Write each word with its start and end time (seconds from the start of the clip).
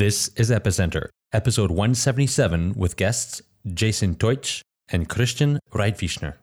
This 0.00 0.28
is 0.28 0.50
Epicenter, 0.50 1.10
episode 1.30 1.70
177, 1.70 2.72
with 2.74 2.96
guests 2.96 3.42
Jason 3.66 4.14
Teutsch 4.14 4.62
and 4.88 5.06
Christian 5.06 5.60
Reitwiessner. 5.74 6.36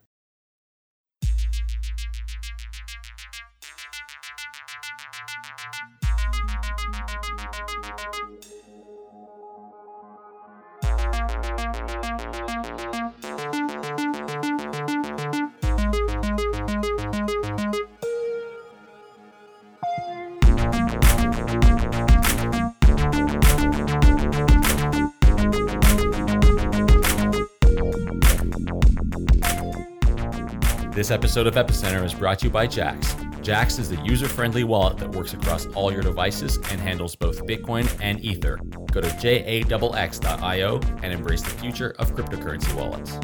Episode 31.38 31.56
of 31.56 31.68
Epicenter 31.68 32.04
is 32.04 32.16
brought 32.16 32.40
to 32.40 32.46
you 32.46 32.50
by 32.50 32.66
Jaxx. 32.66 33.14
Jaxx 33.44 33.78
is 33.78 33.90
the 33.90 33.98
user 33.98 34.28
friendly 34.28 34.64
wallet 34.64 34.98
that 34.98 35.12
works 35.12 35.36
across 35.36 35.68
all 35.76 35.92
your 35.94 36.02
devices 36.02 36.58
and 36.72 36.82
handles 36.82 37.16
both 37.16 37.46
Bitcoin 37.46 37.88
and 38.02 38.20
Ether. 38.26 38.58
Go 38.92 39.02
to 39.02 39.08
jaxx.io 39.08 40.80
and 41.04 41.14
embrace 41.14 41.44
the 41.44 41.52
future 41.52 41.94
of 42.00 42.16
cryptocurrency 42.16 42.74
wallets. 42.74 43.20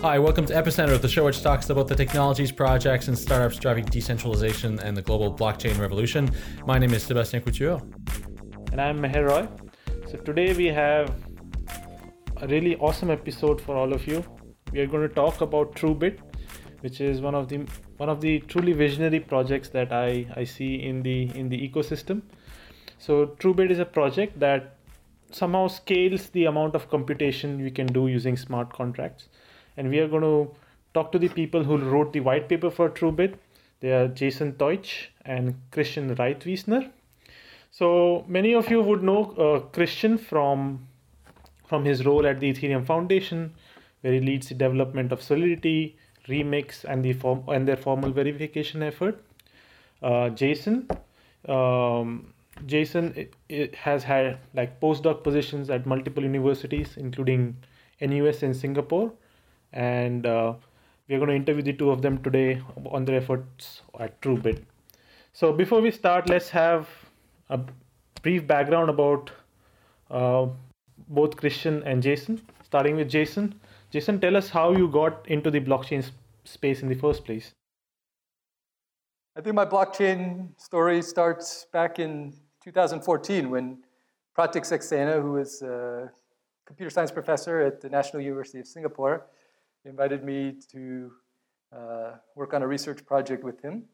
Hi, 0.00 0.18
welcome 0.18 0.46
to 0.46 0.52
Epicenter, 0.52 1.00
the 1.00 1.08
show 1.08 1.26
which 1.26 1.42
talks 1.42 1.70
about 1.70 1.86
the 1.86 1.94
technologies, 1.94 2.50
projects, 2.50 3.06
and 3.06 3.16
startups 3.16 3.58
driving 3.58 3.84
decentralization 3.84 4.80
and 4.80 4.96
the 4.96 5.02
global 5.02 5.32
blockchain 5.32 5.78
revolution. 5.78 6.28
My 6.66 6.78
name 6.78 6.92
is 6.92 7.04
Sebastian 7.04 7.42
Couture. 7.42 7.80
And 8.72 8.80
I'm 8.80 8.98
Meher 8.98 9.28
Roy. 9.28 9.46
So 10.10 10.16
today 10.16 10.52
we 10.54 10.66
have 10.66 11.14
a 12.38 12.48
really 12.48 12.74
awesome 12.78 13.12
episode 13.12 13.60
for 13.60 13.76
all 13.76 13.92
of 13.92 14.08
you. 14.08 14.24
We 14.72 14.80
are 14.80 14.86
going 14.86 15.06
to 15.06 15.14
talk 15.14 15.42
about 15.42 15.74
TrueBit, 15.74 16.18
which 16.80 17.02
is 17.02 17.20
one 17.20 17.34
of 17.34 17.48
the 17.48 17.66
one 17.98 18.08
of 18.08 18.22
the 18.22 18.38
truly 18.40 18.72
visionary 18.72 19.20
projects 19.20 19.68
that 19.70 19.92
I, 19.92 20.26
I 20.34 20.44
see 20.44 20.76
in 20.76 21.02
the 21.02 21.30
in 21.38 21.50
the 21.50 21.68
ecosystem. 21.68 22.22
So 22.98 23.26
TrueBit 23.26 23.70
is 23.70 23.78
a 23.80 23.84
project 23.84 24.40
that 24.40 24.76
somehow 25.30 25.68
scales 25.68 26.30
the 26.30 26.46
amount 26.46 26.74
of 26.74 26.88
computation 26.88 27.62
we 27.62 27.70
can 27.70 27.86
do 27.86 28.06
using 28.08 28.36
smart 28.36 28.72
contracts. 28.72 29.28
And 29.76 29.90
we 29.90 29.98
are 29.98 30.08
going 30.08 30.22
to 30.22 30.54
talk 30.94 31.12
to 31.12 31.18
the 31.18 31.28
people 31.28 31.64
who 31.64 31.76
wrote 31.76 32.14
the 32.14 32.20
white 32.20 32.48
paper 32.48 32.70
for 32.70 32.88
TrueBit. 32.88 33.34
They 33.80 33.92
are 33.92 34.08
Jason 34.08 34.52
Teutsch 34.54 35.08
and 35.24 35.54
Christian 35.70 36.14
Reitwiessner. 36.16 36.90
So 37.70 38.24
many 38.26 38.54
of 38.54 38.70
you 38.70 38.80
would 38.80 39.02
know 39.02 39.32
uh, 39.32 39.60
Christian 39.60 40.16
from 40.16 40.86
from 41.66 41.84
his 41.84 42.04
role 42.04 42.26
at 42.26 42.38
the 42.38 42.52
Ethereum 42.52 42.84
Foundation, 42.86 43.54
where 44.02 44.12
he 44.12 44.20
leads 44.20 44.48
the 44.48 44.54
development 44.54 45.12
of 45.12 45.22
Solidity, 45.22 45.96
Remix, 46.28 46.84
and 46.84 47.04
the 47.04 47.12
form 47.12 47.44
and 47.48 47.66
their 47.66 47.76
formal 47.76 48.10
verification 48.10 48.82
effort. 48.82 49.24
Uh, 50.02 50.28
Jason, 50.30 50.88
um, 51.48 52.32
Jason 52.66 53.12
it, 53.16 53.34
it 53.48 53.74
has 53.74 54.04
had 54.04 54.38
like 54.54 54.80
postdoc 54.80 55.22
positions 55.24 55.70
at 55.70 55.86
multiple 55.86 56.22
universities, 56.22 56.96
including 56.96 57.56
NUS 58.00 58.42
in 58.42 58.52
Singapore, 58.52 59.12
and 59.72 60.26
uh, 60.26 60.54
we 61.08 61.14
are 61.14 61.18
going 61.18 61.30
to 61.30 61.36
interview 61.36 61.62
the 61.62 61.72
two 61.72 61.90
of 61.90 62.02
them 62.02 62.22
today 62.22 62.60
on 62.86 63.04
their 63.04 63.16
efforts 63.16 63.82
at 63.98 64.20
TrueBit. 64.20 64.62
So 65.32 65.52
before 65.52 65.80
we 65.80 65.90
start, 65.90 66.28
let's 66.28 66.50
have 66.50 66.88
a 67.48 67.60
brief 68.22 68.46
background 68.46 68.90
about 68.90 69.30
uh, 70.10 70.46
both 71.08 71.36
Christian 71.36 71.82
and 71.84 72.02
Jason. 72.02 72.40
Starting 72.64 72.96
with 72.96 73.08
Jason. 73.08 73.60
Jason, 73.92 74.18
tell 74.18 74.38
us 74.38 74.48
how 74.48 74.72
you 74.72 74.88
got 74.88 75.28
into 75.28 75.50
the 75.50 75.60
blockchain 75.60 76.02
space 76.44 76.80
in 76.80 76.88
the 76.88 76.94
first 76.94 77.26
place. 77.26 77.52
I 79.36 79.42
think 79.42 79.54
my 79.54 79.66
blockchain 79.66 80.58
story 80.58 81.02
starts 81.02 81.66
back 81.74 81.98
in 81.98 82.32
2014 82.64 83.50
when 83.50 83.84
Prateek 84.36 84.64
Saxena, 84.64 85.20
who 85.20 85.36
is 85.36 85.60
a 85.60 86.10
computer 86.64 86.88
science 86.88 87.10
professor 87.10 87.60
at 87.60 87.82
the 87.82 87.90
National 87.90 88.22
University 88.22 88.60
of 88.60 88.66
Singapore, 88.66 89.26
invited 89.84 90.24
me 90.24 90.54
to 90.70 91.12
uh, 91.76 92.12
work 92.34 92.54
on 92.54 92.62
a 92.62 92.66
research 92.66 93.04
project 93.04 93.44
with 93.44 93.60
him. 93.60 93.84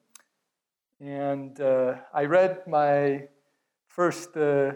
And 1.00 1.60
uh, 1.60 1.96
I 2.14 2.24
read 2.24 2.62
my 2.68 3.24
first 3.88 4.36
uh, 4.36 4.74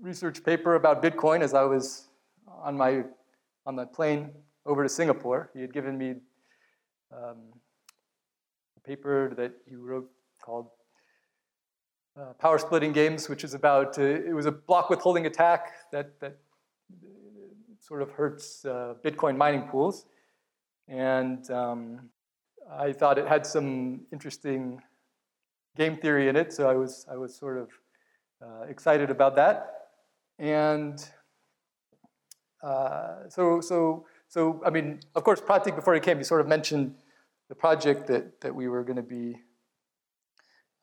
research 0.00 0.42
paper 0.42 0.76
about 0.76 1.02
Bitcoin 1.02 1.42
as 1.42 1.52
I 1.52 1.64
was 1.64 2.08
on 2.46 2.74
my 2.74 3.04
on 3.70 3.76
the 3.76 3.86
plane 3.86 4.32
over 4.66 4.82
to 4.82 4.88
Singapore. 4.88 5.48
He 5.54 5.60
had 5.60 5.72
given 5.72 5.96
me 5.96 6.16
um, 7.16 7.38
a 8.76 8.80
paper 8.80 9.32
that 9.36 9.52
he 9.68 9.76
wrote 9.76 10.10
called 10.44 10.70
uh, 12.20 12.32
Power 12.40 12.58
Splitting 12.58 12.92
Games, 12.92 13.28
which 13.28 13.44
is 13.44 13.54
about 13.54 13.96
uh, 13.96 14.02
it 14.30 14.34
was 14.34 14.46
a 14.46 14.50
block 14.50 14.90
withholding 14.90 15.26
attack 15.26 15.62
that 15.92 16.18
that 16.18 16.36
sort 17.78 18.02
of 18.02 18.10
hurts 18.10 18.64
uh, 18.64 18.94
Bitcoin 19.04 19.36
mining 19.36 19.62
pools, 19.68 20.06
and 20.88 21.48
um, 21.52 22.10
I 22.68 22.92
thought 22.92 23.18
it 23.18 23.28
had 23.28 23.46
some 23.46 24.00
interesting 24.12 24.82
game 25.76 25.96
theory 25.96 26.28
in 26.28 26.34
it, 26.34 26.52
so 26.52 26.68
I 26.68 26.74
was 26.74 27.06
I 27.08 27.16
was 27.16 27.36
sort 27.36 27.56
of 27.56 27.68
uh, 28.44 28.62
excited 28.68 29.10
about 29.10 29.36
that. 29.36 29.58
And 30.40 30.98
uh, 32.62 33.28
so, 33.28 33.60
so, 33.60 34.06
so, 34.28 34.62
I 34.64 34.70
mean, 34.70 35.00
of 35.14 35.24
course, 35.24 35.40
Prateek, 35.40 35.74
before 35.74 35.94
he 35.94 36.00
came, 36.00 36.18
he 36.18 36.24
sort 36.24 36.40
of 36.40 36.46
mentioned 36.46 36.94
the 37.48 37.54
project 37.54 38.06
that, 38.08 38.40
that 38.40 38.54
we 38.54 38.68
were 38.68 38.84
going 38.84 38.96
to 38.96 39.02
be. 39.02 39.40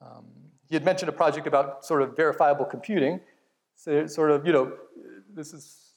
Um, 0.01 0.25
he 0.67 0.75
had 0.75 0.83
mentioned 0.83 1.09
a 1.09 1.13
project 1.13 1.47
about 1.47 1.85
sort 1.85 2.01
of 2.01 2.15
verifiable 2.15 2.65
computing. 2.65 3.21
So, 3.75 4.07
sort 4.07 4.31
of, 4.31 4.45
you 4.45 4.53
know, 4.53 4.73
this 5.33 5.53
is, 5.53 5.93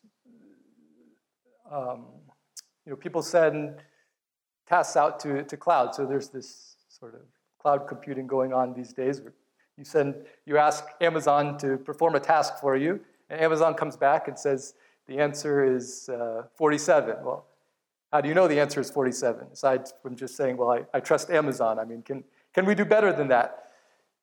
um, 1.71 2.07
you 2.85 2.91
know, 2.91 2.97
people 2.97 3.23
send 3.23 3.77
tasks 4.67 4.97
out 4.97 5.19
to, 5.21 5.43
to 5.43 5.57
cloud. 5.57 5.95
So 5.95 6.07
there's 6.07 6.29
this 6.29 6.77
sort 6.89 7.15
of 7.15 7.23
cloud 7.61 7.89
computing 7.89 8.27
going 8.27 8.53
on 8.53 8.75
these 8.75 8.93
days. 8.93 9.21
Where 9.21 9.33
You 9.77 9.85
send, 9.85 10.15
you 10.47 10.59
ask 10.59 10.85
Amazon 11.01 11.59
to 11.59 11.79
perform 11.79 12.15
a 12.15 12.21
task 12.21 12.55
for 12.61 12.77
you, 12.77 13.01
and 13.29 13.41
Amazon 13.41 13.75
comes 13.75 13.97
back 13.97 14.29
and 14.29 14.39
says, 14.39 14.75
the 15.11 15.19
answer 15.19 15.65
is 15.65 16.09
uh, 16.09 16.45
47. 16.55 17.17
Well, 17.25 17.45
how 18.13 18.21
do 18.21 18.29
you 18.29 18.35
know 18.35 18.47
the 18.47 18.61
answer 18.61 18.81
is 18.81 18.91
47? 18.93 19.49
Aside 19.53 19.89
from 20.01 20.15
just 20.15 20.37
saying, 20.37 20.57
well, 20.57 20.71
I, 20.71 20.83
I 20.95 21.01
trust 21.01 21.31
Amazon. 21.31 21.81
I 21.81 21.85
mean, 21.85 22.03
can, 22.03 22.23
can 22.55 22.65
we 22.65 22.77
do 22.77 22.85
better 22.85 23.13
than 23.13 23.27
that? 23.27 23.71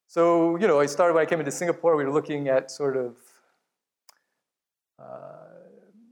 So, 0.07 0.55
you 0.55 0.65
know, 0.65 0.79
I 0.79 0.85
started 0.85 1.13
when 1.13 1.23
I 1.23 1.25
came 1.25 1.39
into 1.39 1.51
Singapore, 1.51 1.97
we 1.97 2.05
were 2.05 2.13
looking 2.13 2.47
at 2.47 2.71
sort 2.71 2.95
of, 2.95 3.17
uh, 4.97 5.03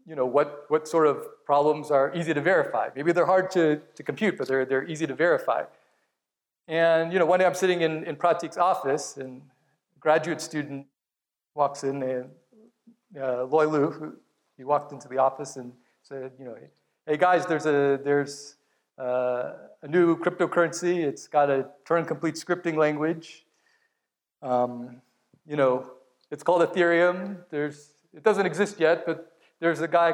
you 0.06 0.13
know, 0.13 0.25
what, 0.25 0.66
what 0.68 0.90
sort 0.90 1.07
of 1.07 1.25
problems 1.46 1.90
are 1.90 2.13
easy 2.13 2.34
to 2.34 2.42
verify. 2.42 2.90
Maybe 2.97 3.13
they're 3.13 3.25
hard 3.25 3.50
to, 3.52 3.81
to 3.96 4.03
compute, 4.03 4.38
but 4.38 4.50
they're, 4.50 4.66
they're 4.66 4.86
easy 4.86 5.07
to 5.07 5.16
verify. 5.16 5.63
And, 6.68 7.13
you 7.13 7.19
know, 7.19 7.25
one 7.25 7.40
day 7.40 7.46
I'm 7.46 7.56
sitting 7.56 7.80
in, 7.80 8.03
in 8.03 8.18
Prateek's 8.18 8.57
office, 8.57 9.16
and 9.16 9.42
a 9.96 10.00
graduate 10.00 10.42
student 10.42 10.86
walks 11.53 11.86
in 11.86 12.03
and 12.03 12.30
uh, 13.18 13.46
Loi 13.46 13.68
Luu, 13.68 13.94
who, 13.94 14.16
he 14.58 14.64
walked 14.64 14.92
into 14.92 15.08
the 15.08 15.18
office 15.18 15.56
and 15.56 15.74
said, 16.02 16.32
you 16.40 16.46
know, 16.46 16.56
hey 17.06 17.18
guys, 17.18 17.46
there's 17.46 17.66
a 17.66 18.00
there's 18.04 18.56
uh, 18.98 19.54
a 19.82 19.88
new 19.88 20.18
cryptocurrency. 20.18 21.04
It's 21.04 21.28
got 21.28 21.50
a 21.50 21.68
Turing-complete 21.86 22.36
scripting 22.36 22.78
language. 22.78 23.46
Um, 24.42 25.02
you 25.46 25.56
know, 25.56 25.92
it's 26.31 26.44
called 26.44 26.62
Ethereum. 26.62 27.38
There's 27.50 27.94
it 28.13 28.24
doesn't 28.24 28.46
exist 28.46 28.80
yet, 28.80 29.06
but 29.06 29.34
there's 29.60 29.81
a 29.81 29.88
guy, 29.88 30.13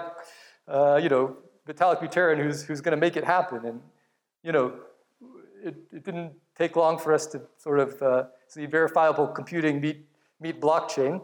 uh, 0.67 0.99
you 1.01 1.09
know, 1.09 1.37
Vitalik 1.67 1.99
Buterin, 1.99 2.41
who's 2.41 2.63
who's 2.63 2.81
going 2.81 2.97
to 2.97 2.99
make 2.99 3.15
it 3.15 3.23
happen. 3.23 3.65
And 3.65 3.81
you 4.43 4.51
know, 4.51 4.73
it, 5.63 5.75
it 5.91 6.03
didn't 6.03 6.33
take 6.57 6.75
long 6.75 6.97
for 6.97 7.13
us 7.13 7.25
to 7.27 7.41
sort 7.57 7.79
of 7.79 8.01
uh, 8.01 8.23
see 8.47 8.65
verifiable 8.65 9.27
computing 9.27 9.79
meet 9.79 10.05
meet 10.39 10.59
blockchain. 10.59 11.21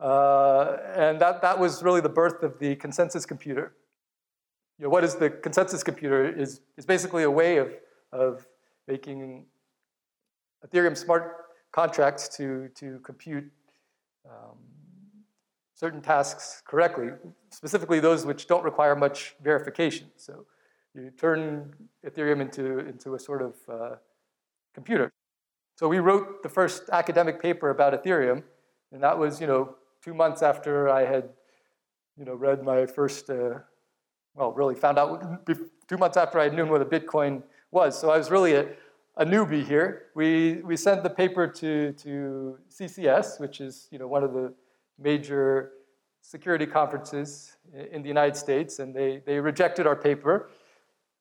Uh, 0.00 0.76
and 0.94 1.20
that, 1.20 1.42
that 1.42 1.58
was 1.58 1.82
really 1.82 2.00
the 2.00 2.08
birth 2.08 2.42
of 2.42 2.58
the 2.58 2.76
consensus 2.76 3.26
computer. 3.26 3.74
You 4.78 4.84
know, 4.84 4.90
what 4.90 5.02
is 5.02 5.16
the 5.16 5.28
consensus 5.28 5.82
computer 5.82 6.24
is, 6.24 6.60
is 6.76 6.86
basically 6.86 7.24
a 7.24 7.30
way 7.30 7.56
of, 7.56 7.74
of 8.12 8.46
making 8.86 9.46
Ethereum 10.64 10.96
smart 10.96 11.36
contracts 11.72 12.28
to, 12.36 12.68
to 12.76 13.00
compute 13.00 13.50
um, 14.24 14.58
certain 15.74 16.00
tasks 16.00 16.62
correctly, 16.66 17.08
specifically 17.50 18.00
those 18.00 18.24
which 18.24 18.46
don't 18.46 18.64
require 18.64 18.94
much 18.94 19.34
verification. 19.42 20.08
So 20.16 20.46
you 20.94 21.10
turn 21.10 21.74
Ethereum 22.06 22.40
into, 22.40 22.80
into 22.80 23.14
a 23.14 23.18
sort 23.18 23.42
of 23.42 23.54
uh, 23.68 23.96
computer. 24.74 25.12
So 25.76 25.88
we 25.88 25.98
wrote 25.98 26.42
the 26.42 26.48
first 26.48 26.88
academic 26.90 27.40
paper 27.40 27.70
about 27.70 28.00
Ethereum, 28.00 28.42
and 28.92 29.02
that 29.02 29.18
was, 29.18 29.40
you 29.40 29.46
know, 29.46 29.76
two 30.08 30.14
months 30.14 30.42
after 30.42 30.88
I 30.88 31.04
had, 31.04 31.28
you 32.16 32.24
know, 32.24 32.34
read 32.34 32.62
my 32.62 32.86
first, 32.86 33.28
uh, 33.28 33.58
well, 34.34 34.52
really 34.52 34.74
found 34.74 34.98
out 34.98 35.46
two 35.86 35.98
months 35.98 36.16
after 36.16 36.40
I 36.40 36.44
had 36.44 36.54
known 36.54 36.70
what 36.70 36.80
a 36.80 36.86
Bitcoin 36.86 37.42
was. 37.70 38.00
So 38.00 38.08
I 38.08 38.16
was 38.16 38.30
really 38.30 38.54
a, 38.54 38.64
a 39.18 39.26
newbie 39.26 39.66
here. 39.66 40.06
We, 40.14 40.62
we 40.64 40.78
sent 40.78 41.02
the 41.02 41.10
paper 41.10 41.46
to, 41.46 41.92
to 41.92 42.58
CCS, 42.70 43.38
which 43.38 43.60
is, 43.60 43.86
you 43.90 43.98
know, 43.98 44.08
one 44.08 44.24
of 44.24 44.32
the 44.32 44.54
major 44.98 45.72
security 46.22 46.64
conferences 46.64 47.58
in 47.92 48.00
the 48.00 48.08
United 48.08 48.36
States, 48.36 48.78
and 48.78 48.94
they, 48.94 49.20
they 49.26 49.38
rejected 49.38 49.86
our 49.86 49.96
paper. 49.96 50.48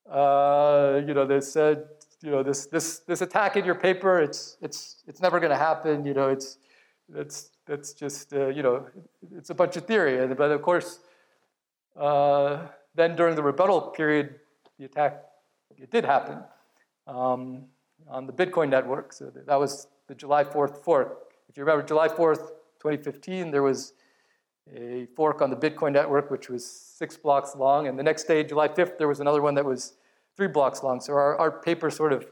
Uh, 0.09 1.01
you 1.05 1.13
know, 1.13 1.25
they 1.25 1.41
said, 1.41 1.89
you 2.21 2.31
know, 2.31 2.41
this, 2.41 2.67
this, 2.67 2.99
this 2.99 3.19
attack 3.19 3.57
in 3.57 3.65
your 3.65 3.75
paper, 3.75 4.21
it's, 4.21 4.55
it's, 4.61 5.03
it's 5.07 5.19
never 5.19 5.41
going 5.41 5.51
to 5.51 5.57
happen. 5.57 6.05
You 6.05 6.13
know, 6.13 6.29
it's, 6.29 6.57
it's, 7.13 7.49
it's 7.67 7.93
just, 7.93 8.33
uh, 8.33 8.47
you 8.47 8.63
know, 8.63 8.85
it's 9.35 9.49
a 9.49 9.55
bunch 9.55 9.77
of 9.77 9.85
theory. 9.85 10.33
But 10.33 10.51
of 10.51 10.61
course, 10.61 10.99
uh, 11.95 12.67
then 12.95 13.15
during 13.15 13.35
the 13.35 13.43
rebuttal 13.43 13.81
period, 13.81 14.35
the 14.77 14.85
attack, 14.85 15.23
it 15.77 15.91
did 15.91 16.05
happen 16.05 16.39
um, 17.07 17.65
on 18.07 18.25
the 18.25 18.33
Bitcoin 18.33 18.69
network. 18.69 19.13
So 19.13 19.31
that 19.45 19.59
was 19.59 19.87
the 20.07 20.15
July 20.15 20.43
4th 20.43 20.83
fork. 20.83 21.33
If 21.49 21.57
you 21.57 21.63
remember, 21.63 21.85
July 21.85 22.07
4th, 22.07 22.49
2015, 22.79 23.51
there 23.51 23.63
was 23.63 23.93
a 24.75 25.07
fork 25.15 25.41
on 25.41 25.49
the 25.49 25.55
Bitcoin 25.55 25.93
network, 25.93 26.29
which 26.29 26.49
was 26.49 26.65
six 26.65 27.15
blocks 27.17 27.55
long. 27.55 27.87
And 27.87 27.97
the 27.97 28.03
next 28.03 28.23
day, 28.23 28.43
July 28.43 28.67
5th, 28.67 28.97
there 28.97 29.07
was 29.07 29.19
another 29.19 29.41
one 29.41 29.55
that 29.55 29.65
was 29.65 29.93
three 30.35 30.47
blocks 30.47 30.83
long. 30.83 30.99
So 30.99 31.13
our, 31.13 31.37
our 31.37 31.51
paper 31.51 31.89
sort 31.89 32.13
of 32.13 32.27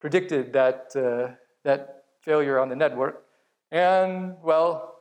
predicted 0.00 0.52
that, 0.52 0.92
uh, 0.94 1.34
that 1.64 2.04
failure 2.20 2.58
on 2.58 2.68
the 2.68 2.76
network. 2.76 3.24
And, 3.70 4.34
well, 4.42 4.96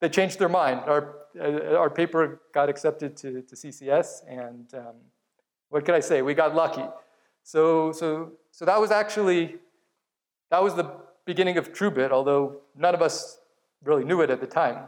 they 0.00 0.08
changed 0.08 0.38
their 0.38 0.48
mind. 0.48 0.80
Our, 0.86 1.16
uh, 1.40 1.76
our 1.76 1.90
paper 1.90 2.42
got 2.52 2.68
accepted 2.68 3.16
to, 3.18 3.42
to 3.42 3.54
CCS, 3.54 4.22
and 4.28 4.72
um, 4.74 4.96
what 5.68 5.84
can 5.84 5.94
I 5.94 6.00
say? 6.00 6.22
We 6.22 6.34
got 6.34 6.54
lucky. 6.54 6.84
So, 7.42 7.92
so, 7.92 8.32
so 8.50 8.64
that 8.64 8.80
was 8.80 8.90
actually, 8.90 9.56
that 10.50 10.62
was 10.62 10.74
the 10.74 10.90
beginning 11.24 11.56
of 11.56 11.72
TrueBit, 11.72 12.10
although 12.10 12.60
none 12.76 12.94
of 12.94 13.02
us 13.02 13.38
really 13.82 14.04
knew 14.04 14.20
it 14.20 14.30
at 14.30 14.40
the 14.40 14.46
time. 14.46 14.84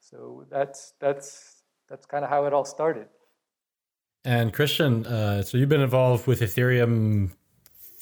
So 0.00 0.46
that's, 0.50 0.94
that's, 1.00 1.62
that's 1.88 2.06
kind 2.06 2.24
of 2.24 2.30
how 2.30 2.46
it 2.46 2.52
all 2.52 2.64
started. 2.64 3.06
And 4.24 4.52
Christian, 4.52 5.06
uh, 5.06 5.42
so 5.42 5.58
you've 5.58 5.68
been 5.68 5.82
involved 5.82 6.26
with 6.26 6.40
Ethereum 6.40 7.32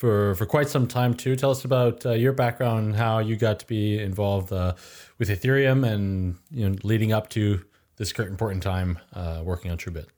for 0.02 0.34
for 0.34 0.46
quite 0.46 0.68
some 0.68 0.88
time 0.88 1.14
too. 1.14 1.36
Tell 1.36 1.52
us 1.52 1.64
about 1.64 2.04
uh, 2.04 2.10
your 2.24 2.32
background 2.32 2.96
how 2.96 3.20
you 3.20 3.36
got 3.36 3.60
to 3.60 3.66
be 3.68 4.00
involved 4.00 4.52
uh, 4.52 4.74
with 5.18 5.28
Ethereum 5.28 5.86
and 5.86 6.34
you 6.50 6.68
know 6.68 6.74
leading 6.82 7.12
up 7.12 7.28
to 7.36 7.64
this 7.98 8.12
current 8.12 8.32
important 8.32 8.64
time 8.64 8.98
uh, 9.12 9.42
working 9.44 9.70
on 9.70 9.78
TrueBit. 9.78 10.08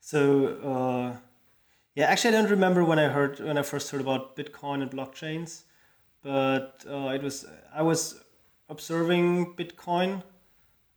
So 0.00 0.20
uh, 0.72 1.16
yeah, 1.94 2.06
actually, 2.06 2.30
I 2.34 2.40
don't 2.40 2.50
remember 2.50 2.82
when 2.84 2.98
I 2.98 3.08
heard 3.08 3.38
when 3.38 3.58
I 3.58 3.62
first 3.72 3.90
heard 3.90 4.00
about 4.00 4.34
Bitcoin 4.34 4.80
and 4.80 4.90
blockchains, 4.90 5.64
but 6.22 6.82
uh, 6.88 7.16
it 7.16 7.22
was 7.22 7.44
I 7.74 7.82
was 7.82 8.24
observing 8.70 9.56
Bitcoin 9.56 10.22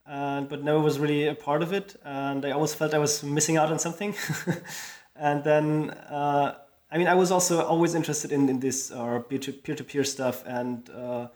and 0.06 0.48
but 0.48 0.64
never 0.64 0.80
was 0.80 0.98
really 0.98 1.26
a 1.26 1.34
part 1.34 1.62
of 1.62 1.74
it. 1.74 1.96
And 2.02 2.46
I 2.46 2.52
always 2.52 2.72
felt 2.72 2.94
I 2.94 2.98
was 2.98 3.22
missing 3.22 3.58
out 3.58 3.70
on 3.70 3.78
something. 3.78 4.14
and 5.16 5.44
then, 5.44 5.90
uh, 5.90 6.54
I 6.90 6.98
mean, 6.98 7.06
I 7.06 7.14
was 7.14 7.30
also 7.30 7.64
always 7.64 7.94
interested 7.94 8.32
in, 8.32 8.48
in 8.48 8.60
this 8.60 8.90
uh, 8.90 9.20
peer 9.20 9.38
to 9.38 9.84
peer 9.84 10.04
stuff 10.04 10.42
and 10.46 10.88
uh, 10.90 11.28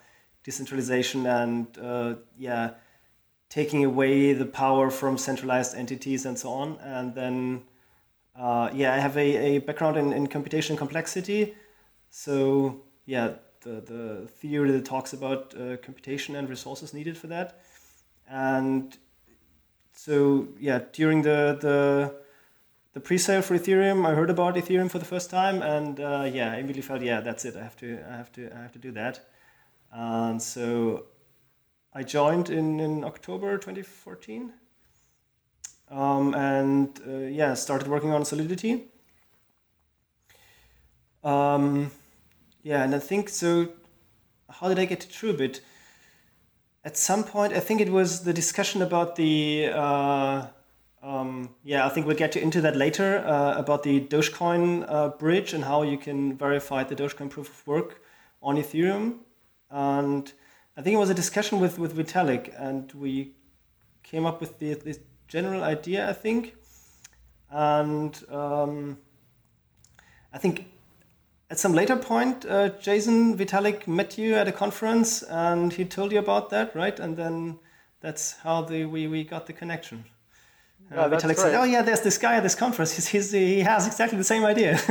decentralization 0.43 1.27
and 1.27 1.67
uh, 1.79 2.15
yeah, 2.37 2.71
taking 3.49 3.85
away 3.85 4.33
the 4.33 4.47
power 4.47 4.91
from 4.91 5.17
centralized 5.17 5.77
entities 5.77 6.27
and 6.27 6.37
so 6.39 6.51
on. 6.51 6.79
And 6.81 7.15
then, 7.15 7.63
uh, 8.37 8.71
yeah, 8.73 8.95
I 8.95 8.99
have 8.99 9.17
a, 9.17 9.57
a 9.57 9.59
background 9.59 9.97
in, 9.97 10.13
in 10.13 10.27
computation 10.27 10.77
complexity. 10.77 11.55
So 12.11 12.83
yeah, 13.07 13.35
the, 13.61 13.81
the 13.81 14.29
theory 14.41 14.73
that 14.73 14.85
talks 14.85 15.13
about 15.13 15.55
uh, 15.55 15.77
computation 15.79 16.35
and 16.37 16.49
resources 16.49 16.93
needed 16.93 17.17
for 17.17 17.29
that 17.29 17.61
and 18.29 18.97
so 19.93 20.49
yeah, 20.59 20.81
during 20.93 21.23
the 21.23 21.59
the 21.61 22.24
the 22.95 23.01
pre-sale 23.01 23.43
for 23.43 23.59
Ethereum, 23.59 24.07
I 24.07 24.15
heard 24.15 24.31
about 24.31 24.55
Ethereum 24.55 24.91
for 24.91 24.99
the 24.99 25.05
first 25.05 25.29
time, 25.29 25.63
and 25.63 26.01
uh, 26.01 26.29
yeah, 26.33 26.53
I 26.53 26.57
immediately 26.57 26.83
felt, 26.83 27.03
yeah, 27.03 27.21
that's 27.21 27.45
it. 27.45 27.57
I 27.57 27.63
have 27.63 27.77
to, 27.79 27.99
I 28.09 28.17
have 28.17 28.33
to, 28.33 28.51
I 28.55 28.63
have 28.63 28.73
to 28.73 28.79
do 28.79 28.93
that. 28.93 29.21
And 29.93 30.41
so 30.41 31.07
I 31.93 32.03
joined 32.03 32.51
in 32.51 32.81
in 32.81 33.05
October 33.05 33.59
2014, 33.59 34.53
um, 35.91 36.35
and 36.35 37.01
uh, 37.07 37.11
yeah, 37.11 37.55
started 37.55 37.89
working 37.89 38.13
on 38.13 38.25
Solidity. 38.25 38.85
Um, 41.23 41.91
yeah, 42.63 42.83
and 42.85 42.95
I 42.95 42.99
think 42.99 43.29
so. 43.29 43.69
How 44.49 44.69
did 44.69 44.79
I 44.79 44.85
get 44.85 45.01
to 45.01 45.09
TrueBit? 45.09 45.61
at 46.85 46.97
some 46.99 47.25
point, 47.25 47.55
I 47.55 47.61
think 47.61 47.81
it 47.81 47.91
was 47.91 48.25
the 48.25 48.33
discussion 48.33 48.83
about 48.83 49.17
the. 49.17 49.71
Uh, 49.73 50.47
um, 51.05 51.51
yeah, 51.63 51.85
I 51.85 51.91
think 51.91 52.07
we'll 52.07 52.17
get 52.17 52.35
you 52.35 52.41
into 52.41 52.63
that 52.63 52.77
later 52.77 53.19
uh, 53.19 53.59
about 53.59 53.83
the 53.83 54.01
Dogecoin 54.01 54.87
uh, 54.89 55.11
bridge 55.11 55.53
and 55.53 55.63
how 55.63 55.83
you 55.83 55.99
can 55.99 56.37
verify 56.39 56.83
the 56.83 56.97
Dogecoin 56.97 57.29
proof 57.29 57.49
of 57.49 57.67
work 57.67 58.01
on 58.43 58.57
Ethereum. 58.57 59.19
And 59.71 60.33
I 60.79 60.83
think 60.83 60.95
it 60.95 60.99
was 60.99 61.11
a 61.11 61.15
discussion 61.15 61.61
with, 61.61 61.79
with 61.79 61.95
Vitalik, 61.95 62.55
and 62.59 62.91
we 62.93 63.33
came 64.03 64.25
up 64.25 64.41
with 64.41 64.59
the, 64.59 64.75
this 64.75 64.99
general 65.29 65.63
idea, 65.63 66.09
I 66.09 66.15
think. 66.15 66.55
And 67.51 68.19
um, 68.31 68.99
I 70.33 70.39
think 70.39 70.67
at 71.51 71.59
some 71.59 71.75
later 71.75 71.97
point, 71.97 72.47
uh, 72.47 72.71
Jason 72.81 73.37
Vitalik 73.37 73.87
met 73.87 74.17
you 74.17 74.35
at 74.35 74.49
a 74.49 74.53
conference 74.53 75.23
and 75.23 75.73
he 75.73 75.85
told 75.85 76.13
you 76.13 76.19
about 76.19 76.51
that, 76.51 76.75
right? 76.75 76.99
And 76.99 77.17
then 77.17 77.59
that's 78.01 78.33
how 78.39 78.63
the, 78.63 78.87
we, 78.87 79.07
we 79.07 79.23
got 79.23 79.47
the 79.47 79.53
connection. 79.53 80.05
Uh, 80.91 80.97
yeah, 80.97 81.09
Vitalik 81.09 81.37
said, 81.37 81.55
"Oh 81.55 81.65
yeah, 81.65 81.83
there's 81.83 82.03
this 82.03 82.19
guy 82.19 82.37
at 82.37 82.43
this 82.43 82.55
conference. 82.55 82.93
He's, 82.95 83.09
he's 83.09 83.33
he 83.33 83.61
has 83.61 83.87
exactly 83.87 84.19
the 84.19 84.25
same 84.25 84.45
idea." 84.45 84.81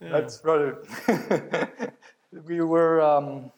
yeah. 0.00 0.10
That's 0.12 0.40
right. 0.44 0.74
we 2.46 2.60
were 2.60 3.00
um, 3.00 3.50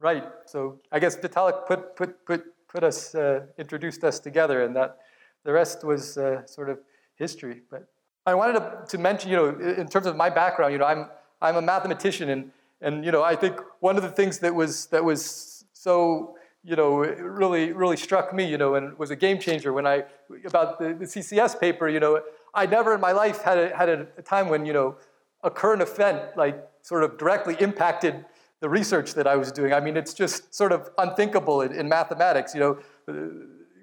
right. 0.00 0.24
So 0.46 0.80
I 0.90 0.98
guess 0.98 1.16
Vitalik 1.16 1.66
put 1.66 1.96
put 1.96 2.24
put 2.26 2.44
put 2.68 2.84
us 2.84 3.14
uh, 3.14 3.46
introduced 3.56 4.04
us 4.04 4.18
together, 4.18 4.64
and 4.64 4.74
that 4.76 4.98
the 5.44 5.52
rest 5.52 5.84
was 5.84 6.18
uh, 6.18 6.44
sort 6.46 6.68
of 6.70 6.78
history. 7.16 7.62
But 7.70 7.88
I 8.28 8.34
wanted 8.34 8.60
to, 8.60 8.84
to 8.88 8.98
mention, 8.98 9.30
you 9.30 9.36
know, 9.36 9.48
in 9.48 9.88
terms 9.88 10.06
of 10.06 10.16
my 10.16 10.30
background, 10.30 10.72
you 10.72 10.78
know, 10.78 10.84
I'm, 10.84 11.08
I'm 11.40 11.56
a 11.56 11.62
mathematician, 11.62 12.28
and, 12.28 12.50
and, 12.80 13.04
you 13.04 13.10
know, 13.10 13.22
I 13.22 13.34
think 13.34 13.58
one 13.80 13.96
of 13.96 14.02
the 14.02 14.10
things 14.10 14.38
that 14.40 14.54
was, 14.54 14.86
that 14.86 15.02
was 15.02 15.64
so, 15.72 16.36
you 16.64 16.76
know, 16.76 16.98
really, 16.98 17.72
really 17.72 17.96
struck 17.96 18.34
me, 18.34 18.44
you 18.44 18.58
know, 18.58 18.74
and 18.74 18.98
was 18.98 19.10
a 19.10 19.16
game 19.16 19.38
changer 19.38 19.72
when 19.72 19.86
I, 19.86 20.04
about 20.44 20.78
the, 20.78 20.88
the 20.88 21.04
CCS 21.04 21.58
paper, 21.60 21.88
you 21.88 22.00
know, 22.00 22.20
I 22.54 22.66
never 22.66 22.94
in 22.94 23.00
my 23.00 23.12
life 23.12 23.42
had 23.42 23.58
a, 23.58 23.76
had 23.76 23.88
a, 23.88 24.04
time 24.22 24.48
when, 24.48 24.66
you 24.66 24.72
know, 24.72 24.96
a 25.44 25.50
current 25.50 25.82
event, 25.82 26.36
like, 26.36 26.68
sort 26.82 27.04
of 27.04 27.16
directly 27.18 27.56
impacted 27.60 28.24
the 28.60 28.68
research 28.68 29.14
that 29.14 29.26
I 29.26 29.36
was 29.36 29.52
doing. 29.52 29.72
I 29.72 29.80
mean, 29.80 29.96
it's 29.96 30.12
just 30.12 30.52
sort 30.52 30.72
of 30.72 30.90
unthinkable 30.98 31.60
in, 31.60 31.72
in 31.72 31.88
mathematics, 31.88 32.54
you 32.54 32.60
know 32.60 32.78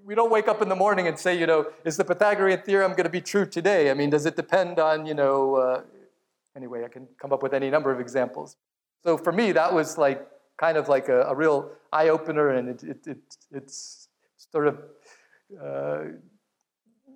we 0.06 0.14
don't 0.14 0.32
wake 0.32 0.48
up 0.48 0.62
in 0.62 0.70
the 0.70 0.76
morning 0.76 1.08
and 1.08 1.18
say, 1.18 1.38
you 1.38 1.48
know, 1.48 1.66
is 1.84 1.98
the 1.98 2.06
Pythagorean 2.06 2.62
theorem 2.62 2.92
going 2.92 3.06
to 3.06 3.10
be 3.10 3.22
true 3.22 3.46
today? 3.46 3.90
I 3.90 3.96
mean, 3.96 4.12
does 4.12 4.28
it 4.28 4.36
depend 4.36 4.78
on, 4.80 5.08
you 5.08 5.16
know, 5.16 5.56
uh, 5.56 5.82
anyway, 6.56 6.86
I 6.86 6.90
can 6.90 7.08
come 7.20 7.34
up 7.34 7.42
with 7.42 7.54
any 7.54 7.72
number 7.72 7.92
of 7.92 8.00
examples. 8.00 8.56
So 9.04 9.18
for 9.18 9.32
me, 9.32 9.52
that 9.54 9.74
was 9.74 9.98
like 9.98 10.26
kind 10.58 10.78
of 10.78 10.88
like 10.88 11.10
a, 11.10 11.22
a 11.24 11.36
real 11.36 11.72
eye 11.92 12.10
opener, 12.10 12.50
and 12.50 12.70
it, 12.70 12.84
it, 12.84 13.08
it, 13.08 13.38
it's 13.52 14.08
sort 14.38 14.68
of, 14.68 14.80
uh, 15.62 16.04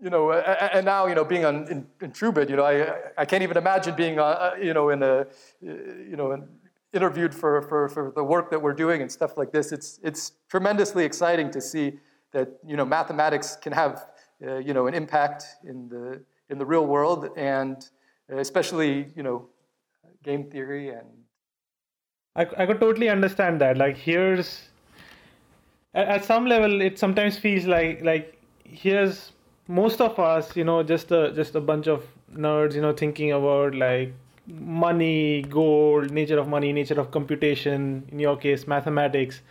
you 0.01 0.09
know, 0.09 0.31
and 0.31 0.85
now, 0.85 1.07
you 1.07 1.15
know, 1.15 1.25
being 1.25 1.45
on 1.45 1.67
in, 1.67 1.87
in 2.01 2.11
TrueBit, 2.11 2.49
you 2.49 2.55
know, 2.55 2.63
I, 2.63 3.21
I 3.21 3.25
can't 3.25 3.43
even 3.43 3.57
imagine 3.57 3.95
being, 3.95 4.19
uh, 4.19 4.23
uh 4.23 4.55
you 4.61 4.73
know, 4.73 4.89
in 4.89 5.03
a, 5.03 5.25
you 5.61 6.15
know, 6.15 6.47
interviewed 6.93 7.35
for, 7.35 7.61
for, 7.63 7.89
for 7.89 8.11
the 8.15 8.23
work 8.23 8.49
that 8.49 8.61
we're 8.61 8.73
doing 8.73 9.01
and 9.01 9.11
stuff 9.11 9.37
like 9.37 9.51
this. 9.51 9.71
It's, 9.71 9.99
it's 10.03 10.31
tremendously 10.49 11.03
exciting 11.03 11.51
to 11.51 11.61
see 11.61 11.99
that 12.31 12.49
you 12.65 12.77
know 12.77 12.85
mathematics 12.85 13.55
can 13.55 13.73
have 13.73 14.07
uh, 14.45 14.57
you 14.57 14.73
know 14.73 14.87
an 14.87 14.93
impact 14.93 15.45
in 15.63 15.89
the 15.89 16.21
in 16.49 16.57
the 16.57 16.65
real 16.65 16.85
world, 16.85 17.29
and 17.37 17.89
especially 18.29 19.07
you 19.15 19.23
know 19.23 19.47
game 20.23 20.49
theory 20.49 20.89
and. 20.89 21.07
I 22.39 22.47
I 22.57 22.65
could 22.65 22.79
totally 22.79 23.09
understand 23.09 23.61
that. 23.61 23.77
Like 23.77 23.97
here's 23.97 24.69
at 25.93 26.23
some 26.25 26.45
level, 26.45 26.81
it 26.81 26.99
sometimes 26.99 27.37
feels 27.37 27.65
like 27.65 28.01
like 28.03 28.37
here's 28.63 29.31
most 29.67 30.01
of 30.01 30.19
us, 30.19 30.55
you 30.55 30.63
know, 30.63 30.81
just 30.83 31.11
a 31.11 31.31
just 31.33 31.55
a 31.55 31.61
bunch 31.61 31.87
of 31.87 32.03
nerds, 32.35 32.75
you 32.75 32.81
know, 32.81 32.93
thinking 32.93 33.31
about 33.31 33.75
like 33.75 34.13
money, 34.47 35.43
gold, 35.43 36.11
nature 36.11 36.39
of 36.39 36.47
money, 36.47 36.71
nature 36.73 36.99
of 36.99 37.11
computation, 37.11 38.07
in 38.11 38.19
your 38.19 38.35
case, 38.37 38.67
mathematics. 38.67 39.41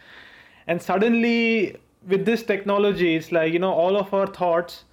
And 0.66 0.82
suddenly, 0.82 1.76
with 2.06 2.24
this 2.24 2.42
technology, 2.42 3.14
it's 3.16 3.32
like, 3.32 3.52
you 3.52 3.58
know, 3.58 3.72
all 3.72 3.96
of 3.96 4.12
our 4.12 4.26
thoughts 4.26 4.84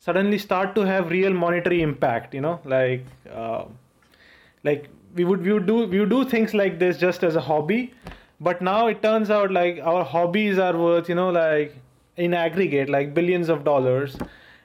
suddenly 0.00 0.38
start 0.38 0.74
to 0.74 0.80
have 0.82 1.10
real 1.10 1.32
monetary 1.32 1.80
impact, 1.82 2.34
you 2.34 2.40
know, 2.40 2.60
like, 2.64 3.04
uh, 3.32 3.64
like 4.64 4.88
we 5.14 5.24
would, 5.24 5.42
we 5.42 5.52
would 5.52 5.66
do, 5.66 5.86
we 5.86 6.00
would 6.00 6.10
do 6.10 6.24
things 6.24 6.54
like 6.54 6.78
this 6.78 6.98
just 6.98 7.22
as 7.22 7.36
a 7.36 7.40
hobby. 7.40 7.92
But 8.40 8.60
now 8.60 8.88
it 8.88 9.02
turns 9.02 9.30
out 9.30 9.52
like 9.52 9.80
our 9.82 10.04
hobbies 10.04 10.58
are 10.58 10.76
worth, 10.76 11.08
you 11.08 11.14
know, 11.14 11.30
like 11.30 11.76
in 12.16 12.34
aggregate, 12.34 12.88
like 12.88 13.14
billions 13.14 13.48
of 13.48 13.64
dollars 13.64 14.16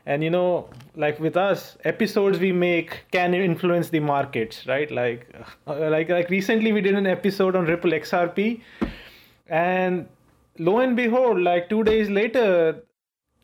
and 0.08 0.24
you 0.24 0.30
know 0.30 0.68
like 0.96 1.20
with 1.20 1.38
us 1.38 1.77
episodes 1.84 2.39
we 2.39 2.51
make 2.51 2.94
can 3.12 3.34
influence 3.34 3.89
the 3.89 4.00
markets 4.00 4.66
right 4.66 4.89
like 4.89 5.27
like 5.68 6.10
like 6.10 6.30
recently 6.30 6.72
we 6.72 6.82
did 6.82 6.96
an 6.96 7.06
episode 7.06 7.56
on 7.56 7.66
ripple 7.66 7.92
xrp 7.92 8.62
and 9.48 10.08
lo 10.58 10.80
and 10.80 10.96
behold 10.96 11.42
like 11.50 11.70
2 11.70 11.84
days 11.89 12.10
later 12.10 12.82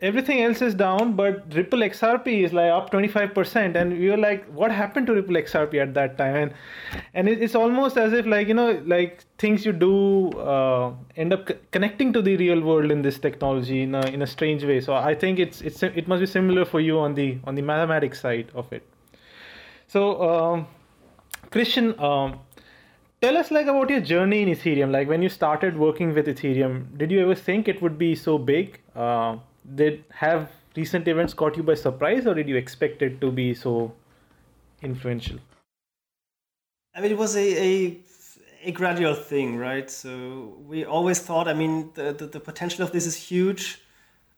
everything 0.03 0.41
else 0.41 0.61
is 0.61 0.75
down, 0.75 1.13
but 1.13 1.43
Ripple 1.55 1.79
XRP 1.79 2.43
is 2.43 2.51
like 2.51 2.69
up 2.69 2.91
25%. 2.91 3.75
And 3.75 3.97
we 3.97 4.09
were 4.09 4.17
like, 4.17 4.45
what 4.47 4.71
happened 4.71 5.07
to 5.07 5.13
Ripple 5.13 5.35
XRP 5.35 5.81
at 5.81 5.93
that 5.93 6.17
time? 6.17 6.35
And 6.35 6.53
and 7.13 7.29
it's 7.29 7.55
almost 7.55 7.97
as 7.97 8.11
if 8.11 8.25
like, 8.25 8.49
you 8.49 8.53
know, 8.53 8.81
like 8.85 9.23
things 9.37 9.65
you 9.65 9.71
do 9.71 10.31
uh, 10.31 10.93
end 11.15 11.33
up 11.33 11.49
connecting 11.71 12.11
to 12.13 12.21
the 12.21 12.35
real 12.37 12.59
world 12.61 12.91
in 12.91 13.01
this 13.01 13.17
technology 13.17 13.81
in 13.83 13.95
a, 13.95 14.05
in 14.07 14.21
a 14.21 14.27
strange 14.27 14.65
way. 14.65 14.81
So 14.81 14.93
I 14.93 15.15
think 15.15 15.39
it's, 15.39 15.61
it's, 15.61 15.81
it 15.81 16.07
must 16.07 16.19
be 16.19 16.25
similar 16.25 16.65
for 16.65 16.81
you 16.81 16.99
on 16.99 17.15
the, 17.15 17.37
on 17.45 17.55
the 17.55 17.61
mathematics 17.61 18.19
side 18.19 18.51
of 18.53 18.71
it. 18.73 18.85
So, 19.87 20.21
um, 20.29 20.67
Christian, 21.49 21.97
um, 21.99 22.39
tell 23.21 23.37
us 23.37 23.51
like 23.51 23.67
about 23.67 23.89
your 23.89 24.01
journey 24.01 24.41
in 24.41 24.49
Ethereum. 24.49 24.91
Like 24.91 25.07
when 25.07 25.21
you 25.21 25.29
started 25.29 25.77
working 25.77 26.13
with 26.13 26.27
Ethereum, 26.27 26.97
did 26.97 27.09
you 27.09 27.21
ever 27.21 27.35
think 27.35 27.67
it 27.69 27.81
would 27.81 27.97
be 27.97 28.15
so 28.15 28.37
big? 28.37 28.79
Uh, 28.95 29.37
did 29.75 30.03
have 30.09 30.51
recent 30.75 31.07
events 31.07 31.33
caught 31.33 31.55
you 31.57 31.63
by 31.63 31.73
surprise 31.73 32.25
or 32.25 32.33
did 32.33 32.47
you 32.47 32.55
expect 32.55 33.01
it 33.01 33.21
to 33.21 33.31
be 33.31 33.53
so 33.53 33.93
influential? 34.81 35.37
I 36.95 37.01
mean 37.01 37.11
it 37.11 37.17
was 37.17 37.35
a, 37.35 37.63
a, 37.63 37.97
a 38.63 38.71
gradual 38.71 39.15
thing 39.15 39.57
right? 39.57 39.89
So 39.89 40.55
we 40.67 40.85
always 40.85 41.19
thought 41.19 41.47
i 41.47 41.53
mean 41.53 41.91
the, 41.93 42.13
the, 42.13 42.27
the, 42.27 42.39
potential 42.39 42.83
of 42.83 42.91
this 42.91 43.05
is 43.05 43.15
huge 43.15 43.81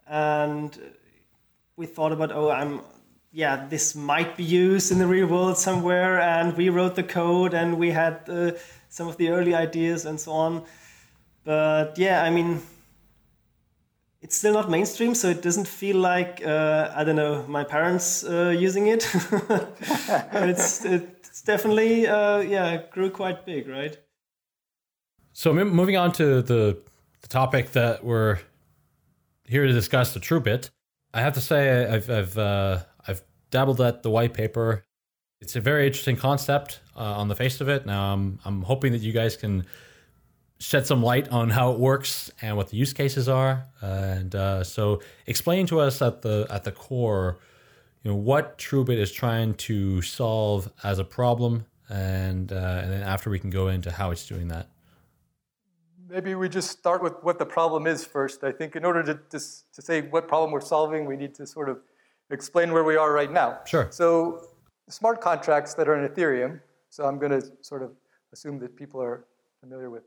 and 0.08 0.78
we 1.78 1.86
thought 1.86 2.12
about 2.12 2.32
oh 2.32 2.50
i'm 2.50 2.82
yeah 3.32 3.66
this 3.68 3.96
might 3.96 4.38
be 4.38 4.44
used 4.44 4.92
in 4.92 5.00
the 5.00 5.08
real 5.08 5.28
world 5.28 5.58
somewhere 5.58 6.20
and 6.20 6.56
we 6.56 6.70
wrote 6.70 6.96
the 6.96 7.04
code 7.04 7.54
and 7.54 7.78
we 7.78 7.92
had 7.92 8.22
uh, 8.30 8.52
some 8.88 9.08
of 9.08 9.18
the 9.18 9.30
early 9.30 9.54
ideas 9.54 10.06
and 10.06 10.20
so 10.20 10.32
on. 10.32 10.64
But 11.44 11.98
yeah 11.98 12.24
i 12.24 12.30
mean 12.30 12.62
it's 14.26 14.38
still 14.38 14.54
not 14.54 14.72
mainstream, 14.72 15.14
so 15.14 15.30
it 15.30 15.44
doesn't 15.44 15.68
feel 15.68 15.98
like 15.98 16.42
uh, 16.44 16.92
I 16.96 17.04
don't 17.04 17.16
know 17.16 17.46
my 17.48 17.64
parents 17.64 18.24
uh, 18.24 18.50
using 18.58 18.88
it. 18.88 19.08
it's 20.34 20.84
it's 20.84 21.44
definitely 21.44 22.08
uh, 22.08 22.40
yeah 22.40 22.82
grew 22.92 23.12
quite 23.12 23.46
big, 23.46 23.68
right? 23.68 23.96
So 25.34 25.54
moving 25.54 25.96
on 25.96 26.12
to 26.14 26.42
the 26.42 26.82
the 27.22 27.28
topic 27.28 27.74
that 27.74 28.04
we're 28.04 28.40
here 29.44 29.68
to 29.68 29.74
discuss, 29.74 30.16
the 30.16 30.20
TrueBit. 30.20 30.72
I 31.14 31.22
have 31.22 31.34
to 31.34 31.42
say 31.42 31.86
I've 31.86 32.10
I've 32.10 32.36
uh, 32.36 32.80
I've 33.08 33.22
dabbled 33.52 33.80
at 33.80 34.02
the 34.02 34.10
white 34.10 34.34
paper. 34.34 34.86
It's 35.40 35.56
a 35.56 35.62
very 35.62 35.86
interesting 35.86 36.18
concept 36.18 36.80
uh, 36.96 37.22
on 37.22 37.28
the 37.28 37.36
face 37.36 37.62
of 37.62 37.70
it. 37.70 37.86
Now 37.86 38.14
I'm 38.14 38.40
I'm 38.44 38.64
hoping 38.64 38.92
that 38.94 39.04
you 39.04 39.12
guys 39.12 39.38
can 39.38 39.68
shed 40.60 40.88
some 40.88 41.04
light 41.04 41.30
on 41.30 41.50
how 41.50 41.72
it 41.74 41.80
works 41.80 42.32
and 42.42 42.56
what 42.58 42.70
the 42.70 42.78
use 42.78 42.94
cases 42.94 43.28
are. 43.28 43.66
And 43.82 44.34
uh, 44.36 44.64
so, 44.64 45.02
explain 45.28 45.68
to 45.68 45.80
us 45.80 46.02
at 46.02 46.22
the 46.22 46.48
at 46.50 46.64
the 46.64 46.72
core, 46.72 47.38
you 48.04 48.12
know, 48.12 48.18
what 48.18 48.58
TrueBit 48.58 48.98
is 48.98 49.12
trying 49.12 49.56
to 49.56 50.02
solve 50.02 50.72
as 50.84 51.00
a 51.00 51.04
problem, 51.04 51.66
and 51.90 52.52
uh, 52.52 52.82
and 52.84 52.92
then 52.92 53.04
after 53.04 53.30
we 53.30 53.40
can 53.40 53.50
go 53.50 53.68
into 53.68 53.92
how 53.92 54.12
it's 54.12 54.28
doing 54.28 54.48
that. 54.50 54.70
Maybe 56.08 56.36
we 56.36 56.48
just 56.48 56.70
start 56.70 57.02
with 57.02 57.14
what 57.24 57.40
the 57.40 57.46
problem 57.46 57.88
is 57.88 58.06
first. 58.06 58.44
I 58.44 58.52
think 58.52 58.76
in 58.76 58.86
order 58.86 59.02
to, 59.04 59.16
to, 59.16 59.40
to 59.40 59.82
say 59.82 60.02
what 60.02 60.28
problem 60.28 60.52
we're 60.52 60.62
solving, 60.62 61.06
we 61.06 61.18
need 61.18 61.34
to 61.36 61.48
sort 61.48 61.68
of 61.68 61.80
explain 62.30 62.72
where 62.72 62.84
we 62.84 62.96
are 62.96 63.12
right 63.12 63.32
now. 63.32 63.60
Sure. 63.66 63.88
So 63.92 64.50
smart 64.88 65.20
contracts 65.20 65.74
that 65.74 65.90
are 65.90 65.96
in 65.98 66.08
Ethereum, 66.08 66.62
so 66.90 67.06
I'm 67.06 67.18
going 67.18 67.32
to 67.32 67.52
sort 67.62 67.82
of 67.82 67.92
assume 68.32 68.60
that 68.60 68.76
people 68.76 69.02
are 69.02 69.26
familiar 69.60 69.90
with 69.90 70.04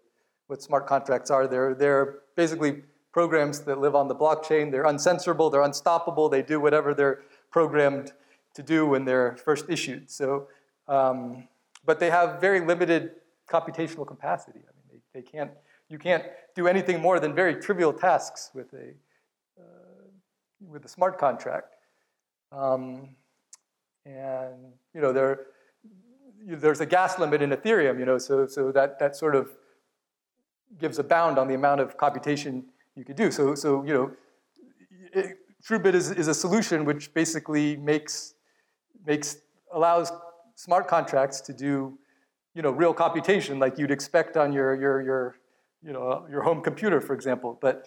what 0.48 0.62
smart 0.62 0.86
contracts 0.86 1.30
are. 1.30 1.46
They're, 1.46 1.74
they're 1.74 2.18
basically 2.34 2.82
programs 3.12 3.60
that 3.60 3.78
live 3.78 3.94
on 3.94 4.08
the 4.08 4.14
blockchain. 4.14 4.70
They're 4.70 4.84
uncensorable, 4.84 5.52
they're 5.52 5.62
unstoppable, 5.62 6.28
they 6.28 6.42
do 6.42 6.58
whatever 6.58 6.94
they're 6.94 7.20
programmed 7.50 8.12
to 8.54 8.62
do 8.62 8.86
when 8.86 9.04
they're 9.04 9.36
first 9.36 9.66
issued. 9.68 10.10
So, 10.10 10.48
um, 10.88 11.46
but 11.84 12.00
they 12.00 12.10
have 12.10 12.40
very 12.40 12.60
limited 12.60 13.12
computational 13.48 14.06
capacity. 14.06 14.60
I 14.60 14.72
mean, 14.76 15.00
they, 15.14 15.20
they 15.20 15.22
can't, 15.22 15.50
you 15.88 15.98
can't 15.98 16.24
do 16.54 16.66
anything 16.66 17.00
more 17.00 17.20
than 17.20 17.34
very 17.34 17.54
trivial 17.56 17.92
tasks 17.92 18.50
with 18.54 18.72
a, 18.72 18.94
uh, 19.58 20.08
with 20.66 20.84
a 20.84 20.88
smart 20.88 21.18
contract. 21.18 21.74
Um, 22.52 23.10
and, 24.04 24.72
you 24.94 25.00
know, 25.00 25.12
there, 25.12 25.46
there's 26.46 26.80
a 26.80 26.86
gas 26.86 27.18
limit 27.18 27.42
in 27.42 27.50
Ethereum, 27.50 27.98
you 27.98 28.06
know, 28.06 28.18
so, 28.18 28.46
so 28.46 28.72
that, 28.72 28.98
that 28.98 29.16
sort 29.16 29.34
of 29.34 29.50
gives 30.78 30.98
a 30.98 31.04
bound 31.04 31.38
on 31.38 31.48
the 31.48 31.54
amount 31.54 31.80
of 31.80 31.96
computation 31.96 32.64
you 32.94 33.04
could 33.04 33.16
do. 33.16 33.30
So, 33.30 33.54
so 33.54 33.84
you 33.84 33.94
know, 33.94 34.10
it, 35.12 35.38
TrueBit 35.66 35.94
is, 35.94 36.10
is 36.10 36.28
a 36.28 36.34
solution 36.34 36.84
which 36.84 37.12
basically 37.14 37.76
makes, 37.76 38.34
makes, 39.06 39.38
allows 39.72 40.12
smart 40.54 40.88
contracts 40.88 41.40
to 41.42 41.52
do, 41.52 41.98
you 42.54 42.62
know, 42.62 42.70
real 42.70 42.94
computation 42.94 43.58
like 43.58 43.78
you'd 43.78 43.90
expect 43.90 44.36
on 44.36 44.52
your, 44.52 44.74
your, 44.74 45.02
your, 45.02 45.36
you 45.82 45.92
know, 45.92 46.26
your 46.30 46.42
home 46.42 46.60
computer, 46.60 47.00
for 47.00 47.14
example. 47.14 47.58
But, 47.60 47.86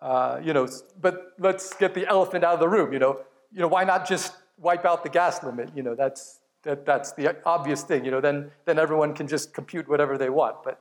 uh, 0.00 0.40
you 0.42 0.52
know, 0.52 0.68
but 1.00 1.32
let's 1.38 1.74
get 1.74 1.94
the 1.94 2.06
elephant 2.06 2.44
out 2.44 2.54
of 2.54 2.60
the 2.60 2.68
room, 2.68 2.92
you 2.92 2.98
know. 2.98 3.20
You 3.52 3.60
know, 3.60 3.68
why 3.68 3.84
not 3.84 4.06
just 4.06 4.34
wipe 4.58 4.84
out 4.84 5.02
the 5.02 5.10
gas 5.10 5.42
limit? 5.42 5.70
You 5.74 5.82
know, 5.82 5.94
that's, 5.94 6.40
that, 6.62 6.84
that's 6.84 7.12
the 7.12 7.36
obvious 7.44 7.82
thing, 7.82 8.04
you 8.04 8.10
know, 8.10 8.20
then, 8.20 8.50
then 8.64 8.78
everyone 8.78 9.14
can 9.14 9.26
just 9.26 9.54
compute 9.54 9.88
whatever 9.88 10.18
they 10.18 10.30
want. 10.30 10.62
But 10.64 10.80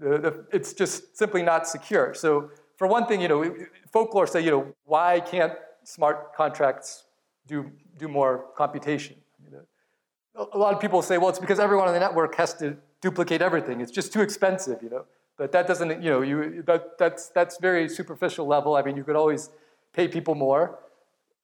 the, 0.00 0.18
the, 0.18 0.46
it's 0.52 0.72
just 0.72 1.16
simply 1.16 1.42
not 1.42 1.68
secure. 1.68 2.14
So 2.14 2.50
for 2.76 2.86
one 2.86 3.06
thing, 3.06 3.20
you 3.20 3.28
know, 3.28 3.54
folklore 3.92 4.26
say, 4.26 4.40
you 4.40 4.50
know, 4.50 4.74
why 4.84 5.20
can't 5.20 5.52
smart 5.84 6.34
contracts 6.34 7.04
do, 7.46 7.70
do 7.98 8.08
more 8.08 8.46
computation? 8.56 9.16
Know, 10.34 10.48
a 10.52 10.58
lot 10.58 10.72
of 10.74 10.80
people 10.80 11.02
say, 11.02 11.18
well, 11.18 11.28
it's 11.28 11.38
because 11.38 11.58
everyone 11.58 11.88
on 11.88 11.94
the 11.94 12.00
network 12.00 12.34
has 12.36 12.54
to 12.54 12.76
duplicate 13.00 13.42
everything. 13.42 13.80
It's 13.80 13.90
just 13.90 14.12
too 14.12 14.22
expensive, 14.22 14.82
you 14.82 14.90
know. 14.90 15.04
But 15.36 15.52
that 15.52 15.66
doesn't, 15.66 16.02
you 16.02 16.10
know, 16.10 16.22
you, 16.22 16.62
that, 16.66 16.98
that's, 16.98 17.28
that's 17.28 17.58
very 17.58 17.88
superficial 17.88 18.46
level. 18.46 18.76
I 18.76 18.82
mean, 18.82 18.96
you 18.96 19.04
could 19.04 19.16
always 19.16 19.50
pay 19.92 20.06
people 20.06 20.34
more. 20.34 20.78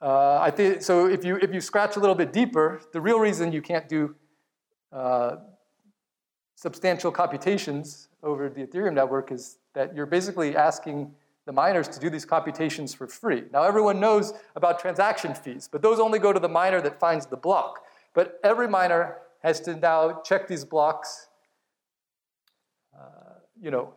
Uh, 0.01 0.39
I 0.39 0.51
think, 0.51 0.83
so 0.83 1.07
if 1.07 1.25
you, 1.25 1.37
if 1.37 1.53
you 1.53 1.61
scratch 1.61 1.97
a 1.97 2.01
little 2.01 2.15
bit 2.15 2.33
deeper, 2.33 2.81
the 2.93 3.01
real 3.01 3.19
reason 3.19 3.53
you 3.53 3.63
can't 3.63 3.89
do 3.89 4.15
uh, 4.93 5.37
substantial 6.55 7.11
computations 7.11 8.06
over 8.23 8.49
the 8.49 8.67
Ethereum 8.67 8.95
network 8.95 9.31
is 9.31 9.59
that 9.75 9.95
you're 9.95 10.07
basically 10.07 10.57
asking 10.57 11.13
the 11.45 11.53
miners 11.53 11.87
to 11.89 12.01
do 12.01 12.11
these 12.11 12.25
computations 12.25 12.93
for 12.93 13.07
free. 13.07 13.45
Now, 13.53 13.63
everyone 13.63 14.01
knows 14.01 14.33
about 14.57 14.81
transaction 14.81 15.35
fees, 15.35 15.69
but 15.71 15.81
those 15.81 16.01
only 16.01 16.19
go 16.19 16.33
to 16.33 16.41
the 16.41 16.49
miner 16.49 16.81
that 16.81 16.99
finds 16.99 17.27
the 17.27 17.37
block. 17.37 17.85
But 18.15 18.41
every 18.43 18.69
miner 18.69 19.19
has 19.43 19.61
to 19.61 19.77
now 19.77 20.21
check 20.25 20.49
these 20.49 20.65
blocks. 20.65 21.29
Uh, 22.99 23.35
you 23.61 23.71
know, 23.71 23.93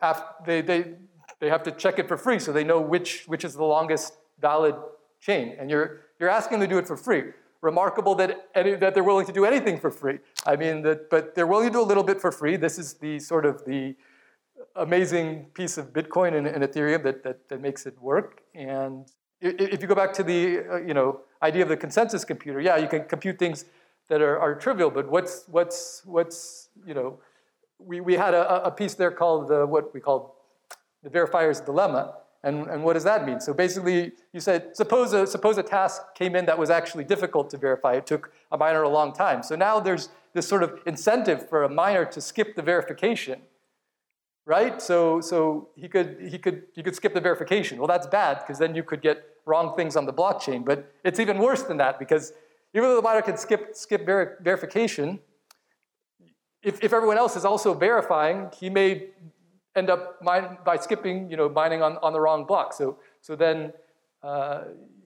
they, 0.46 0.62
they, 0.62 0.94
they 1.40 1.50
have 1.50 1.64
to 1.64 1.72
check 1.72 1.98
it 1.98 2.08
for 2.08 2.18
free 2.18 2.38
so 2.38 2.54
they 2.54 2.64
know 2.64 2.80
which, 2.80 3.24
which 3.26 3.44
is 3.44 3.56
the 3.56 3.64
longest 3.64 4.14
valid 4.40 4.76
chain. 5.20 5.56
And 5.58 5.70
you're, 5.72 6.02
you're 6.20 6.30
asking 6.30 6.60
them 6.60 6.70
to 6.70 6.76
do 6.76 6.78
it 6.78 6.88
for 6.88 6.98
free 6.98 7.32
remarkable 7.62 8.16
that, 8.16 8.50
any, 8.56 8.76
that 8.76 8.94
they're 8.94 9.04
willing 9.04 9.26
to 9.26 9.34
do 9.34 9.46
anything 9.46 9.80
for 9.80 9.92
free. 9.92 10.20
I 10.46 10.56
mean, 10.56 10.82
that, 10.84 11.10
but 11.10 11.36
they're 11.36 11.48
willing 11.48 11.68
to 11.68 11.74
do 11.74 11.82
a 11.82 11.84
little 11.84 12.04
bit 12.04 12.22
for 12.22 12.32
free. 12.32 12.56
This 12.56 12.80
is 12.80 12.94
the 12.96 13.20
sort 13.20 13.46
of 13.46 13.66
the 13.66 13.96
amazing 14.76 15.46
piece 15.54 15.78
of 15.78 15.94
Bitcoin 15.94 16.36
and, 16.36 16.48
and 16.48 16.64
Ethereum 16.64 17.04
that, 17.04 17.24
that, 17.24 17.50
that, 17.50 17.62
makes 17.62 17.86
it 17.86 18.00
work. 18.02 18.42
And 18.56 19.08
if 19.42 19.82
you 19.82 19.88
go 19.88 19.96
back 19.96 20.14
to 20.14 20.24
the 20.24 20.60
uh, 20.60 20.78
you 20.78 20.94
know, 20.94 21.22
idea 21.42 21.64
of 21.64 21.70
the 21.70 21.78
consensus 21.78 22.26
computer, 22.26 22.60
yeah, 22.60 22.78
you 22.78 22.88
can 22.88 23.04
compute 23.06 23.40
things 23.40 23.66
that 24.10 24.22
are, 24.22 24.40
are 24.40 24.56
trivial, 24.56 24.90
but 24.90 25.10
what's, 25.10 25.46
what's, 25.48 26.02
what's 26.06 26.70
you 26.86 26.94
know, 26.94 27.20
we, 27.78 28.02
we 28.02 28.16
had 28.16 28.34
a, 28.34 28.66
a 28.66 28.72
piece 28.72 28.96
there 28.96 29.12
called 29.12 29.48
the, 29.48 29.66
what 29.66 29.94
we 29.94 30.00
called 30.00 30.32
the 31.04 31.10
verifier's 31.10 31.62
dilemma, 31.62 32.16
and, 32.44 32.68
and 32.68 32.84
what 32.84 32.94
does 32.94 33.04
that 33.04 33.26
mean? 33.26 33.40
So 33.40 33.54
basically, 33.54 34.14
you 34.34 34.40
said, 34.40 34.76
suppose 34.76 35.14
a, 35.14 35.28
suppose 35.28 35.58
a 35.58 35.64
task 35.64 36.02
came 36.16 36.36
in 36.36 36.46
that 36.46 36.58
was 36.58 36.70
actually 36.70 37.04
difficult 37.04 37.50
to 37.52 37.58
verify. 37.58 37.94
It 37.96 38.06
took 38.06 38.32
a 38.52 38.58
miner 38.58 38.84
a 38.84 38.90
long 38.90 39.14
time. 39.14 39.44
So 39.44 39.56
now 39.56 39.80
there's 39.80 40.10
this 40.34 40.48
sort 40.48 40.64
of 40.64 40.80
incentive 40.86 41.50
for 41.50 41.64
a 41.64 41.70
miner 41.70 42.06
to 42.06 42.22
skip 42.22 42.56
the 42.56 42.62
verification, 42.62 43.42
right? 44.50 44.82
So, 44.82 45.22
so 45.22 45.70
he 45.76 45.88
could 45.88 46.18
he 46.20 46.40
could 46.40 46.64
he 46.74 46.82
could 46.82 46.96
skip 46.96 47.14
the 47.14 47.22
verification. 47.22 47.78
Well, 47.78 47.88
that's 47.88 48.08
bad 48.08 48.40
because 48.40 48.58
then 48.58 48.74
you 48.74 48.84
could 48.84 49.02
get 49.02 49.24
wrong 49.46 49.76
things 49.76 49.96
on 49.96 50.06
the 50.08 50.14
blockchain. 50.22 50.66
But 50.66 50.92
it's 51.04 51.20
even 51.20 51.38
worse 51.38 51.62
than 51.62 51.78
that 51.78 52.00
because 52.00 52.34
even 52.74 52.90
though 52.90 52.96
the 52.96 53.08
miner 53.10 53.22
can 53.22 53.38
skip 53.38 53.76
skip 53.76 54.08
ver- 54.08 54.40
verification, 54.42 55.20
if, 56.64 56.84
if 56.84 56.94
everyone 56.94 57.20
else 57.20 57.36
is 57.36 57.46
also 57.46 57.76
verifying, 57.76 58.50
he 58.60 58.72
may 58.72 59.10
end 59.76 59.92
up 59.92 60.20
mine, 60.24 60.58
by 60.66 60.78
skipping, 60.78 61.30
you 61.30 61.38
know, 61.38 61.48
mining 61.48 61.84
on, 61.84 61.98
on 61.98 62.12
the 62.12 62.20
wrong 62.20 62.46
block. 62.46 62.74
So, 62.74 62.98
so 63.22 63.36
then 63.36 63.72
uh, 64.24 64.64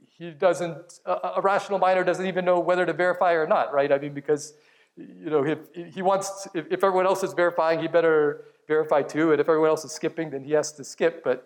he 0.07 0.31
doesn't, 0.31 0.99
a, 1.05 1.33
a, 1.35 1.41
rational 1.41 1.79
miner 1.79 2.03
doesn't 2.03 2.25
even 2.25 2.45
know 2.45 2.59
whether 2.59 2.85
to 2.85 2.93
verify 2.93 3.33
or 3.33 3.45
not, 3.45 3.73
right? 3.73 3.91
I 3.91 3.97
mean, 3.99 4.13
because, 4.13 4.53
you 4.95 5.29
know, 5.29 5.43
if 5.43 5.59
he 5.93 6.01
wants, 6.01 6.47
if, 6.55 6.65
if 6.71 6.83
everyone 6.83 7.05
else 7.05 7.23
is 7.23 7.33
verifying, 7.33 7.79
he 7.81 7.87
better 7.87 8.45
verify 8.75 9.01
too. 9.15 9.25
And 9.31 9.39
if 9.41 9.47
everyone 9.49 9.71
else 9.73 9.85
is 9.89 9.93
skipping, 9.99 10.27
then 10.33 10.43
he 10.49 10.53
has 10.59 10.71
to 10.73 10.83
skip. 10.83 11.15
But, 11.29 11.37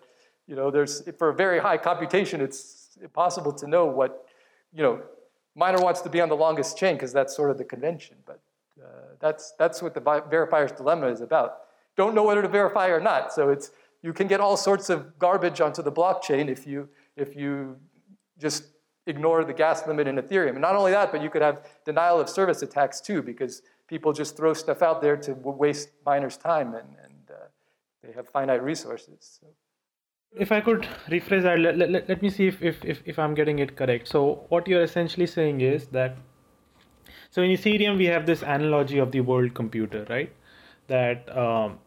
you 0.48 0.56
know, 0.58 0.70
there's, 0.74 0.94
for 1.20 1.28
a 1.34 1.36
very 1.44 1.58
high 1.68 1.78
computation, 1.90 2.36
it's 2.46 2.62
impossible 3.08 3.52
to 3.62 3.66
know 3.74 3.84
what, 3.98 4.10
you 4.76 4.82
know, 4.86 4.94
miner 5.54 5.80
wants 5.88 6.00
to 6.06 6.10
be 6.16 6.20
on 6.24 6.28
the 6.34 6.40
longest 6.46 6.78
chain 6.80 6.94
because 6.96 7.12
that's 7.18 7.34
sort 7.40 7.50
of 7.52 7.56
the 7.62 7.68
convention. 7.74 8.16
But 8.30 8.40
uh, 8.84 8.86
that's, 9.24 9.44
that's 9.60 9.78
what 9.82 9.92
the 9.94 10.04
verifier's 10.34 10.72
dilemma 10.80 11.08
is 11.16 11.20
about. 11.20 11.50
Don't 12.00 12.14
know 12.14 12.24
whether 12.28 12.42
to 12.48 12.52
verify 12.60 12.86
or 12.96 13.00
not. 13.10 13.32
So 13.36 13.42
it's, 13.54 13.66
you 14.06 14.12
can 14.12 14.26
get 14.28 14.40
all 14.40 14.56
sorts 14.56 14.86
of 14.94 14.98
garbage 15.18 15.60
onto 15.66 15.82
the 15.82 15.92
blockchain 16.00 16.48
if 16.48 16.66
you, 16.66 16.88
if 17.16 17.34
you 17.34 17.76
just 18.38 18.64
ignore 19.06 19.44
the 19.44 19.56
gas 19.62 19.86
limit 19.86 20.06
in 20.06 20.16
Ethereum. 20.16 20.54
And 20.58 20.60
not 20.68 20.76
only 20.76 20.92
that, 20.92 21.10
but 21.12 21.20
you 21.24 21.30
could 21.30 21.42
have 21.42 21.56
denial 21.84 22.20
of 22.20 22.28
service 22.28 22.62
attacks 22.62 23.00
too, 23.00 23.20
because 23.22 23.62
people 23.88 24.12
just 24.12 24.36
throw 24.36 24.54
stuff 24.54 24.80
out 24.88 25.00
there 25.00 25.16
to 25.16 25.32
waste 25.34 25.88
miners' 26.06 26.36
time 26.36 26.68
and, 26.80 26.88
they 28.02 28.12
have 28.12 28.28
finite 28.28 28.62
resources. 28.62 29.40
So. 29.40 29.48
If 30.38 30.52
I 30.52 30.60
could 30.60 30.86
rephrase 31.08 31.42
that, 31.42 31.58
let, 31.58 31.78
let, 31.78 32.08
let 32.08 32.22
me 32.22 32.30
see 32.30 32.48
if, 32.48 32.62
if, 32.62 32.84
if, 32.84 33.02
if 33.06 33.18
I'm 33.18 33.34
getting 33.34 33.58
it 33.60 33.76
correct. 33.76 34.08
So, 34.08 34.44
what 34.50 34.68
you're 34.68 34.82
essentially 34.82 35.26
saying 35.26 35.62
is 35.62 35.86
that 35.88 36.16
so 37.30 37.42
in 37.42 37.50
Ethereum, 37.50 37.98
we 37.98 38.06
have 38.06 38.26
this 38.26 38.42
analogy 38.42 38.98
of 38.98 39.12
the 39.12 39.20
world 39.20 39.54
computer, 39.54 40.06
right? 40.08 40.32
That 40.86 41.36
um, 41.36 41.78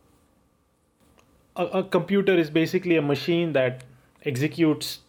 a, 1.56 1.66
a 1.66 1.84
computer 1.84 2.34
is 2.38 2.50
basically 2.50 2.98
a 2.98 3.02
machine 3.02 3.54
that 3.54 3.84
executes 4.24 5.00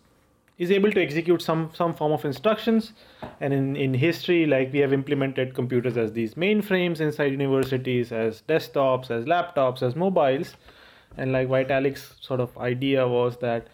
is 0.59 0.71
able 0.71 0.93
to 0.93 1.03
execute 1.03 1.43
some 1.43 1.71
some 1.75 1.93
form 1.93 2.13
of 2.13 2.25
instructions 2.25 2.93
and 3.41 3.53
in 3.53 3.75
in 3.75 3.95
history 3.95 4.47
like 4.47 4.73
we 4.73 4.79
have 4.79 4.93
implemented 4.93 5.55
computers 5.55 5.97
as 5.97 6.13
these 6.13 6.35
mainframes 6.35 7.01
inside 7.01 7.33
universities 7.33 8.13
as 8.13 8.43
desktops 8.49 9.11
as 9.11 9.25
laptops 9.25 9.83
as 9.83 9.97
mobiles 9.97 10.55
and 11.17 11.33
like 11.33 11.49
vitalik's 11.49 12.15
sort 12.21 12.41
of 12.41 12.57
idea 12.59 13.07
was 13.07 13.37
that 13.39 13.69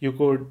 you 0.00 0.12
could 0.12 0.46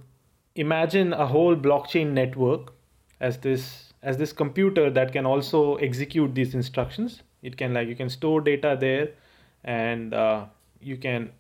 imagine 0.56 1.14
a 1.14 1.26
whole 1.26 1.56
blockchain 1.56 2.12
network 2.12 2.74
as 3.20 3.38
this 3.40 3.94
as 4.04 4.18
this 4.18 4.32
computer 4.32 4.90
that 4.90 5.12
can 5.12 5.26
also 5.26 5.76
execute 5.76 6.36
these 6.36 6.54
instructions. 6.54 7.24
It 7.42 7.58
can 7.58 7.74
like 7.74 7.88
you 7.88 7.96
can 7.96 8.10
store 8.10 8.42
data 8.42 8.78
there 8.80 9.10
and 9.64 10.14
uh, 10.14 10.46
you 10.80 10.98
can 10.98 11.32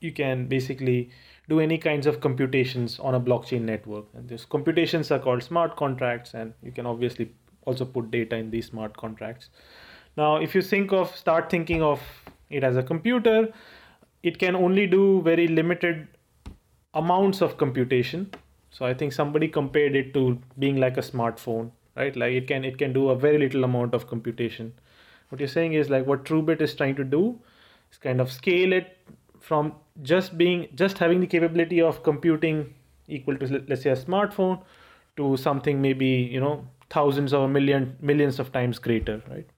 you 0.00 0.12
can 0.12 0.46
basically 0.46 1.10
do 1.48 1.60
any 1.60 1.78
kinds 1.78 2.06
of 2.06 2.20
computations 2.20 2.98
on 3.00 3.14
a 3.14 3.20
blockchain 3.20 3.62
network. 3.62 4.04
And 4.14 4.28
these 4.28 4.44
computations 4.44 5.10
are 5.10 5.18
called 5.18 5.42
smart 5.42 5.76
contracts 5.76 6.34
and 6.34 6.54
you 6.62 6.72
can 6.72 6.86
obviously 6.86 7.32
also 7.66 7.84
put 7.84 8.10
data 8.10 8.36
in 8.36 8.50
these 8.50 8.66
smart 8.66 8.96
contracts. 8.96 9.48
Now 10.16 10.36
if 10.36 10.54
you 10.54 10.62
think 10.62 10.92
of 10.92 11.16
start 11.16 11.50
thinking 11.50 11.82
of 11.82 12.00
it 12.50 12.64
as 12.64 12.76
a 12.76 12.82
computer 12.82 13.52
it 14.22 14.38
can 14.38 14.54
only 14.54 14.86
do 14.86 15.22
very 15.22 15.48
limited 15.48 16.06
amounts 16.94 17.40
of 17.40 17.56
computation. 17.56 18.30
So 18.72 18.86
i 18.86 18.94
think 18.94 19.12
somebody 19.12 19.48
compared 19.48 19.96
it 19.96 20.14
to 20.14 20.38
being 20.58 20.76
like 20.76 20.96
a 20.96 21.00
smartphone 21.00 21.70
right? 21.96 22.16
Like 22.16 22.32
it 22.32 22.48
can 22.48 22.64
it 22.64 22.78
can 22.78 22.92
do 22.92 23.08
a 23.10 23.16
very 23.16 23.38
little 23.38 23.64
amount 23.64 23.94
of 23.94 24.06
computation. 24.06 24.72
What 25.28 25.40
you're 25.40 25.48
saying 25.48 25.74
is 25.74 25.90
like 25.90 26.06
what 26.06 26.24
truebit 26.24 26.60
is 26.60 26.74
trying 26.74 26.96
to 26.96 27.04
do 27.04 27.38
is 27.92 27.98
kind 27.98 28.20
of 28.20 28.32
scale 28.32 28.72
it 28.72 28.96
from 29.38 29.72
just 30.02 30.36
being 30.38 30.66
just 30.74 30.98
having 30.98 31.20
the 31.20 31.26
capability 31.26 31.80
of 31.80 32.02
computing 32.02 32.74
equal 33.08 33.36
to 33.36 33.62
let's 33.68 33.82
say 33.82 33.90
a 33.90 33.96
smartphone 33.96 34.60
to 35.16 35.36
something 35.36 35.80
maybe 35.82 36.06
you 36.06 36.40
know 36.40 36.66
thousands 36.90 37.32
or 37.32 37.44
a 37.46 37.48
million 37.48 37.96
millions 38.00 38.38
of 38.38 38.52
times 38.52 38.78
greater 38.78 39.22
right 39.30 39.48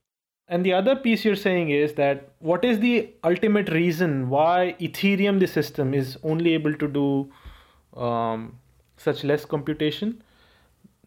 and 0.53 0.67
the 0.67 0.73
other 0.79 0.95
piece 0.95 1.25
you're 1.25 1.41
saying 1.43 1.71
is 1.71 1.95
that 1.95 2.25
what 2.51 2.65
is 2.71 2.81
the 2.81 2.95
ultimate 3.25 3.71
reason 3.71 4.29
why 4.29 4.77
ethereum 4.89 5.39
the 5.43 5.47
system 5.47 5.95
is 6.01 6.17
only 6.23 6.53
able 6.55 6.75
to 6.83 6.89
do 6.89 7.07
um, 8.01 8.59
such 8.97 9.25
less 9.25 9.45
computation? 9.45 10.23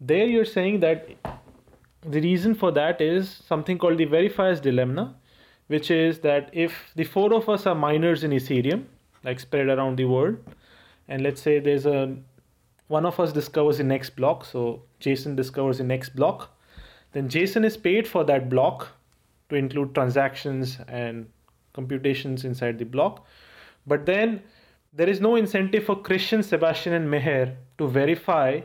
There 0.01 0.25
you're 0.25 0.51
saying 0.53 0.79
that 0.79 1.09
the 2.01 2.21
reason 2.21 2.55
for 2.55 2.71
that 2.71 3.01
is 3.01 3.29
something 3.47 3.77
called 3.77 3.99
the 3.99 4.05
verifier's 4.05 4.59
dilemma 4.59 5.15
which 5.67 5.89
is 5.89 6.19
that 6.19 6.49
if 6.53 6.91
the 6.95 7.03
four 7.03 7.33
of 7.33 7.49
us 7.49 7.65
are 7.65 7.75
miners 7.75 8.23
in 8.23 8.31
Ethereum, 8.31 8.83
like 9.23 9.39
spread 9.39 9.67
around 9.67 9.97
the 9.97 10.05
world, 10.05 10.37
and 11.07 11.23
let's 11.23 11.41
say 11.41 11.59
there's 11.59 11.85
a 11.85 12.15
one 12.87 13.05
of 13.05 13.19
us 13.19 13.33
discovers 13.33 13.79
the 13.79 13.83
next 13.83 14.15
block, 14.15 14.45
so 14.45 14.83
Jason 14.99 15.35
discovers 15.35 15.79
the 15.79 15.83
next 15.83 16.15
block, 16.15 16.55
then 17.13 17.29
Jason 17.29 17.65
is 17.65 17.77
paid 17.77 18.07
for 18.07 18.23
that 18.23 18.47
block 18.47 18.89
to 19.49 19.55
include 19.55 19.93
transactions 19.93 20.77
and 20.87 21.27
computations 21.73 22.45
inside 22.45 22.79
the 22.79 22.85
block. 22.85 23.25
But 23.85 24.05
then 24.05 24.41
there 24.93 25.09
is 25.09 25.19
no 25.21 25.35
incentive 25.35 25.83
for 25.85 26.01
Christian, 26.01 26.41
Sebastian, 26.41 26.93
and 26.93 27.07
Meher 27.07 27.55
to 27.77 27.87
verify 27.87 28.61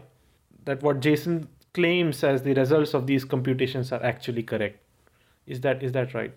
that 0.65 0.83
what 0.83 1.01
Jason 1.01 1.49
claims 1.75 2.23
as 2.25 2.43
the 2.43 2.55
results 2.55 2.95
of 2.95 3.07
these 3.07 3.25
computations 3.25 3.93
are 3.93 4.03
actually 4.03 4.43
correct. 4.43 4.79
Is 5.47 5.61
that 5.63 5.83
is 5.83 5.93
that 5.93 6.15
right? 6.15 6.33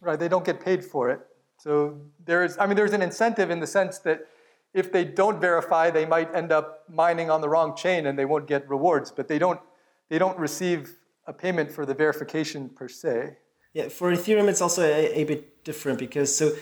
right? 0.00 0.18
They 0.18 0.28
don't 0.28 0.44
get 0.44 0.60
paid 0.60 0.84
for 0.84 1.10
it. 1.10 1.20
So 1.58 2.00
there's, 2.24 2.58
I 2.58 2.66
mean, 2.66 2.76
there's 2.76 2.92
an 2.92 3.02
incentive 3.02 3.50
in 3.50 3.60
the 3.60 3.66
sense 3.66 3.98
that 4.00 4.26
if 4.74 4.92
they 4.92 5.04
don't 5.04 5.40
verify, 5.40 5.90
they 5.90 6.04
might 6.04 6.34
end 6.34 6.52
up 6.52 6.84
mining 6.88 7.30
on 7.30 7.40
the 7.40 7.48
wrong 7.48 7.74
chain 7.76 8.06
and 8.06 8.18
they 8.18 8.24
won't 8.24 8.46
get 8.46 8.68
rewards, 8.68 9.10
but 9.10 9.26
they 9.26 9.38
don't, 9.38 9.60
they 10.08 10.18
don't 10.18 10.38
receive 10.38 10.98
a 11.26 11.32
payment 11.32 11.70
for 11.72 11.86
the 11.86 11.94
verification 11.94 12.68
per 12.68 12.88
se. 12.88 13.36
Yeah, 13.76 13.88
for 13.90 14.10
Ethereum, 14.10 14.48
it's 14.48 14.62
also 14.62 14.82
a, 14.82 15.20
a 15.20 15.24
bit 15.24 15.62
different 15.62 15.98
because 15.98 16.34
so 16.34 16.54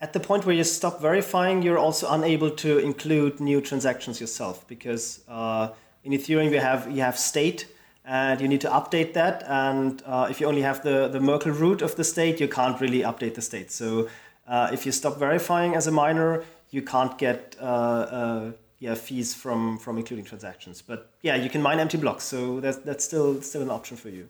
at 0.00 0.12
the 0.12 0.20
point 0.20 0.46
where 0.46 0.54
you 0.54 0.62
stop 0.62 1.00
verifying, 1.00 1.60
you're 1.60 1.76
also 1.76 2.08
unable 2.08 2.50
to 2.50 2.78
include 2.78 3.40
new 3.40 3.60
transactions 3.60 4.20
yourself 4.20 4.64
because 4.68 5.24
uh, 5.26 5.70
in 6.04 6.12
Ethereum 6.12 6.52
you 6.52 6.60
have 6.60 6.88
you 6.88 7.02
have 7.02 7.18
state 7.18 7.66
and 8.04 8.40
you 8.40 8.46
need 8.46 8.60
to 8.60 8.68
update 8.68 9.14
that. 9.14 9.42
And 9.48 10.04
uh, 10.06 10.28
if 10.30 10.40
you 10.40 10.46
only 10.46 10.62
have 10.62 10.84
the, 10.84 11.08
the 11.08 11.18
Merkle 11.18 11.50
root 11.50 11.82
of 11.82 11.96
the 11.96 12.04
state, 12.04 12.38
you 12.38 12.46
can't 12.46 12.80
really 12.80 13.00
update 13.00 13.34
the 13.34 13.42
state. 13.42 13.72
So 13.72 14.08
uh, 14.46 14.70
if 14.72 14.86
you 14.86 14.92
stop 14.92 15.18
verifying 15.18 15.74
as 15.74 15.88
a 15.88 15.90
miner, 15.90 16.44
you 16.70 16.82
can't 16.82 17.18
get 17.18 17.56
uh, 17.60 17.64
uh, 17.64 18.52
yeah, 18.78 18.94
fees 18.94 19.34
from, 19.34 19.78
from 19.78 19.98
including 19.98 20.26
transactions. 20.26 20.80
But 20.80 21.10
yeah, 21.22 21.34
you 21.34 21.50
can 21.50 21.60
mine 21.60 21.80
empty 21.80 21.98
blocks. 21.98 22.22
So 22.22 22.60
that's, 22.60 22.76
that's 22.76 23.04
still, 23.04 23.42
still 23.42 23.62
an 23.62 23.70
option 23.70 23.96
for 23.96 24.10
you. 24.10 24.28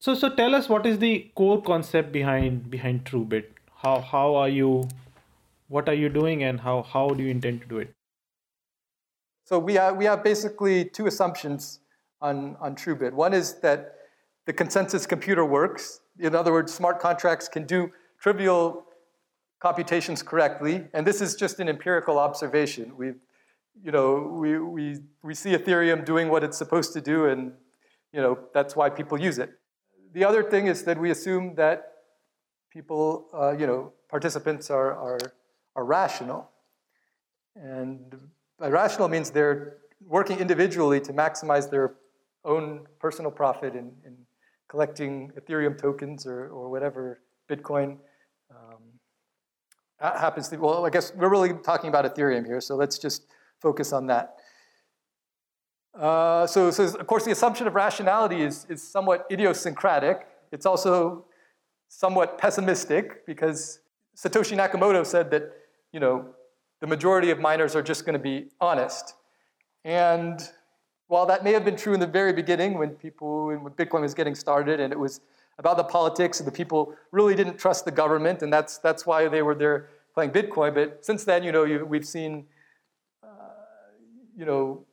So, 0.00 0.14
so 0.14 0.28
tell 0.28 0.54
us 0.54 0.68
what 0.68 0.86
is 0.86 0.98
the 0.98 1.30
core 1.34 1.60
concept 1.60 2.12
behind 2.12 2.70
behind 2.70 3.04
TrueBit? 3.04 3.46
How 3.82 4.00
how 4.00 4.34
are 4.36 4.48
you? 4.48 4.88
What 5.66 5.88
are 5.88 5.94
you 5.94 6.08
doing, 6.08 6.44
and 6.44 6.60
how 6.60 6.82
how 6.82 7.08
do 7.10 7.22
you 7.22 7.30
intend 7.30 7.62
to 7.62 7.66
do 7.66 7.78
it? 7.78 7.92
So 9.44 9.58
we 9.58 9.74
have 9.74 9.96
we 9.96 10.04
have 10.04 10.22
basically 10.22 10.84
two 10.84 11.06
assumptions 11.06 11.80
on, 12.20 12.56
on 12.60 12.76
TrueBit. 12.76 13.12
One 13.12 13.32
is 13.32 13.54
that 13.60 13.94
the 14.46 14.52
consensus 14.52 15.06
computer 15.06 15.44
works. 15.44 16.00
In 16.18 16.34
other 16.34 16.52
words, 16.52 16.72
smart 16.72 17.00
contracts 17.00 17.48
can 17.48 17.64
do 17.64 17.90
trivial 18.20 18.84
computations 19.60 20.22
correctly. 20.22 20.86
And 20.94 21.06
this 21.06 21.20
is 21.20 21.34
just 21.34 21.60
an 21.60 21.68
empirical 21.68 22.18
observation. 22.18 22.96
We, 22.96 23.06
you 23.82 23.92
know, 23.92 24.36
we, 24.40 24.58
we, 24.58 24.98
we 25.22 25.34
see 25.34 25.50
Ethereum 25.50 26.04
doing 26.04 26.28
what 26.28 26.44
it's 26.44 26.56
supposed 26.56 26.92
to 26.94 27.00
do, 27.00 27.26
and 27.26 27.52
you 28.12 28.20
know, 28.20 28.38
that's 28.54 28.74
why 28.76 28.90
people 28.90 29.20
use 29.20 29.38
it. 29.38 29.57
The 30.12 30.24
other 30.24 30.42
thing 30.42 30.66
is 30.66 30.84
that 30.84 30.98
we 30.98 31.10
assume 31.10 31.54
that 31.56 31.92
people, 32.70 33.28
uh, 33.34 33.52
you 33.52 33.66
know, 33.66 33.92
participants 34.08 34.70
are, 34.70 34.92
are, 34.94 35.18
are 35.76 35.84
rational. 35.84 36.50
And 37.56 38.16
by 38.58 38.68
rational 38.68 39.08
means 39.08 39.30
they're 39.30 39.78
working 40.06 40.38
individually 40.38 41.00
to 41.00 41.12
maximize 41.12 41.70
their 41.70 41.96
own 42.44 42.86
personal 43.00 43.30
profit 43.30 43.74
in, 43.74 43.92
in 44.04 44.16
collecting 44.68 45.32
Ethereum 45.38 45.76
tokens 45.78 46.26
or, 46.26 46.48
or 46.48 46.70
whatever 46.70 47.20
Bitcoin 47.50 47.98
um, 48.50 48.82
happens 50.00 50.48
to. 50.48 50.56
Well, 50.56 50.86
I 50.86 50.90
guess 50.90 51.12
we're 51.14 51.28
really 51.28 51.52
talking 51.52 51.88
about 51.88 52.04
Ethereum 52.04 52.46
here, 52.46 52.60
so 52.60 52.76
let's 52.76 52.98
just 52.98 53.26
focus 53.60 53.92
on 53.92 54.06
that. 54.06 54.36
Uh, 55.94 56.46
so, 56.46 56.70
so, 56.70 56.84
of 56.84 57.06
course, 57.06 57.24
the 57.24 57.32
assumption 57.32 57.66
of 57.66 57.74
rationality 57.74 58.42
is, 58.42 58.66
is 58.68 58.82
somewhat 58.82 59.26
idiosyncratic. 59.30 60.26
It's 60.52 60.66
also 60.66 61.24
somewhat 61.88 62.38
pessimistic 62.38 63.26
because 63.26 63.80
Satoshi 64.16 64.56
Nakamoto 64.56 65.04
said 65.04 65.30
that, 65.30 65.52
you 65.92 66.00
know, 66.00 66.26
the 66.80 66.86
majority 66.86 67.30
of 67.30 67.40
miners 67.40 67.74
are 67.74 67.82
just 67.82 68.04
going 68.04 68.12
to 68.12 68.18
be 68.18 68.48
honest. 68.60 69.14
And 69.84 70.48
while 71.08 71.26
that 71.26 71.42
may 71.42 71.52
have 71.52 71.64
been 71.64 71.76
true 71.76 71.94
in 71.94 72.00
the 72.00 72.06
very 72.06 72.32
beginning 72.32 72.78
when 72.78 72.90
people, 72.90 73.46
when 73.46 73.72
Bitcoin 73.72 74.02
was 74.02 74.14
getting 74.14 74.34
started 74.34 74.78
and 74.78 74.92
it 74.92 74.98
was 74.98 75.20
about 75.58 75.76
the 75.76 75.84
politics 75.84 76.38
and 76.38 76.46
the 76.46 76.52
people 76.52 76.94
really 77.10 77.34
didn't 77.34 77.58
trust 77.58 77.84
the 77.84 77.90
government 77.90 78.42
and 78.42 78.52
that's, 78.52 78.78
that's 78.78 79.06
why 79.06 79.26
they 79.26 79.42
were 79.42 79.54
there 79.54 79.88
playing 80.14 80.30
Bitcoin. 80.30 80.74
But 80.74 81.04
since 81.04 81.24
then, 81.24 81.42
you 81.42 81.50
know, 81.50 81.64
you, 81.64 81.84
we've 81.84 82.06
seen, 82.06 82.44
uh, 83.24 83.28
you 84.36 84.44
know, 84.44 84.84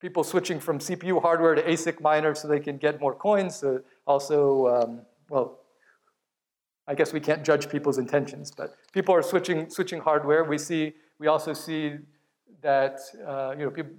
people 0.00 0.22
switching 0.24 0.60
from 0.60 0.78
CPU 0.78 1.20
hardware 1.20 1.54
to 1.54 1.62
ASIC 1.62 2.00
miners 2.00 2.40
so 2.40 2.48
they 2.48 2.60
can 2.60 2.76
get 2.76 3.00
more 3.00 3.14
coins. 3.14 3.62
Uh, 3.62 3.78
also, 4.06 4.66
um, 4.68 5.00
well, 5.28 5.60
I 6.86 6.94
guess 6.94 7.12
we 7.12 7.20
can't 7.20 7.44
judge 7.44 7.68
people's 7.68 7.98
intentions, 7.98 8.52
but 8.56 8.76
people 8.92 9.14
are 9.14 9.22
switching 9.22 9.68
switching 9.70 10.00
hardware. 10.00 10.44
We 10.44 10.58
see 10.58 10.94
we 11.18 11.26
also 11.26 11.52
see 11.52 11.94
that 12.62 13.00
uh, 13.26 13.54
you 13.58 13.64
know 13.64 13.70
people, 13.70 13.92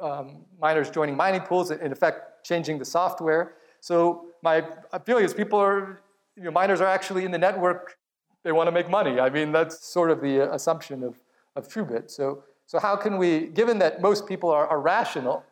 um, 0.00 0.44
miners 0.60 0.90
joining 0.90 1.16
mining 1.16 1.40
pools, 1.40 1.70
in 1.70 1.90
effect 1.90 2.44
changing 2.44 2.78
the 2.78 2.84
software. 2.84 3.54
So 3.80 4.26
my 4.42 4.64
feeling 5.04 5.24
is 5.24 5.34
people 5.34 5.58
are 5.58 6.02
you 6.36 6.44
know 6.44 6.52
miners 6.52 6.80
are 6.80 6.86
actually 6.86 7.24
in 7.24 7.32
the 7.32 7.38
network. 7.38 7.96
They 8.44 8.52
want 8.52 8.68
to 8.68 8.72
make 8.72 8.88
money. 8.88 9.18
I 9.18 9.28
mean 9.28 9.50
that's 9.50 9.84
sort 9.84 10.10
of 10.10 10.20
the 10.20 10.52
assumption 10.54 11.02
of 11.02 11.18
of 11.56 11.66
TrueBit. 11.66 12.10
So 12.10 12.44
so 12.70 12.78
how 12.78 12.94
can 12.94 13.18
we, 13.18 13.48
given 13.48 13.80
that 13.80 14.00
most 14.00 14.28
people 14.28 14.48
are, 14.48 14.64
are 14.68 14.80
rational, 14.80 15.42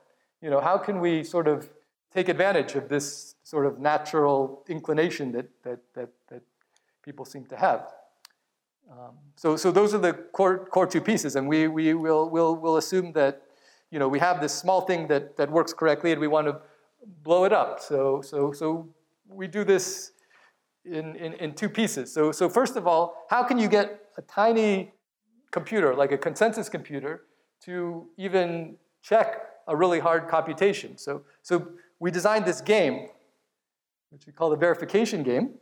you 0.41 0.51
know, 0.51 0.61
how 0.61 0.79
can 0.79 1.01
we 1.01 1.25
sort 1.25 1.49
of 1.49 1.69
take 2.15 2.29
advantage 2.29 2.77
of 2.77 2.89
this 2.89 3.35
sort 3.43 3.67
of 3.67 3.81
natural 3.81 4.63
inclination 4.69 5.33
that 5.33 5.49
that 5.65 5.81
that, 5.95 6.11
that 6.29 6.43
people 7.03 7.25
seem 7.25 7.45
to 7.47 7.57
have. 7.57 7.93
Um, 8.89 9.17
so, 9.35 9.57
so 9.57 9.73
those 9.73 9.95
are 9.95 9.99
the 9.99 10.13
core, 10.13 10.67
core 10.67 10.87
two 10.87 11.01
pieces, 11.01 11.35
and 11.35 11.49
we, 11.49 11.67
we 11.67 11.93
will 11.93 12.31
will 12.31 12.55
will 12.55 12.77
assume 12.77 13.11
that 13.15 13.43
you 13.91 13.99
know 13.99 14.07
we 14.07 14.21
have 14.21 14.41
this 14.41 14.55
small 14.55 14.83
thing 14.83 15.09
that, 15.09 15.37
that 15.39 15.51
works 15.51 15.73
correctly, 15.73 16.13
and 16.13 16.21
we 16.21 16.29
want 16.29 16.47
to 16.47 16.61
blow 17.25 17.43
it 17.43 17.53
up. 17.53 17.81
So, 17.81 18.23
so, 18.23 18.53
so 18.53 18.89
we 19.29 19.49
do 19.49 19.65
this 19.65 20.13
in, 20.85 21.17
in, 21.17 21.33
in 21.35 21.55
two 21.55 21.69
pieces. 21.69 22.13
So, 22.13 22.31
so 22.31 22.49
first 22.49 22.77
of 22.77 22.87
all, 22.87 23.27
how 23.29 23.43
can 23.43 23.59
you 23.59 23.67
get 23.67 24.05
a 24.17 24.23
tiny 24.23 24.93
computer, 25.51 25.95
like 25.95 26.13
a 26.13 26.19
consensus 26.19 26.69
computer, 26.69 27.23
to 27.63 28.07
even 28.17 28.77
check 29.03 29.43
a 29.67 29.77
really 29.77 30.01
hard 30.01 30.29
computation? 30.29 30.97
So, 30.97 31.23
so 31.43 31.69
we 31.99 32.11
designed 32.11 32.45
this 32.45 32.61
game, 32.61 33.09
which 34.11 34.27
we 34.27 34.33
call 34.33 34.51
the 34.51 34.57
verification 34.57 35.23
game 35.23 35.55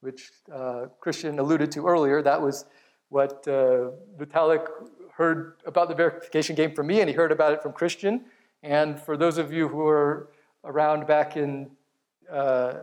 which 0.00 0.30
uh, 0.54 0.86
Christian 1.00 1.38
alluded 1.38 1.70
to 1.72 1.86
earlier. 1.86 2.22
That 2.22 2.40
was 2.40 2.66
what 3.08 3.46
uh, 3.48 3.90
Vitalik 4.18 4.66
heard 5.12 5.54
about 5.66 5.88
the 5.88 5.94
verification 5.94 6.54
game 6.54 6.72
from 6.74 6.86
me, 6.86 7.00
and 7.00 7.08
he 7.08 7.14
heard 7.14 7.32
about 7.32 7.52
it 7.52 7.62
from 7.62 7.72
Christian. 7.72 8.24
And 8.62 9.00
for 9.00 9.16
those 9.16 9.38
of 9.38 9.52
you 9.52 9.68
who 9.68 9.78
were 9.78 10.28
around 10.64 11.06
back 11.06 11.36
in 11.36 11.70
uh, 12.30 12.74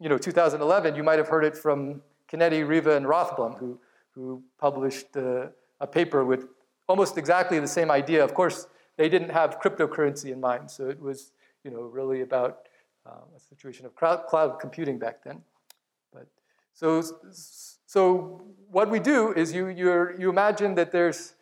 you 0.00 0.08
know 0.08 0.18
2011, 0.18 0.94
you 0.94 1.02
might 1.02 1.18
have 1.18 1.28
heard 1.28 1.44
it 1.44 1.56
from 1.56 2.02
Canetti, 2.30 2.66
Riva, 2.66 2.96
and 2.96 3.06
Rothblum, 3.06 3.58
who 3.58 3.80
who 4.14 4.42
published 4.58 5.16
uh, 5.16 5.46
a 5.80 5.86
paper 5.86 6.24
with 6.24 6.48
almost 6.88 7.18
exactly 7.18 7.58
the 7.58 7.68
same 7.68 7.90
idea. 7.90 8.24
Of 8.24 8.34
course, 8.34 8.66
they 8.96 9.08
didn't 9.08 9.30
have 9.30 9.60
cryptocurrency 9.60 10.32
in 10.32 10.40
mind, 10.40 10.70
so 10.70 10.88
it 10.88 11.00
was 11.00 11.32
you 11.64 11.70
know 11.70 11.82
really 11.82 12.20
about 12.20 12.68
uh, 13.06 13.36
a 13.36 13.40
situation 13.40 13.86
of 13.86 13.94
cloud 13.94 14.58
computing 14.60 14.98
back 14.98 15.24
then. 15.24 15.42
But 16.12 16.26
so, 16.72 17.02
so 17.86 18.42
what 18.70 18.90
we 18.90 19.00
do 19.00 19.32
is 19.32 19.52
you, 19.52 19.68
you 19.68 20.10
you 20.18 20.30
imagine 20.30 20.74
that 20.76 20.92
there's 20.92 21.34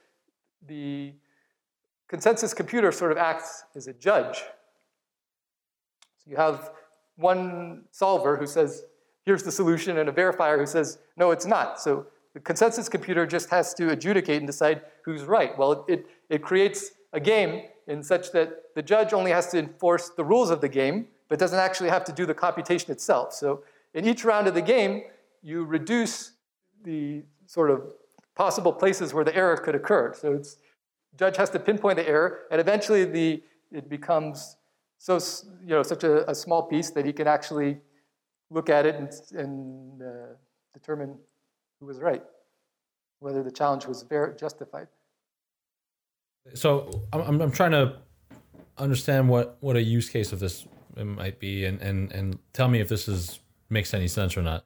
the 0.67 1.13
consensus 2.09 2.53
computer 2.55 2.93
sort 2.93 3.11
of 3.11 3.19
acts 3.19 3.65
as 3.75 3.87
a 3.87 3.93
judge. 3.93 4.43
So 6.19 6.31
you 6.31 6.37
have 6.37 6.71
one 7.17 7.85
solver 7.91 8.37
who 8.37 8.47
says, 8.47 8.85
here's 9.25 9.43
the 9.43 9.51
solution, 9.51 9.99
and 9.99 10.09
a 10.09 10.13
verifier 10.13 10.59
who 10.59 10.67
says, 10.67 10.99
no, 11.17 11.31
it's 11.31 11.47
not. 11.47 11.81
So 11.81 12.07
the 12.35 12.41
consensus 12.41 12.89
computer 12.89 13.27
just 13.27 13.51
has 13.51 13.75
to 13.75 13.91
adjudicate 13.91 14.39
and 14.39 14.47
decide 14.47 14.83
who's 15.05 15.25
right. 15.25 15.57
Well, 15.59 15.85
it, 15.89 16.07
it 16.31 16.43
creates 16.43 16.93
a 17.13 17.21
game 17.21 17.65
in 17.87 18.03
such 18.03 18.33
that 18.33 18.75
the 18.75 18.83
judge 18.83 19.13
only 19.13 19.31
has 19.31 19.49
to 19.49 19.59
enforce 19.59 20.11
the 20.11 20.25
rules 20.25 20.51
of 20.51 20.61
the 20.61 20.69
game, 20.69 21.09
but 21.29 21.39
doesn't 21.39 21.59
actually 21.59 21.91
have 21.91 22.05
to 22.05 22.13
do 22.13 22.25
the 22.25 22.35
computation 22.35 22.91
itself. 22.91 23.35
So 23.35 23.65
in 23.95 24.07
each 24.07 24.25
round 24.25 24.47
of 24.47 24.55
the 24.55 24.63
game, 24.63 25.03
you 25.43 25.65
reduce 25.65 26.33
the 26.85 27.23
sort 27.47 27.71
of 27.71 27.93
possible 28.35 28.73
places 28.73 29.13
where 29.13 29.25
the 29.25 29.35
error 29.37 29.57
could 29.57 29.75
occur. 29.75 30.15
So 30.15 30.33
it's 30.33 30.57
judge 31.19 31.37
has 31.37 31.51
to 31.51 31.59
pinpoint 31.59 31.97
the 31.97 32.09
error, 32.09 32.43
and 32.51 32.61
eventually 32.61 33.05
the 33.05 33.43
it 33.71 33.89
becomes 33.89 34.57
so 34.99 35.19
you 35.63 35.71
know 35.71 35.83
such 35.83 36.05
a, 36.05 36.31
a 36.31 36.35
small 36.35 36.63
piece 36.63 36.91
that 36.91 37.05
he 37.05 37.13
can 37.13 37.27
actually 37.27 37.79
look 38.51 38.71
at 38.71 38.87
it 38.87 38.95
and, 38.95 39.11
and 39.33 40.03
uh, 40.03 40.35
determine 40.73 41.17
who 41.83 41.89
was 41.89 41.99
right, 41.99 42.23
whether 43.19 43.43
the 43.43 43.51
challenge 43.51 43.87
was 43.87 44.05
very 44.05 44.37
justified. 44.37 44.87
So 46.55 47.03
I'm, 47.13 47.41
I'm 47.41 47.51
trying 47.51 47.73
to 47.73 47.97
understand 48.79 49.29
what, 49.29 49.57
what 49.61 49.75
a 49.75 49.83
use 49.83 50.09
case 50.09 50.33
of 50.33 50.39
this 50.39 50.65
might 50.97 51.41
be, 51.41 51.65
and, 51.65 51.81
and, 51.83 52.13
and 52.13 52.39
tell 52.53 52.69
me 52.69 52.81
if 52.81 52.89
this 52.89 53.09
is 53.09 53.41
makes 53.69 53.95
any 53.95 54.07
sense 54.07 54.37
or 54.37 54.43
not. 54.43 54.65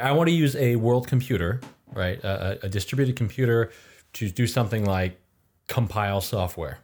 I 0.00 0.12
want 0.12 0.28
to 0.28 0.34
use 0.34 0.54
a 0.54 0.76
world 0.76 1.08
computer, 1.08 1.60
right? 1.92 2.22
A, 2.22 2.64
a, 2.66 2.68
distributed 2.68 3.16
computer 3.16 3.72
to 4.14 4.28
do 4.28 4.46
something 4.46 4.84
like 4.84 5.18
compile 5.66 6.20
software. 6.20 6.78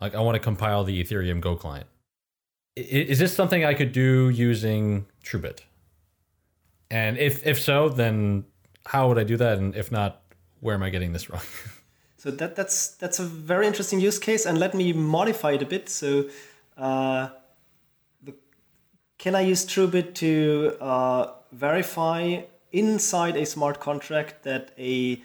Like 0.00 0.14
I 0.14 0.20
want 0.20 0.34
to 0.36 0.40
compile 0.40 0.84
the 0.84 1.04
Ethereum 1.04 1.40
Go 1.40 1.54
client. 1.54 1.86
Is 2.76 3.18
this 3.18 3.34
something 3.34 3.64
I 3.64 3.74
could 3.74 3.92
do 3.92 4.30
using 4.30 5.06
TrueBit? 5.24 5.60
And 6.90 7.18
if 7.18 7.46
if 7.46 7.60
so, 7.60 7.88
then 7.88 8.44
how 8.86 9.08
would 9.08 9.18
I 9.18 9.24
do 9.24 9.36
that? 9.36 9.58
And 9.58 9.76
if 9.76 9.92
not, 9.92 10.22
where 10.60 10.74
am 10.74 10.82
I 10.82 10.90
getting 10.90 11.12
this 11.12 11.28
wrong? 11.28 11.42
so 12.16 12.30
that 12.30 12.56
that's 12.56 12.88
that's 12.96 13.18
a 13.18 13.24
very 13.24 13.66
interesting 13.66 14.00
use 14.00 14.18
case, 14.18 14.46
and 14.46 14.58
let 14.58 14.74
me 14.74 14.92
modify 14.92 15.52
it 15.52 15.62
a 15.62 15.66
bit. 15.66 15.88
So, 15.88 16.28
uh, 16.76 17.28
the, 18.22 18.34
can 19.18 19.34
I 19.34 19.42
use 19.42 19.66
TrueBit 19.66 20.14
to 20.14 20.76
uh, 20.80 21.32
verify 21.52 22.42
inside 22.72 23.36
a 23.36 23.46
smart 23.46 23.80
contract 23.80 24.42
that 24.44 24.72
a 24.78 25.22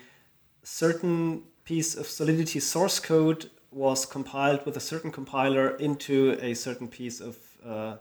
certain 0.64 1.44
piece 1.66 1.96
of 1.96 2.08
Solidity 2.08 2.60
source 2.60 3.00
code 3.00 3.50
was 3.72 4.06
compiled 4.06 4.66
with 4.66 4.78
a 4.78 4.80
certain 4.80 5.12
compiler 5.12 5.76
into 5.78 6.38
a 6.42 6.54
certain 6.54 6.88
piece 6.88 7.20
of 7.20 7.38
uh, 7.66 7.96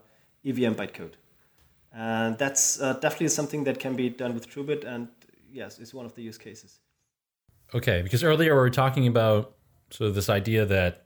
EVM 0.45 0.73
bytecode. 0.73 1.13
And 1.93 2.37
that's 2.37 2.81
uh, 2.81 2.93
definitely 2.93 3.27
something 3.29 3.63
that 3.65 3.79
can 3.79 3.95
be 3.95 4.09
done 4.09 4.33
with 4.33 4.49
TrueBit, 4.49 4.83
and 4.83 5.07
yes, 5.51 5.77
it's 5.79 5.93
one 5.93 6.05
of 6.05 6.15
the 6.15 6.23
use 6.23 6.37
cases. 6.37 6.79
Okay, 7.73 8.01
because 8.01 8.23
earlier 8.23 8.53
we 8.53 8.59
were 8.59 8.69
talking 8.69 9.07
about 9.07 9.55
sort 9.91 10.09
of 10.09 10.15
this 10.15 10.29
idea 10.29 10.65
that 10.65 11.05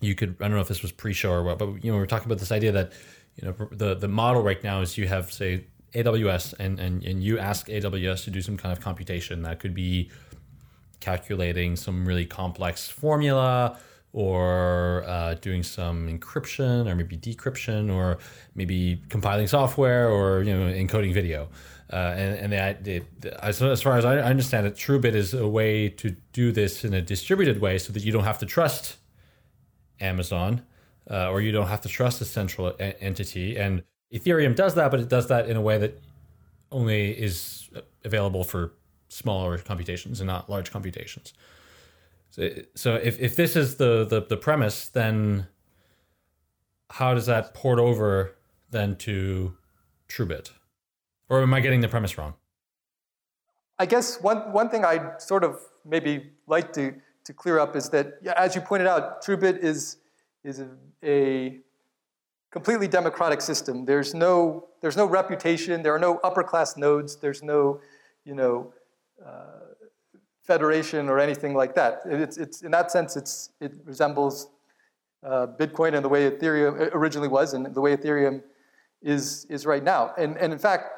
you 0.00 0.14
could, 0.14 0.36
I 0.40 0.44
don't 0.44 0.54
know 0.54 0.60
if 0.60 0.68
this 0.68 0.82
was 0.82 0.92
pre-show 0.92 1.32
or 1.32 1.42
what, 1.42 1.58
but 1.58 1.66
you 1.84 1.90
know, 1.90 1.94
we 1.94 1.98
were 1.98 2.06
talking 2.06 2.26
about 2.26 2.38
this 2.38 2.52
idea 2.52 2.72
that 2.72 2.92
you 3.36 3.48
know 3.48 3.68
the 3.72 3.94
the 3.94 4.06
model 4.06 4.42
right 4.42 4.62
now 4.62 4.80
is 4.80 4.96
you 4.96 5.08
have 5.08 5.32
say 5.32 5.66
AWS 5.94 6.54
and, 6.58 6.78
and, 6.78 7.02
and 7.04 7.22
you 7.22 7.38
ask 7.38 7.68
AWS 7.68 8.24
to 8.24 8.30
do 8.30 8.40
some 8.40 8.56
kind 8.56 8.76
of 8.76 8.82
computation 8.82 9.42
that 9.42 9.60
could 9.60 9.74
be 9.74 10.10
calculating 11.00 11.76
some 11.76 12.06
really 12.06 12.26
complex 12.26 12.88
formula 12.88 13.78
or 14.14 15.04
uh, 15.06 15.34
doing 15.34 15.62
some 15.62 16.08
encryption 16.08 16.88
or 16.88 16.94
maybe 16.94 17.18
decryption 17.18 17.92
or 17.92 18.16
maybe 18.54 19.02
compiling 19.10 19.46
software 19.46 20.08
or 20.08 20.42
you 20.42 20.56
know 20.56 20.72
encoding 20.72 21.12
video 21.12 21.48
uh, 21.92 22.14
and, 22.16 22.52
and 22.52 22.80
they, 22.82 23.02
they, 23.20 23.30
as, 23.40 23.60
as 23.62 23.82
far 23.82 23.98
as 23.98 24.04
I 24.04 24.18
understand 24.18 24.66
it, 24.66 24.74
TrueBit 24.74 25.14
is 25.14 25.34
a 25.34 25.46
way 25.46 25.88
to 25.90 26.16
do 26.32 26.50
this 26.50 26.84
in 26.84 26.94
a 26.94 27.02
distributed 27.02 27.60
way 27.60 27.78
so 27.78 27.92
that 27.92 28.02
you 28.02 28.10
don't 28.10 28.24
have 28.24 28.38
to 28.38 28.46
trust 28.46 28.96
Amazon 30.00 30.62
uh, 31.10 31.30
or 31.30 31.40
you 31.40 31.52
don't 31.52 31.66
have 31.66 31.82
to 31.82 31.88
trust 31.88 32.20
a 32.20 32.24
central 32.24 32.74
entity. 32.78 33.56
And 33.56 33.82
Ethereum 34.12 34.56
does 34.56 34.74
that, 34.76 34.90
but 34.90 35.00
it 35.00 35.08
does 35.08 35.28
that 35.28 35.48
in 35.48 35.56
a 35.56 35.60
way 35.60 35.76
that 35.78 36.00
only 36.72 37.10
is 37.10 37.68
available 38.02 38.44
for 38.44 38.72
smaller 39.08 39.58
computations 39.58 40.20
and 40.20 40.26
not 40.26 40.48
large 40.48 40.70
computations. 40.70 41.34
So, 42.74 42.96
if, 42.96 43.20
if 43.20 43.36
this 43.36 43.54
is 43.54 43.76
the, 43.76 44.04
the, 44.04 44.20
the 44.28 44.36
premise, 44.36 44.88
then 44.88 45.46
how 46.90 47.14
does 47.14 47.26
that 47.26 47.54
port 47.54 47.78
over 47.78 48.36
then 48.70 48.96
to 48.96 49.56
TrueBit? 50.08 50.50
Or 51.28 51.42
am 51.42 51.54
I 51.54 51.60
getting 51.60 51.80
the 51.80 51.88
premise 51.88 52.18
wrong? 52.18 52.34
I 53.78 53.86
guess 53.86 54.20
one, 54.20 54.52
one 54.52 54.68
thing 54.68 54.84
I'd 54.84 55.20
sort 55.22 55.44
of 55.44 55.60
maybe 55.84 56.32
like 56.46 56.72
to, 56.72 56.94
to 57.24 57.32
clear 57.32 57.58
up 57.58 57.76
is 57.76 57.88
that, 57.90 58.14
as 58.36 58.54
you 58.54 58.60
pointed 58.60 58.88
out, 58.88 59.24
TrueBit 59.24 59.58
is, 59.58 59.98
is 60.42 60.60
a, 60.60 60.68
a 61.04 61.60
completely 62.50 62.88
democratic 62.88 63.40
system. 63.40 63.84
There's 63.84 64.12
no, 64.12 64.68
there's 64.80 64.96
no 64.96 65.06
reputation. 65.06 65.82
There 65.82 65.94
are 65.94 66.00
no 66.00 66.18
upper 66.24 66.42
class 66.42 66.76
nodes. 66.76 67.16
There's 67.16 67.42
no, 67.42 67.80
you 68.24 68.34
know, 68.34 68.72
uh, 69.24 69.73
federation 70.44 71.08
or 71.08 71.18
anything 71.18 71.54
like 71.54 71.74
that. 71.74 72.02
It's, 72.04 72.36
it's, 72.36 72.62
in 72.62 72.70
that 72.70 72.90
sense, 72.90 73.16
it's, 73.16 73.50
it 73.60 73.72
resembles 73.84 74.48
uh, 75.24 75.46
Bitcoin 75.58 75.94
and 75.94 76.04
the 76.04 76.08
way 76.08 76.30
Ethereum 76.30 76.94
originally 76.94 77.28
was 77.28 77.54
and 77.54 77.74
the 77.74 77.80
way 77.80 77.96
Ethereum 77.96 78.42
is, 79.02 79.46
is 79.48 79.64
right 79.64 79.82
now. 79.82 80.12
And, 80.18 80.36
and 80.36 80.52
in 80.52 80.58
fact, 80.58 80.90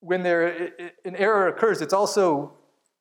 when 0.00 0.22
there 0.22 0.72
an 1.04 1.16
error 1.16 1.48
occurs, 1.48 1.80
it's 1.80 1.94
also 1.94 2.52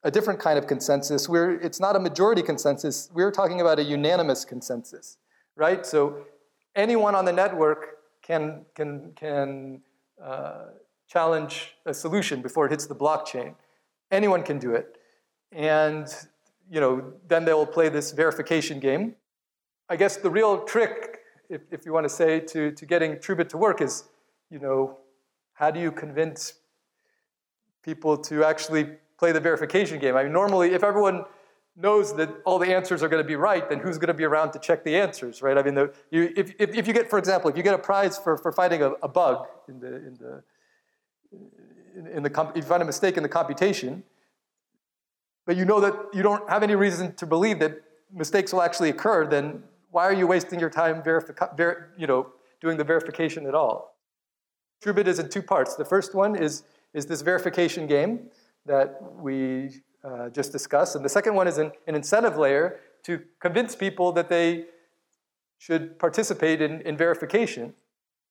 a 0.04 0.12
different 0.12 0.40
kind 0.40 0.58
of 0.58 0.66
consensus 0.66 1.28
where 1.28 1.52
it's 1.52 1.80
not 1.80 1.96
a 1.96 2.00
majority 2.00 2.42
consensus. 2.42 3.10
We're 3.14 3.32
talking 3.32 3.60
about 3.60 3.80
a 3.80 3.84
unanimous 3.84 4.46
consensus, 4.46 5.18
right? 5.56 5.86
So 5.86 6.26
anyone 6.76 7.16
on 7.16 7.26
the 7.26 7.34
network 7.34 7.98
can, 8.22 8.66
can, 8.76 9.12
can 9.16 9.82
uh, 10.24 10.66
challenge 11.08 11.76
a 11.86 11.94
solution 11.94 12.42
before 12.42 12.66
it 12.66 12.72
hits 12.72 12.86
the 12.88 12.96
blockchain. 12.96 13.56
Anyone 14.12 14.44
can 14.44 14.58
do 14.58 14.74
it. 14.74 14.95
And 15.56 16.14
you 16.70 16.80
know, 16.80 17.14
then 17.28 17.46
they'll 17.46 17.66
play 17.66 17.90
this 17.90 18.12
verification 18.12 18.80
game. 18.80 19.16
I 19.90 19.96
guess 19.96 20.18
the 20.18 20.30
real 20.30 20.64
trick, 20.64 21.20
if, 21.50 21.62
if 21.72 21.86
you 21.86 21.94
want 21.94 22.06
to 22.06 22.10
say, 22.10 22.40
to, 22.40 22.72
to 22.72 22.86
getting 22.86 23.14
TrueBit 23.14 23.50
to 23.50 23.58
work 23.58 23.82
is, 23.82 24.06
you 24.50 24.60
know, 24.60 24.98
how 25.54 25.72
do 25.72 25.80
you 25.80 25.92
convince 25.92 26.56
people 27.84 28.18
to 28.18 28.44
actually 28.44 28.90
play 29.18 29.32
the 29.32 29.40
verification 29.40 30.00
game? 30.00 30.16
I 30.16 30.24
mean, 30.24 30.34
normally, 30.34 30.74
if 30.74 30.84
everyone 30.84 31.26
knows 31.78 32.16
that 32.16 32.30
all 32.46 32.58
the 32.58 32.74
answers 32.74 33.04
are 33.04 33.10
going 33.10 33.22
to 33.22 33.28
be 33.28 33.36
right, 33.36 33.70
then 33.70 33.80
who's 33.80 33.98
going 33.98 34.08
to 34.08 34.14
be 34.14 34.24
around 34.24 34.52
to 34.52 34.60
check 34.60 34.84
the 34.84 34.96
answers, 34.96 35.42
right? 35.42 35.58
I 35.58 35.62
mean, 35.64 35.76
the, 35.76 35.94
you, 36.10 36.34
if, 36.36 36.54
if, 36.58 36.74
if, 36.74 36.88
you 36.88 36.94
get, 36.94 37.10
for 37.10 37.20
example, 37.20 37.50
if 37.50 37.58
you 37.58 37.64
get 37.64 37.74
a 37.74 37.80
prize 37.80 38.18
for, 38.18 38.38
for 38.38 38.52
finding 38.52 38.82
a, 38.82 38.92
a 39.04 39.08
bug 39.08 39.46
in 39.68 39.80
the, 39.80 39.96
in 39.96 40.18
the, 40.20 40.44
in, 41.96 42.08
in 42.08 42.24
the, 42.24 42.52
if 42.56 42.56
you 42.56 42.62
find 42.64 42.82
a 42.82 42.86
mistake 42.86 43.18
in 43.18 43.24
the 43.24 43.30
computation, 43.30 44.04
but 45.46 45.56
you 45.56 45.66
know 45.66 45.80
that 45.80 45.94
you 46.14 46.24
don't 46.24 46.48
have 46.50 46.64
any 46.64 46.76
reason 46.76 47.16
to 47.16 47.26
believe 47.26 47.60
that 47.60 47.82
mistakes 48.12 48.52
will 48.54 48.62
actually 48.62 48.90
occur, 48.90 49.28
then 49.28 49.64
why 49.92 50.04
are 50.04 50.14
you 50.14 50.28
wasting 50.28 50.60
your 50.60 50.70
time 50.70 51.02
verifi- 51.02 51.58
ver- 51.58 51.92
you 51.98 52.08
know, 52.08 52.28
doing 52.62 52.78
the 52.78 52.84
verification 52.84 53.46
at 53.46 53.56
all? 53.56 53.96
TrueBit 54.84 55.08
is 55.08 55.20
in 55.20 55.30
two 55.30 55.42
parts. 55.42 55.76
The 55.76 55.86
first 55.86 56.14
one 56.14 56.36
is, 56.36 56.64
is 56.94 57.06
this 57.06 57.22
verification 57.22 57.88
game 57.88 58.30
that 58.66 59.00
we 59.20 59.82
uh, 60.04 60.30
just 60.30 60.52
discussed. 60.52 60.96
And 60.96 61.04
the 61.04 61.10
second 61.10 61.36
one 61.36 61.48
is 61.48 61.58
an, 61.58 61.72
an, 61.88 61.96
incentive 61.96 62.38
layer 62.38 62.80
to 63.04 63.22
convince 63.40 63.76
people 63.76 64.12
that 64.12 64.30
they 64.30 64.66
should 65.58 65.98
participate 65.98 66.62
in, 66.62 66.82
in 66.82 66.98
verification. 66.98 67.74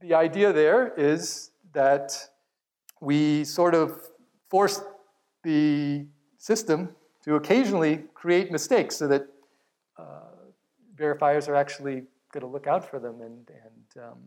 The 0.00 0.14
idea 0.14 0.52
there 0.52 0.92
is 0.96 1.50
that 1.72 2.16
we 3.00 3.44
sort 3.44 3.74
of 3.74 4.00
force 4.48 4.82
the 5.42 6.06
system 6.38 6.94
to 7.24 7.36
occasionally 7.36 8.04
create 8.14 8.52
mistakes 8.52 8.96
so 8.96 9.08
that 9.08 9.26
uh, 9.98 10.04
verifiers 10.96 11.48
are 11.48 11.54
actually 11.54 12.02
going 12.32 12.42
to 12.42 12.46
look 12.46 12.66
out 12.66 12.88
for 12.88 12.98
them 12.98 13.20
and, 13.20 13.48
and 13.48 14.04
um, 14.04 14.18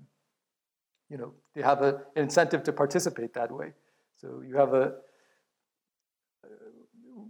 you 1.09 1.17
know, 1.17 1.33
they 1.53 1.61
have 1.61 1.81
a, 1.81 2.01
an 2.15 2.23
incentive 2.23 2.63
to 2.63 2.73
participate 2.73 3.33
that 3.33 3.51
way. 3.51 3.71
So 4.19 4.41
you 4.45 4.55
have 4.57 4.73
a, 4.73 4.93
uh, 6.43 6.47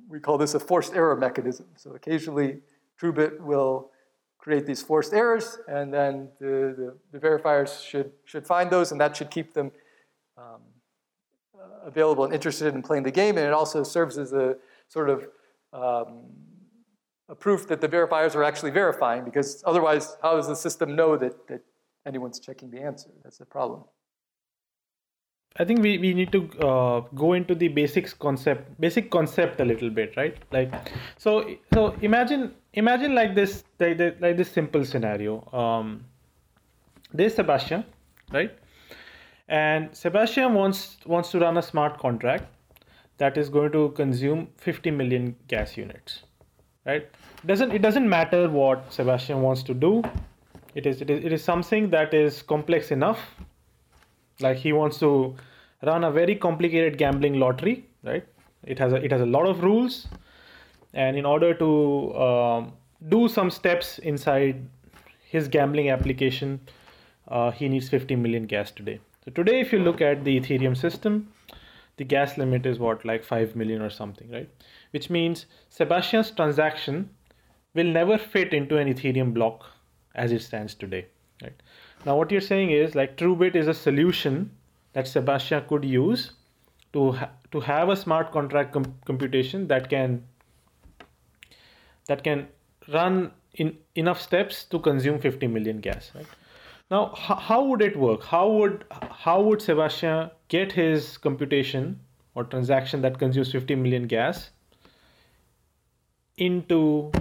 we 0.07 0.19
call 0.19 0.37
this 0.37 0.53
a 0.53 0.59
forced 0.59 0.93
error 0.93 1.15
mechanism. 1.15 1.67
So 1.75 1.91
occasionally 1.91 2.59
TrueBit 2.99 3.39
will 3.39 3.91
create 4.37 4.65
these 4.65 4.81
forced 4.81 5.13
errors, 5.13 5.59
and 5.67 5.93
then 5.93 6.29
the, 6.39 6.95
the, 7.11 7.19
the 7.19 7.19
verifiers 7.19 7.85
should, 7.85 8.11
should 8.23 8.47
find 8.47 8.69
those, 8.69 8.91
and 8.91 9.01
that 9.01 9.17
should 9.17 9.29
keep 9.29 9.53
them 9.53 9.71
um, 10.37 10.61
available 11.83 12.23
and 12.23 12.33
interested 12.33 12.73
in 12.73 12.81
playing 12.81 13.03
the 13.03 13.11
game, 13.11 13.37
and 13.37 13.45
it 13.45 13.51
also 13.51 13.83
serves 13.83 14.17
as 14.17 14.31
a 14.31 14.55
sort 14.87 15.09
of 15.09 15.27
um, 15.73 16.25
a 17.29 17.35
proof 17.35 17.67
that 17.67 17.81
the 17.81 17.89
verifiers 17.89 18.35
are 18.35 18.43
actually 18.43 18.71
verifying, 18.71 19.23
because 19.23 19.63
otherwise, 19.65 20.17
how 20.21 20.35
does 20.35 20.47
the 20.47 20.55
system 20.55 20.95
know 20.95 21.17
that, 21.17 21.47
that 21.47 21.61
anyone's 22.05 22.39
checking 22.39 22.69
the 22.71 22.79
answer? 22.79 23.09
That's 23.23 23.37
the 23.37 23.45
problem. 23.45 23.83
I 25.59 25.65
think 25.65 25.81
we, 25.81 25.97
we 25.97 26.13
need 26.13 26.31
to 26.31 26.49
uh, 26.59 26.99
go 27.15 27.33
into 27.33 27.55
the 27.55 27.67
basics 27.67 28.13
concept, 28.13 28.79
basic 28.79 29.09
concept 29.09 29.59
a 29.59 29.65
little 29.65 29.89
bit, 29.89 30.15
right? 30.15 30.37
Like, 30.51 30.71
so 31.17 31.49
so 31.73 31.95
imagine 32.01 32.53
imagine 32.73 33.15
like 33.15 33.33
this 33.33 33.63
like, 33.79 33.97
like 34.21 34.37
this 34.37 34.51
simple 34.51 34.85
scenario. 34.85 35.43
Um, 35.51 36.05
there's 37.11 37.33
Sebastian, 37.33 37.85
right? 38.31 38.51
And 39.47 39.95
Sebastian 39.95 40.53
wants 40.53 40.97
wants 41.05 41.31
to 41.31 41.39
run 41.39 41.57
a 41.57 41.63
smart 41.63 41.97
contract 41.97 42.45
that 43.17 43.37
is 43.37 43.49
going 43.49 43.71
to 43.71 43.89
consume 43.89 44.47
50 44.57 44.91
million 44.91 45.35
gas 45.47 45.77
units 45.77 46.23
right? 46.87 47.09
Doesn't 47.45 47.71
it 47.71 47.81
doesn't 47.81 48.09
matter 48.09 48.49
what 48.49 48.91
sebastian 48.91 49.41
wants 49.41 49.61
to 49.63 49.73
do. 49.73 50.03
It 50.73 50.85
is, 50.85 51.01
it 51.01 51.09
is 51.09 51.25
it 51.25 51.33
is 51.33 51.43
something 51.43 51.89
that 51.91 52.13
is 52.13 52.41
complex 52.41 52.91
enough. 52.91 53.19
Like 54.39 54.57
he 54.57 54.73
wants 54.73 54.99
to 54.99 55.35
run 55.83 56.03
a 56.03 56.11
very 56.11 56.35
complicated 56.35 56.97
gambling 56.97 57.39
lottery 57.39 57.85
right? 58.03 58.25
It 58.63 58.79
has 58.79 58.93
a, 58.93 59.03
it 59.03 59.11
has 59.11 59.21
a 59.21 59.25
lot 59.25 59.45
of 59.45 59.63
rules. 59.63 60.07
And 60.93 61.17
in 61.17 61.25
order 61.25 61.53
to 61.53 62.15
um, 62.15 62.73
do 63.09 63.27
some 63.27 63.51
steps 63.51 63.99
inside 63.99 64.67
his 65.29 65.47
gambling 65.47 65.89
application 65.89 66.59
uh, 67.27 67.51
he 67.51 67.67
needs 67.67 67.89
50 67.89 68.15
million 68.15 68.45
gas 68.45 68.71
today. 68.71 68.99
So 69.25 69.31
today 69.31 69.59
if 69.59 69.73
you 69.73 69.79
look 69.79 70.01
at 70.01 70.23
the 70.23 70.39
ethereum 70.39 70.77
system 70.77 71.27
the 71.97 72.03
gas 72.03 72.37
limit 72.37 72.65
is 72.65 72.79
what 72.79 73.03
like 73.05 73.23
5 73.23 73.55
million 73.55 73.81
or 73.81 73.89
something 73.89 74.31
right? 74.31 74.49
Which 74.91 75.09
means 75.09 75.45
sebastian's 75.69 76.31
transaction 76.31 77.09
will 77.73 77.85
never 77.85 78.17
fit 78.17 78.53
into 78.53 78.77
an 78.77 78.93
ethereum 78.93 79.33
block 79.33 79.65
as 80.15 80.31
it 80.31 80.41
stands 80.41 80.73
today 80.73 81.05
right? 81.41 81.61
Now 82.05 82.17
what 82.17 82.31
you're 82.31 82.41
saying 82.41 82.71
is 82.71 82.95
like 82.95 83.17
truebit 83.17 83.55
is 83.55 83.67
a 83.67 83.73
solution 83.73 84.51
that 84.93 85.07
sebastian 85.07 85.65
could 85.67 85.85
use 85.85 86.31
to 86.93 87.11
ha- 87.11 87.31
to 87.51 87.59
have 87.59 87.89
a 87.89 87.95
smart 87.95 88.31
contract 88.31 88.73
com- 88.73 88.95
computation 89.05 89.67
that 89.67 89.89
can 89.89 90.23
that 92.07 92.23
can 92.23 92.47
run 92.93 93.31
in 93.55 93.77
enough 93.95 94.21
steps 94.21 94.63
to 94.65 94.79
consume 94.79 95.19
50 95.19 95.47
million 95.47 95.79
gas 95.79 96.11
right 96.15 96.27
now, 96.89 97.13
how 97.15 97.63
would 97.65 97.81
it 97.81 97.97
work? 97.97 98.23
How 98.23 98.49
would 98.49 98.85
how 99.11 99.41
would 99.41 99.61
Sebastian 99.61 100.31
get 100.47 100.71
his 100.71 101.17
computation 101.17 101.99
or 102.33 102.45
transaction 102.45 103.01
that 103.01 103.19
consumes 103.19 103.51
50 103.51 103.75
million 103.75 104.07
gas 104.07 104.51
into 106.37 107.11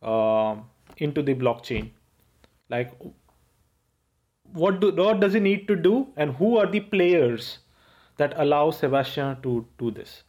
uh, 0.00 0.56
into 0.96 1.22
the 1.22 1.34
blockchain? 1.34 1.90
Like, 2.70 2.94
what 4.52 4.80
do 4.80 4.92
what 4.92 5.20
does 5.20 5.34
he 5.34 5.40
need 5.40 5.68
to 5.68 5.76
do, 5.76 6.06
and 6.16 6.34
who 6.36 6.56
are 6.56 6.66
the 6.66 6.80
players 6.80 7.58
that 8.16 8.32
allow 8.38 8.70
Sebastian 8.70 9.42
to 9.42 9.66
do 9.76 9.90
this? 9.90 10.22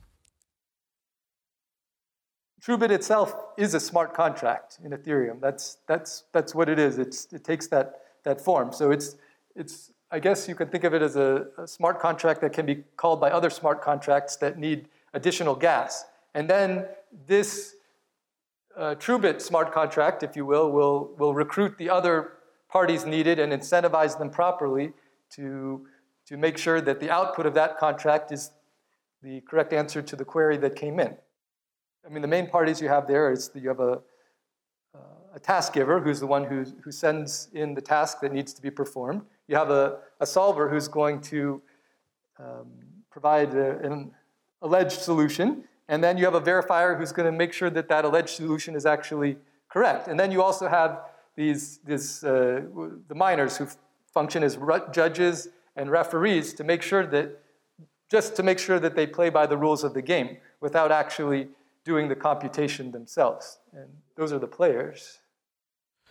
TrueBit 2.61 2.91
itself 2.91 3.33
is 3.57 3.73
a 3.73 3.79
smart 3.79 4.13
contract 4.13 4.79
in 4.83 4.91
Ethereum. 4.91 5.39
That's 5.39 5.77
that's 5.87 6.25
that's 6.33 6.53
what 6.53 6.67
it 6.67 6.79
is. 6.79 6.97
It's 6.97 7.31
it 7.31 7.45
takes 7.45 7.67
that 7.67 8.01
that 8.27 8.39
form. 8.41 8.71
So 8.71 8.91
it's, 8.91 9.15
it's 9.55 9.91
I 10.11 10.19
guess 10.19 10.47
you 10.47 10.55
can 10.55 10.67
think 10.69 10.83
of 10.83 10.93
it 10.93 11.01
as 11.01 11.15
a, 11.15 11.47
a 11.57 11.67
smart 11.67 11.99
contract 11.99 12.41
that 12.41 12.53
can 12.53 12.65
be 12.65 12.83
called 12.95 13.19
by 13.19 13.29
other 13.31 13.49
smart 13.49 13.81
contracts 13.81 14.35
that 14.37 14.57
need 14.57 14.87
additional 15.13 15.55
gas. 15.55 16.05
And 16.33 16.49
then 16.49 16.85
this 17.25 17.75
uh, 18.77 18.95
TrueBit 18.95 19.41
smart 19.41 19.71
contract, 19.73 20.23
if 20.23 20.35
you 20.35 20.45
will, 20.45 20.71
will, 20.71 21.15
will 21.17 21.33
recruit 21.33 21.77
the 21.77 21.89
other 21.89 22.33
parties 22.69 23.05
needed 23.05 23.39
and 23.39 23.51
incentivize 23.51 24.17
them 24.19 24.29
properly 24.29 24.93
to, 25.31 25.87
to 26.27 26.37
make 26.37 26.57
sure 26.57 26.79
that 26.81 26.99
the 26.99 27.09
output 27.09 27.45
of 27.45 27.53
that 27.55 27.77
contract 27.77 28.31
is 28.31 28.51
the 29.23 29.41
correct 29.49 29.73
answer 29.73 30.01
to 30.01 30.15
the 30.15 30.25
query 30.25 30.57
that 30.57 30.75
came 30.75 30.99
in. 30.99 31.15
I 32.05 32.09
mean, 32.09 32.21
the 32.21 32.27
main 32.27 32.47
parties 32.47 32.81
you 32.81 32.89
have 32.89 33.07
there 33.07 33.31
is 33.31 33.49
that 33.49 33.61
you 33.63 33.69
have 33.69 33.79
a, 33.79 33.99
a 35.37 35.39
task 35.39 35.73
giver, 35.73 35.99
who's 35.99 36.19
the 36.19 36.25
one 36.25 36.43
who, 36.43 36.65
who 36.83 36.91
sends 36.91 37.49
in 37.53 37.75
the 37.75 37.81
task 37.95 38.21
that 38.21 38.33
needs 38.33 38.53
to 38.53 38.61
be 38.61 38.71
performed. 38.71 39.21
You 39.47 39.55
have 39.55 39.69
a, 39.69 39.99
a 40.19 40.25
solver 40.25 40.67
who's 40.67 40.87
going 40.87 41.21
to 41.33 41.61
um, 42.39 42.71
provide 43.11 43.53
a, 43.53 43.77
an 43.85 44.11
alleged 44.63 44.99
solution. 44.99 45.63
And 45.87 46.03
then 46.03 46.17
you 46.17 46.25
have 46.25 46.33
a 46.33 46.41
verifier 46.41 46.97
who's 46.97 47.11
going 47.11 47.31
to 47.31 47.37
make 47.37 47.53
sure 47.53 47.69
that 47.69 47.87
that 47.87 48.03
alleged 48.03 48.29
solution 48.29 48.75
is 48.75 48.87
actually 48.87 49.37
correct. 49.69 50.07
And 50.07 50.19
then 50.19 50.31
you 50.31 50.41
also 50.41 50.67
have 50.67 51.01
these, 51.35 51.81
these 51.85 52.23
uh, 52.23 52.63
the 53.07 53.15
miners 53.15 53.57
who 53.57 53.67
function 54.11 54.41
as 54.41 54.57
judges 54.91 55.49
and 55.75 55.91
referees 55.91 56.51
to 56.55 56.63
make 56.63 56.81
sure 56.81 57.05
that, 57.05 57.39
just 58.09 58.35
to 58.37 58.41
make 58.41 58.57
sure 58.57 58.79
that 58.79 58.95
they 58.95 59.05
play 59.05 59.29
by 59.29 59.45
the 59.45 59.55
rules 59.55 59.83
of 59.83 59.93
the 59.93 60.01
game 60.01 60.37
without 60.61 60.91
actually 60.91 61.49
doing 61.85 62.07
the 62.09 62.15
computation 62.15 62.91
themselves. 62.91 63.59
And 63.71 63.89
those 64.15 64.33
are 64.33 64.39
the 64.39 64.47
players. 64.47 65.19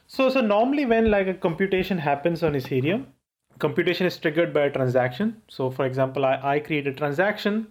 So, 0.07 0.29
so 0.31 0.40
normally 0.40 0.87
when 0.87 1.11
like 1.11 1.27
a 1.27 1.35
computation 1.35 1.99
happens 1.99 2.42
on 2.42 2.53
Ethereum, 2.55 3.07
computation 3.59 4.07
is 4.07 4.16
triggered 4.16 4.53
by 4.53 4.62
a 4.66 4.71
transaction. 4.71 5.42
So, 5.49 5.71
for 5.71 5.85
example, 5.85 6.25
I, 6.25 6.40
I 6.42 6.61
create 6.61 6.87
a 6.87 6.92
transaction, 6.92 7.66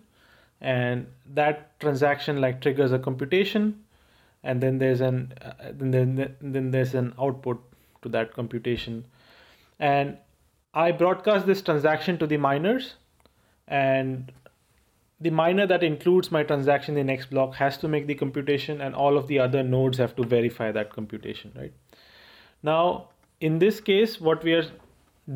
and 0.61 1.07
that 1.33 1.79
transaction 1.79 2.41
like 2.41 2.61
triggers 2.61 2.91
a 2.91 2.99
computation, 2.99 3.83
and 4.43 4.61
then 4.61 4.77
there's 4.79 5.01
an 5.01 5.33
uh, 5.41 5.53
then, 5.71 6.15
then 6.15 6.35
then 6.41 6.71
there's 6.71 6.93
an 6.93 7.13
output 7.19 7.61
to 8.01 8.09
that 8.09 8.33
computation, 8.33 9.05
and 9.79 10.17
I 10.73 10.91
broadcast 10.91 11.45
this 11.45 11.61
transaction 11.61 12.17
to 12.17 12.27
the 12.27 12.37
miners, 12.37 12.95
and 13.67 14.31
the 15.21 15.29
miner 15.29 15.65
that 15.65 15.83
includes 15.83 16.31
my 16.31 16.43
transaction 16.43 16.97
in 16.97 17.07
the 17.07 17.11
next 17.11 17.29
block 17.29 17.55
has 17.55 17.77
to 17.77 17.87
make 17.87 18.07
the 18.07 18.15
computation, 18.15 18.81
and 18.81 18.93
all 18.93 19.17
of 19.17 19.27
the 19.27 19.39
other 19.39 19.63
nodes 19.63 19.97
have 19.97 20.15
to 20.17 20.23
verify 20.23 20.71
that 20.71 20.91
computation, 20.91 21.51
right? 21.55 21.73
Now, 22.65 23.09
in 23.41 23.59
this 23.59 23.79
case, 23.79 24.19
what 24.19 24.43
we 24.43 24.53
are 24.53 24.65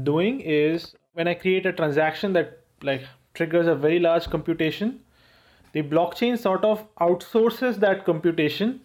doing 0.04 0.40
is 0.42 0.96
when 1.14 1.28
I 1.28 1.36
create 1.36 1.68
a 1.68 1.72
transaction 1.72 2.34
that 2.34 2.62
like 2.82 3.04
triggers 3.36 3.68
a 3.68 3.76
very 3.76 4.00
large 4.00 4.30
computation, 4.32 5.02
the 5.74 5.84
blockchain 5.84 6.40
sort 6.40 6.64
of 6.64 6.84
outsources 7.08 7.76
that 7.82 8.04
computation 8.04 8.80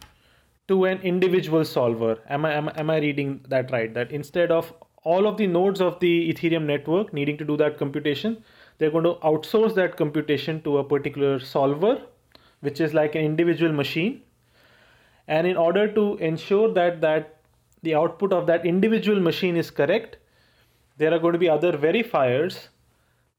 to 0.68 0.84
an 0.84 1.00
individual 1.00 1.64
solver. 1.64 2.18
Am 2.28 2.44
I, 2.44 2.52
am, 2.52 2.68
am 2.76 2.90
I 2.90 2.98
reading 2.98 3.40
that 3.48 3.70
right? 3.70 3.94
That 3.94 4.12
instead 4.12 4.50
of 4.50 4.74
all 5.04 5.26
of 5.26 5.38
the 5.38 5.46
nodes 5.46 5.80
of 5.80 5.98
the 6.00 6.30
Ethereum 6.30 6.66
network 6.66 7.14
needing 7.14 7.38
to 7.38 7.44
do 7.44 7.56
that 7.56 7.78
computation, 7.78 8.44
they're 8.76 8.90
going 8.90 9.04
to 9.04 9.14
outsource 9.30 9.74
that 9.76 9.96
computation 9.96 10.60
to 10.62 10.78
a 10.78 10.84
particular 10.84 11.38
solver, 11.40 12.02
which 12.60 12.78
is 12.78 12.92
like 12.92 13.14
an 13.14 13.22
individual 13.22 13.72
machine. 13.72 14.20
And 15.28 15.46
in 15.46 15.56
order 15.56 15.90
to 15.92 16.16
ensure 16.18 16.70
that 16.74 17.00
that 17.00 17.33
the 17.84 17.94
output 17.94 18.32
of 18.32 18.46
that 18.46 18.66
individual 18.66 19.20
machine 19.20 19.56
is 19.56 19.70
correct, 19.70 20.16
there 20.96 21.12
are 21.12 21.18
going 21.18 21.32
to 21.32 21.38
be 21.38 21.48
other 21.48 21.72
verifiers 21.72 22.68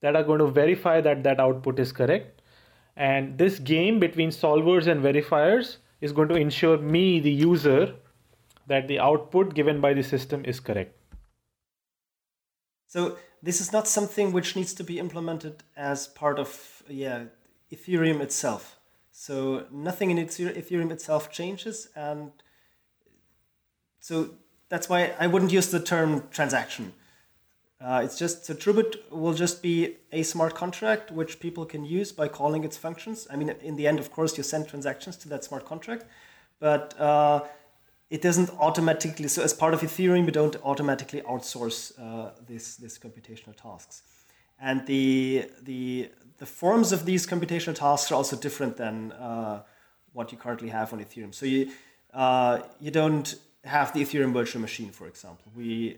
that 0.02 0.16
are 0.16 0.24
going 0.24 0.40
to 0.40 0.48
verify 0.48 1.02
that 1.02 1.24
that 1.24 1.40
output 1.40 1.80
is 1.80 1.92
correct. 1.92 2.42
And 2.96 3.38
this 3.38 3.60
game 3.60 4.00
between 4.00 4.30
solvers 4.30 4.88
and 4.88 5.04
verifiers 5.04 5.78
is 6.02 6.12
going 6.12 6.30
to 6.30 6.36
ensure 6.36 6.78
me, 6.78 7.20
the 7.20 7.32
user, 7.32 7.96
that 8.68 8.88
the 8.88 9.00
output 9.00 9.54
given 9.54 9.82
by 9.82 9.94
the 9.94 10.04
system 10.04 10.44
is 10.46 10.60
correct. 10.60 10.96
So 12.88 13.18
this 13.42 13.60
is 13.62 13.72
not 13.72 13.88
something 13.88 14.32
which 14.32 14.56
needs 14.56 14.74
to 14.76 14.84
be 14.84 15.00
implemented 15.00 15.64
as 15.76 16.08
part 16.08 16.40
of 16.40 16.84
yeah 16.88 17.26
Ethereum 17.72 18.22
itself. 18.22 18.80
So 19.12 19.66
nothing 19.72 20.12
in 20.12 20.18
Ethereum 20.18 20.92
itself 20.92 21.32
changes, 21.32 21.90
and 21.96 22.32
so 24.06 24.30
that's 24.70 24.88
why 24.88 25.16
I 25.20 25.26
wouldn't 25.26 25.52
use 25.52 25.72
the 25.72 25.80
term 25.80 26.28
transaction. 26.30 26.94
Uh, 27.82 28.02
it's 28.06 28.20
just 28.20 28.46
so 28.46 28.54
TrueBit 28.54 29.12
will 29.12 29.34
just 29.34 29.64
be 29.64 29.96
a 30.12 30.22
smart 30.22 30.54
contract 30.54 31.10
which 31.10 31.40
people 31.40 31.66
can 31.66 31.84
use 31.84 32.12
by 32.12 32.28
calling 32.28 32.64
its 32.64 32.78
functions. 32.78 33.28
I 33.32 33.36
mean, 33.36 33.50
in 33.70 33.78
the 33.78 33.88
end, 33.88 33.98
of 34.00 34.12
course, 34.12 34.38
you 34.38 34.44
send 34.44 34.68
transactions 34.68 35.18
to 35.18 35.30
that 35.30 35.44
smart 35.44 35.66
contract, 35.66 36.06
but 36.60 36.94
uh, 37.00 37.46
it 38.12 38.22
doesn't 38.22 38.52
automatically. 38.60 39.28
So 39.28 39.42
as 39.42 39.54
part 39.54 39.74
of 39.74 39.82
Ethereum, 39.82 40.26
we 40.26 40.32
don't 40.32 40.56
automatically 40.64 41.22
outsource 41.22 41.78
uh, 42.00 42.30
this 42.48 42.76
this 42.76 43.00
computational 43.00 43.56
tasks, 43.56 44.04
and 44.60 44.86
the 44.86 45.50
the 45.64 46.12
the 46.38 46.46
forms 46.46 46.92
of 46.92 47.06
these 47.06 47.26
computational 47.26 47.74
tasks 47.74 48.12
are 48.12 48.16
also 48.16 48.36
different 48.36 48.78
than 48.78 49.14
uh, 49.14 49.64
what 50.14 50.32
you 50.32 50.38
currently 50.38 50.70
have 50.70 50.94
on 50.94 51.00
Ethereum. 51.04 51.34
So 51.34 51.48
you 51.48 51.72
uh, 52.14 52.60
you 52.80 52.92
don't 52.92 53.36
have 53.66 53.94
the 53.94 54.02
Ethereum 54.02 54.34
virtual 54.34 54.62
machine, 54.62 54.92
for 54.92 55.08
example. 55.08 55.52
We 55.56 55.98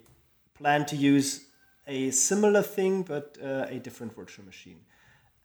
plan 0.54 0.86
to 0.88 0.96
use 0.96 1.46
a 1.86 2.12
similar 2.12 2.62
thing, 2.62 3.04
but 3.04 3.38
uh, 3.44 3.66
a 3.70 3.80
different 3.80 4.16
virtual 4.16 4.46
machine. 4.46 4.80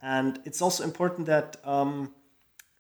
And 0.01 0.41
it's 0.45 0.61
also 0.61 0.83
important 0.85 1.27
that, 1.27 1.57
um, 1.65 2.13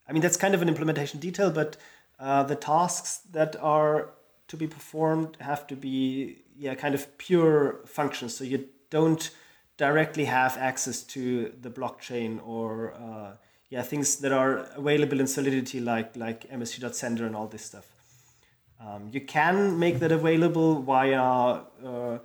I 0.08 0.12
mean, 0.12 0.22
that's 0.22 0.36
kind 0.36 0.54
of 0.54 0.62
an 0.62 0.68
implementation 0.68 1.20
detail, 1.20 1.50
but 1.50 1.76
uh, 2.18 2.42
the 2.42 2.56
tasks 2.56 3.20
that 3.30 3.56
are 3.60 4.10
to 4.48 4.56
be 4.56 4.66
performed 4.66 5.36
have 5.40 5.66
to 5.68 5.76
be, 5.76 6.42
yeah, 6.56 6.74
kind 6.74 6.94
of 6.94 7.16
pure 7.18 7.80
functions. 7.86 8.36
So 8.36 8.44
you 8.44 8.68
don't 8.90 9.30
directly 9.76 10.24
have 10.24 10.56
access 10.58 11.02
to 11.02 11.52
the 11.60 11.70
blockchain 11.70 12.40
or, 12.44 12.94
uh, 12.94 13.36
yeah, 13.70 13.82
things 13.82 14.16
that 14.16 14.32
are 14.32 14.68
available 14.76 15.20
in 15.20 15.26
Solidity 15.26 15.80
like, 15.80 16.16
like 16.16 16.50
msg.sender 16.50 17.24
and 17.24 17.34
all 17.34 17.46
this 17.46 17.64
stuff. 17.64 17.86
Um, 18.84 19.08
you 19.12 19.20
can 19.20 19.78
make 19.78 20.00
that 20.00 20.10
available 20.10 20.82
via 20.82 21.22
uh, 21.22 22.18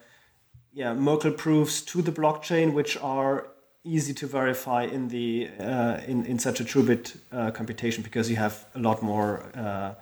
yeah, 0.74 0.93
Merkle 0.93 1.32
proofs 1.32 1.82
to 1.82 2.02
the 2.02 2.12
blockchain, 2.12 2.74
which 2.74 2.98
are 2.98 3.48
easy 3.84 4.13
to 4.13 4.28
verify 4.28 4.84
in 4.84 5.08
the 5.08 5.50
uh, 5.60 6.02
in, 6.08 6.26
in 6.26 6.39
such 6.39 6.60
a 6.60 6.63
TrueBit 6.63 7.17
uh, 7.32 7.52
computation 7.52 8.04
because 8.04 8.30
you 8.30 8.36
have 8.36 8.65
a 8.76 8.80
lot 8.80 9.02
more 9.02 9.43
uh, 9.56 9.93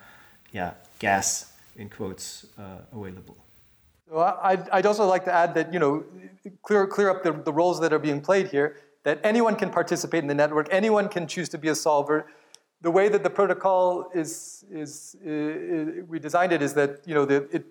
yeah 0.52 0.74
gas 1.00 1.54
in 1.76 1.89
quotes 1.89 2.46
uh, 2.58 2.98
available. 2.98 3.38
Well, 4.10 4.39
I'd, 4.41 4.70
I'd 4.70 4.86
also 4.86 5.06
like 5.06 5.26
to 5.26 5.34
add 5.34 5.54
that 5.56 5.74
you 5.74 5.80
know 5.80 6.04
clear 6.63 6.88
clear 6.88 7.10
up 7.10 7.24
the, 7.24 7.34
the 7.34 7.54
roles 7.54 7.80
that 7.82 7.91
are 7.91 8.00
being 8.00 8.22
played 8.22 8.48
here. 8.48 8.78
That 9.04 9.20
anyone 9.24 9.56
can 9.56 9.70
participate 9.70 10.24
in 10.24 10.28
the 10.28 10.36
network. 10.36 10.68
Anyone 10.72 11.10
can 11.10 11.28
choose 11.28 11.48
to 11.50 11.58
be 11.60 11.68
a 11.68 11.76
solver. 11.76 12.26
The 12.86 12.91
way 12.91 13.10
that 13.10 13.24
the 13.24 13.34
protocol 13.39 13.84
is 14.13 14.63
is, 14.71 15.15
is 15.24 16.06
we 16.08 16.17
designed 16.19 16.52
it 16.58 16.62
is 16.62 16.74
that 16.76 16.91
you 17.08 17.15
know 17.17 17.26
that 17.26 17.43
it 17.58 17.67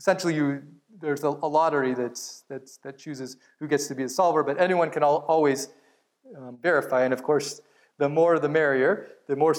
essentially 0.00 0.34
you 0.34 0.46
there's 1.00 1.24
a, 1.24 1.28
a, 1.28 1.48
lottery 1.58 1.94
that's, 1.94 2.44
that's, 2.48 2.78
that 2.78 2.98
chooses 2.98 3.36
who 3.60 3.68
gets 3.68 3.86
to 3.88 3.94
be 3.94 4.04
a 4.04 4.08
solver, 4.08 4.42
but 4.42 4.60
anyone 4.60 4.90
can 4.90 5.02
al- 5.02 5.24
always 5.28 5.68
um, 6.36 6.58
verify. 6.62 7.04
And 7.04 7.12
of 7.12 7.22
course, 7.22 7.60
the 7.98 8.08
more 8.08 8.38
the 8.38 8.48
merrier. 8.48 9.08
The 9.28 9.36
more, 9.36 9.54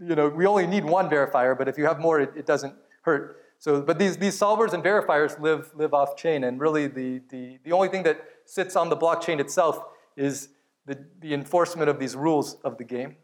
you 0.00 0.14
know, 0.14 0.28
we 0.28 0.46
only 0.46 0.66
need 0.66 0.84
one 0.84 1.08
verifier, 1.08 1.56
but 1.56 1.68
if 1.68 1.76
you 1.76 1.84
have 1.84 1.98
more, 1.98 2.20
it, 2.20 2.32
it 2.36 2.46
doesn't 2.46 2.74
hurt. 3.02 3.38
So, 3.58 3.80
but 3.80 3.98
these, 3.98 4.16
these 4.16 4.38
solvers 4.38 4.72
and 4.72 4.82
verifiers 4.82 5.38
live, 5.40 5.70
live 5.74 5.94
off 5.94 6.16
chain, 6.16 6.44
and 6.44 6.60
really 6.60 6.86
the, 6.86 7.20
the, 7.30 7.58
the 7.64 7.72
only 7.72 7.88
thing 7.88 8.02
that 8.04 8.24
sits 8.44 8.76
on 8.76 8.88
the 8.88 8.96
blockchain 8.96 9.40
itself 9.40 9.82
is 10.16 10.48
the, 10.86 10.98
the 11.20 11.34
enforcement 11.34 11.88
of 11.88 11.98
these 11.98 12.16
rules 12.16 12.56
of 12.64 12.78
the 12.78 12.84
game. 12.84 13.16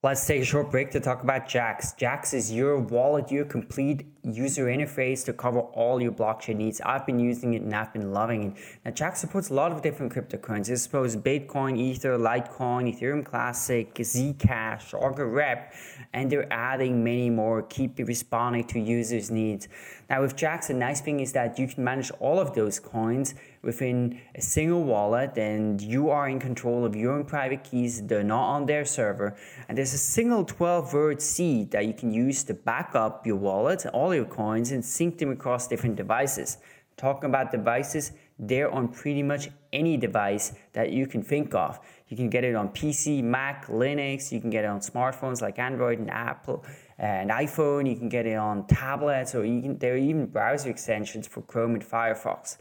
Let's 0.00 0.24
take 0.24 0.42
a 0.42 0.44
short 0.44 0.70
break 0.70 0.92
to 0.92 1.00
talk 1.00 1.24
about 1.24 1.48
Jaxx. 1.48 1.98
Jaxx 1.98 2.32
is 2.32 2.52
your 2.52 2.78
wallet, 2.78 3.32
your 3.32 3.44
complete 3.44 4.06
user 4.22 4.66
interface 4.66 5.24
to 5.24 5.32
cover 5.32 5.58
all 5.58 6.00
your 6.00 6.12
blockchain 6.12 6.54
needs. 6.54 6.80
I've 6.82 7.04
been 7.04 7.18
using 7.18 7.54
it 7.54 7.62
and 7.62 7.74
I've 7.74 7.92
been 7.92 8.12
loving 8.12 8.44
it. 8.44 8.52
Now, 8.84 8.92
Jaxx 8.92 9.16
supports 9.16 9.50
a 9.50 9.54
lot 9.54 9.72
of 9.72 9.82
different 9.82 10.12
cryptocurrencies. 10.12 10.70
I 10.70 10.74
suppose 10.76 11.16
Bitcoin, 11.16 11.76
Ether, 11.76 12.16
Litecoin, 12.16 12.96
Ethereum 12.96 13.24
Classic, 13.24 13.92
Zcash, 13.92 14.94
Augur 14.94 15.26
Rep, 15.26 15.74
and 16.12 16.30
they're 16.30 16.52
adding 16.52 17.02
many 17.02 17.28
more. 17.28 17.62
Keep 17.62 17.98
responding 17.98 18.68
to 18.68 18.78
users' 18.78 19.32
needs. 19.32 19.66
Now, 20.08 20.22
with 20.22 20.36
Jaxx, 20.36 20.68
the 20.68 20.74
nice 20.74 21.00
thing 21.00 21.18
is 21.18 21.32
that 21.32 21.58
you 21.58 21.66
can 21.66 21.82
manage 21.82 22.12
all 22.20 22.38
of 22.38 22.54
those 22.54 22.78
coins 22.78 23.34
within 23.62 24.20
a 24.34 24.40
single 24.40 24.84
wallet 24.84 25.36
and 25.36 25.80
you 25.80 26.10
are 26.10 26.28
in 26.28 26.38
control 26.38 26.84
of 26.84 26.94
your 26.94 27.12
own 27.12 27.24
private 27.24 27.64
keys. 27.64 28.06
They're 28.06 28.22
not 28.22 28.48
on 28.54 28.66
their 28.66 28.84
server. 28.84 29.36
And 29.68 29.76
there's 29.76 29.94
a 29.94 29.98
single 29.98 30.44
12 30.44 30.92
word 30.92 31.22
seed 31.22 31.70
that 31.72 31.86
you 31.86 31.94
can 31.94 32.12
use 32.12 32.44
to 32.44 32.54
back 32.54 32.94
up 32.94 33.26
your 33.26 33.36
wallet, 33.36 33.86
all 33.86 34.14
your 34.14 34.24
coins, 34.24 34.72
and 34.72 34.84
sync 34.84 35.18
them 35.18 35.30
across 35.30 35.68
different 35.68 35.96
devices. 35.96 36.58
Talking 36.96 37.30
about 37.30 37.52
devices, 37.52 38.12
they're 38.38 38.70
on 38.70 38.88
pretty 38.88 39.22
much 39.22 39.48
any 39.72 39.96
device 39.96 40.52
that 40.72 40.90
you 40.90 41.06
can 41.06 41.22
think 41.22 41.54
of. 41.54 41.78
You 42.08 42.16
can 42.16 42.30
get 42.30 42.44
it 42.44 42.54
on 42.54 42.70
PC, 42.70 43.22
Mac, 43.22 43.66
Linux, 43.66 44.32
you 44.32 44.40
can 44.40 44.50
get 44.50 44.64
it 44.64 44.68
on 44.68 44.80
smartphones 44.80 45.42
like 45.42 45.58
Android 45.58 45.98
and 45.98 46.10
Apple 46.10 46.64
and 46.98 47.30
iPhone, 47.30 47.88
you 47.88 47.96
can 47.96 48.08
get 48.08 48.26
it 48.26 48.34
on 48.34 48.66
tablets, 48.66 49.34
or 49.34 49.42
can, 49.42 49.78
there 49.78 49.94
are 49.94 49.96
even 49.96 50.26
browser 50.26 50.70
extensions 50.70 51.26
for 51.26 51.42
Chrome 51.42 51.74
and 51.74 51.84
Firefox. 51.84 52.56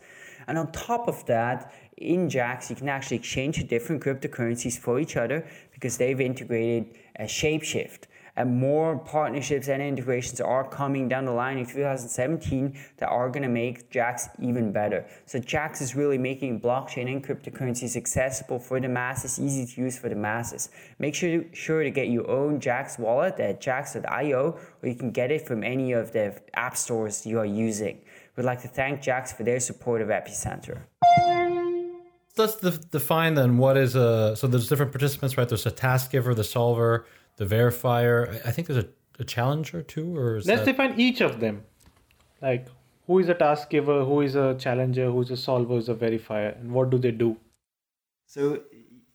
And 0.47 0.57
on 0.57 0.71
top 0.71 1.07
of 1.07 1.25
that, 1.25 1.74
in 1.97 2.30
Jaxx, 2.30 2.69
you 2.69 2.76
can 2.76 2.89
actually 2.89 3.17
exchange 3.17 3.67
different 3.67 4.03
cryptocurrencies 4.03 4.78
for 4.78 4.99
each 4.99 5.17
other 5.17 5.47
because 5.74 5.97
they've 5.97 6.22
integrated 6.22 6.95
a 7.17 7.24
Shapeshift. 7.24 8.03
And 8.38 8.59
more 8.59 8.99
partnerships 8.99 9.67
and 9.67 9.82
integrations 9.82 10.39
are 10.39 10.63
coming 10.63 11.09
down 11.09 11.26
the 11.26 11.32
line 11.32 11.57
in 11.57 11.65
2017 11.65 12.78
that 12.97 13.09
are 13.09 13.30
going 13.30 13.41
to 13.41 13.49
make 13.49 13.91
Jaxx 13.91 14.30
even 14.39 14.72
better. 14.72 15.07
So 15.26 15.39
Jaxx 15.39 15.82
is 15.82 15.95
really 15.95 16.19
making 16.19 16.61
blockchain 16.61 17.11
and 17.11 17.26
cryptocurrencies 17.26 17.97
accessible 17.97 18.59
for 18.59 18.80
the 18.80 18.88
masses, 18.88 19.39
easy 19.39 19.65
to 19.65 19.82
use 19.82 19.97
for 19.97 20.07
the 20.07 20.15
masses. 20.15 20.69
Make 20.99 21.15
sure, 21.15 21.45
sure 21.51 21.82
to 21.82 21.89
get 21.89 22.09
your 22.09 22.30
own 22.30 22.59
Jaxx 22.59 22.99
wallet 22.99 23.39
at 23.39 23.59
jaxx.io, 23.59 24.59
or 24.84 24.88
you 24.88 24.95
can 24.95 25.09
get 25.09 25.32
it 25.32 25.47
from 25.47 25.63
any 25.63 25.93
of 25.93 26.11
the 26.11 26.39
app 26.53 26.78
stores 26.78 27.26
you 27.26 27.39
are 27.39 27.45
using. 27.45 27.99
We'd 28.38 28.45
like 28.45 28.61
to 28.61 28.67
thank 28.67 29.01
Jaxx 29.01 29.35
for 29.35 29.43
their 29.43 29.59
support 29.59 30.01
of 30.01 30.07
Epicenter. 30.07 30.77
Let's 32.38 32.55
define 32.55 33.33
then 33.33 33.57
what 33.57 33.75
is 33.77 33.95
a. 33.95 34.35
So 34.38 34.47
there's 34.47 34.69
different 34.69 34.91
participants, 34.91 35.38
right? 35.38 35.49
There's 35.49 35.65
a 35.65 35.71
task 35.71 36.11
giver, 36.11 36.35
the 36.35 36.43
solver, 36.43 37.05
the 37.38 37.45
verifier. 37.45 38.39
I 38.45 38.51
think 38.51 38.67
there's 38.67 38.83
a 38.85 38.88
a 39.19 39.23
challenger 39.23 39.81
too, 39.81 40.15
or 40.15 40.38
is 40.38 40.47
Let's 40.47 40.61
that... 40.61 40.71
define 40.71 40.99
each 40.99 41.21
of 41.21 41.39
them. 41.39 41.63
Like 42.41 42.67
who 43.05 43.19
is 43.19 43.29
a 43.29 43.33
task 43.33 43.69
giver, 43.69 44.03
who 44.03 44.21
is 44.21 44.35
a 44.35 44.55
challenger, 44.55 45.11
who 45.11 45.21
is 45.21 45.31
a 45.31 45.38
solver, 45.38 45.69
who 45.69 45.77
is 45.77 45.89
a 45.89 45.95
verifier, 45.95 46.59
and 46.59 46.71
what 46.71 46.89
do 46.89 46.97
they 46.97 47.11
do? 47.11 47.38
So 48.27 48.61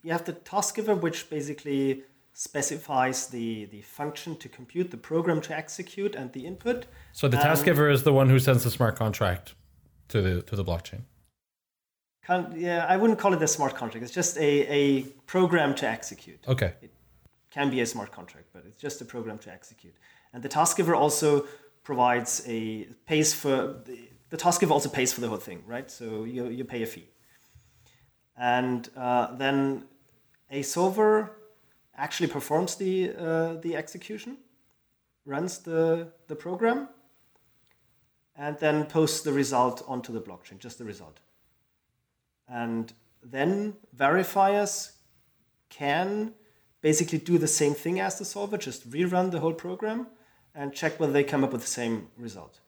you 0.03 0.13
have 0.13 0.25
the 0.25 0.33
task 0.33 0.77
giver, 0.77 0.95
which 0.95 1.29
basically 1.29 2.05
specifies 2.33 3.27
the, 3.27 3.67
the 3.67 3.83
function 3.83 4.37
to 4.37 4.49
compute, 4.49 4.91
the 4.91 4.97
program 4.97 5.41
to 5.43 5.57
execute, 5.57 6.15
and 6.15 6.33
the 6.33 6.47
input. 6.47 6.87
so 7.13 7.29
the 7.29 7.37
task 7.37 7.61
um, 7.61 7.65
giver 7.67 7.91
is 7.91 8.03
the 8.03 8.13
one 8.13 8.29
who 8.29 8.39
sends 8.39 8.65
the 8.65 8.71
smart 8.71 8.97
contract 8.97 9.55
to 10.09 10.23
the 10.23 10.43
to 10.43 10.57
the 10.57 10.65
blockchain. 10.65 11.03
Yeah, 12.55 12.87
I 12.89 12.97
wouldn't 12.97 13.19
call 13.19 13.35
it 13.35 13.43
a 13.43 13.49
smart 13.49 13.75
contract. 13.75 14.05
It's 14.05 14.15
just 14.15 14.37
a, 14.39 14.67
a 14.73 15.03
program 15.27 15.75
to 15.77 15.89
execute. 15.89 16.39
Okay. 16.47 16.73
It 16.81 16.93
can 17.51 17.69
be 17.69 17.81
a 17.81 17.87
smart 17.87 18.13
contract, 18.13 18.47
but 18.53 18.63
it's 18.67 18.81
just 18.81 19.01
a 19.01 19.05
program 19.05 19.39
to 19.39 19.53
execute. 19.53 19.95
And 20.33 20.43
the 20.43 20.49
task 20.49 20.77
giver 20.77 20.95
also 20.95 21.47
provides 21.83 22.43
a 22.47 22.85
pays 23.07 23.35
for 23.35 23.83
the, 23.85 24.09
the 24.31 24.37
task 24.37 24.61
giver 24.61 24.73
also 24.73 24.89
pays 24.89 25.13
for 25.13 25.21
the 25.21 25.29
whole 25.29 25.37
thing, 25.37 25.63
right? 25.67 25.91
So 25.91 26.25
you, 26.25 26.47
you 26.49 26.65
pay 26.65 26.83
a 26.83 26.87
fee. 26.87 27.09
And 28.37 28.89
uh, 28.97 29.35
then 29.37 29.85
a 30.51 30.63
solver 30.63 31.33
actually 32.03 32.27
performs 32.27 32.75
the, 32.75 33.13
uh, 33.17 33.55
the 33.63 33.77
execution, 33.77 34.37
runs 35.25 35.59
the, 35.59 36.09
the 36.27 36.35
program, 36.35 36.89
and 38.35 38.59
then 38.59 38.87
posts 38.87 39.21
the 39.23 39.33
result 39.33 39.85
onto 39.87 40.13
the 40.13 40.21
blockchain, 40.21 40.59
just 40.59 40.79
the 40.79 40.85
result. 40.85 41.21
And 42.49 42.93
then 43.23 43.75
verifiers 43.97 44.93
can 45.69 46.35
basically 46.81 47.19
do 47.19 47.39
the 47.39 47.47
same 47.47 47.73
thing 47.73 48.01
as 48.01 48.19
the 48.19 48.25
solver, 48.25 48.59
just 48.59 48.91
rerun 48.91 49.31
the 49.31 49.39
whole 49.39 49.55
program 49.55 50.09
and 50.57 50.75
check 50.75 50.99
whether 50.99 51.13
they 51.13 51.23
come 51.23 51.45
up 51.45 51.53
with 51.53 51.61
the 51.61 51.75
same 51.83 52.09
result. 52.19 52.59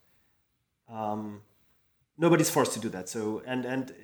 Um, 0.89 1.41
nobody's 2.17 2.51
forced 2.51 2.73
to 2.75 2.79
do 2.79 2.89
that. 2.91 3.09
So 3.09 3.43
and 3.45 3.65
and 3.65 3.91
uh, 3.91 3.95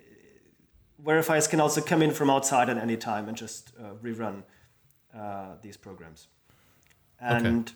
verifiers 1.09 1.49
can 1.49 1.61
also 1.61 1.81
come 1.81 2.03
in 2.03 2.11
from 2.11 2.31
outside 2.31 2.69
at 2.69 2.79
any 2.79 2.97
time 2.97 3.29
and 3.29 3.37
just 3.37 3.73
uh, 3.79 3.95
rerun 4.03 4.43
uh, 5.17 5.55
these 5.63 5.77
programs. 5.77 6.29
And 7.21 7.73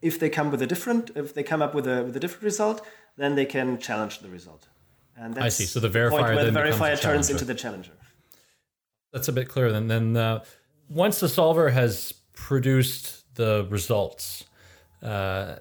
if 0.00 0.18
they 0.18 0.28
come 0.28 0.50
with 0.50 0.62
a 0.62 0.66
different, 0.66 1.10
if 1.16 1.34
they 1.34 1.42
come 1.42 1.62
up 1.62 1.74
with 1.74 1.86
a 1.86 2.04
with 2.04 2.16
a 2.16 2.20
different 2.20 2.44
result, 2.44 2.86
then 3.16 3.34
they 3.34 3.46
can 3.46 3.78
challenge 3.78 4.20
the 4.20 4.28
result. 4.28 4.68
And 5.16 5.34
that's 5.34 5.46
I 5.46 5.48
see. 5.48 5.64
So 5.64 5.80
the 5.80 5.88
point 5.88 6.12
verifier 6.12 6.34
where 6.34 6.44
the 6.44 6.50
then 6.50 6.54
the 6.54 6.60
verifier 6.60 7.00
turns 7.00 7.30
into 7.30 7.44
the 7.44 7.54
challenger. 7.54 7.92
That's 9.12 9.28
a 9.28 9.32
bit 9.32 9.48
clearer. 9.48 9.72
Then, 9.72 9.88
then 9.88 10.16
uh, 10.16 10.44
once 10.88 11.20
the 11.20 11.28
solver 11.28 11.70
has 11.70 12.12
produced 12.34 13.34
the 13.34 13.66
results, 13.70 14.44
uh, 15.02 15.56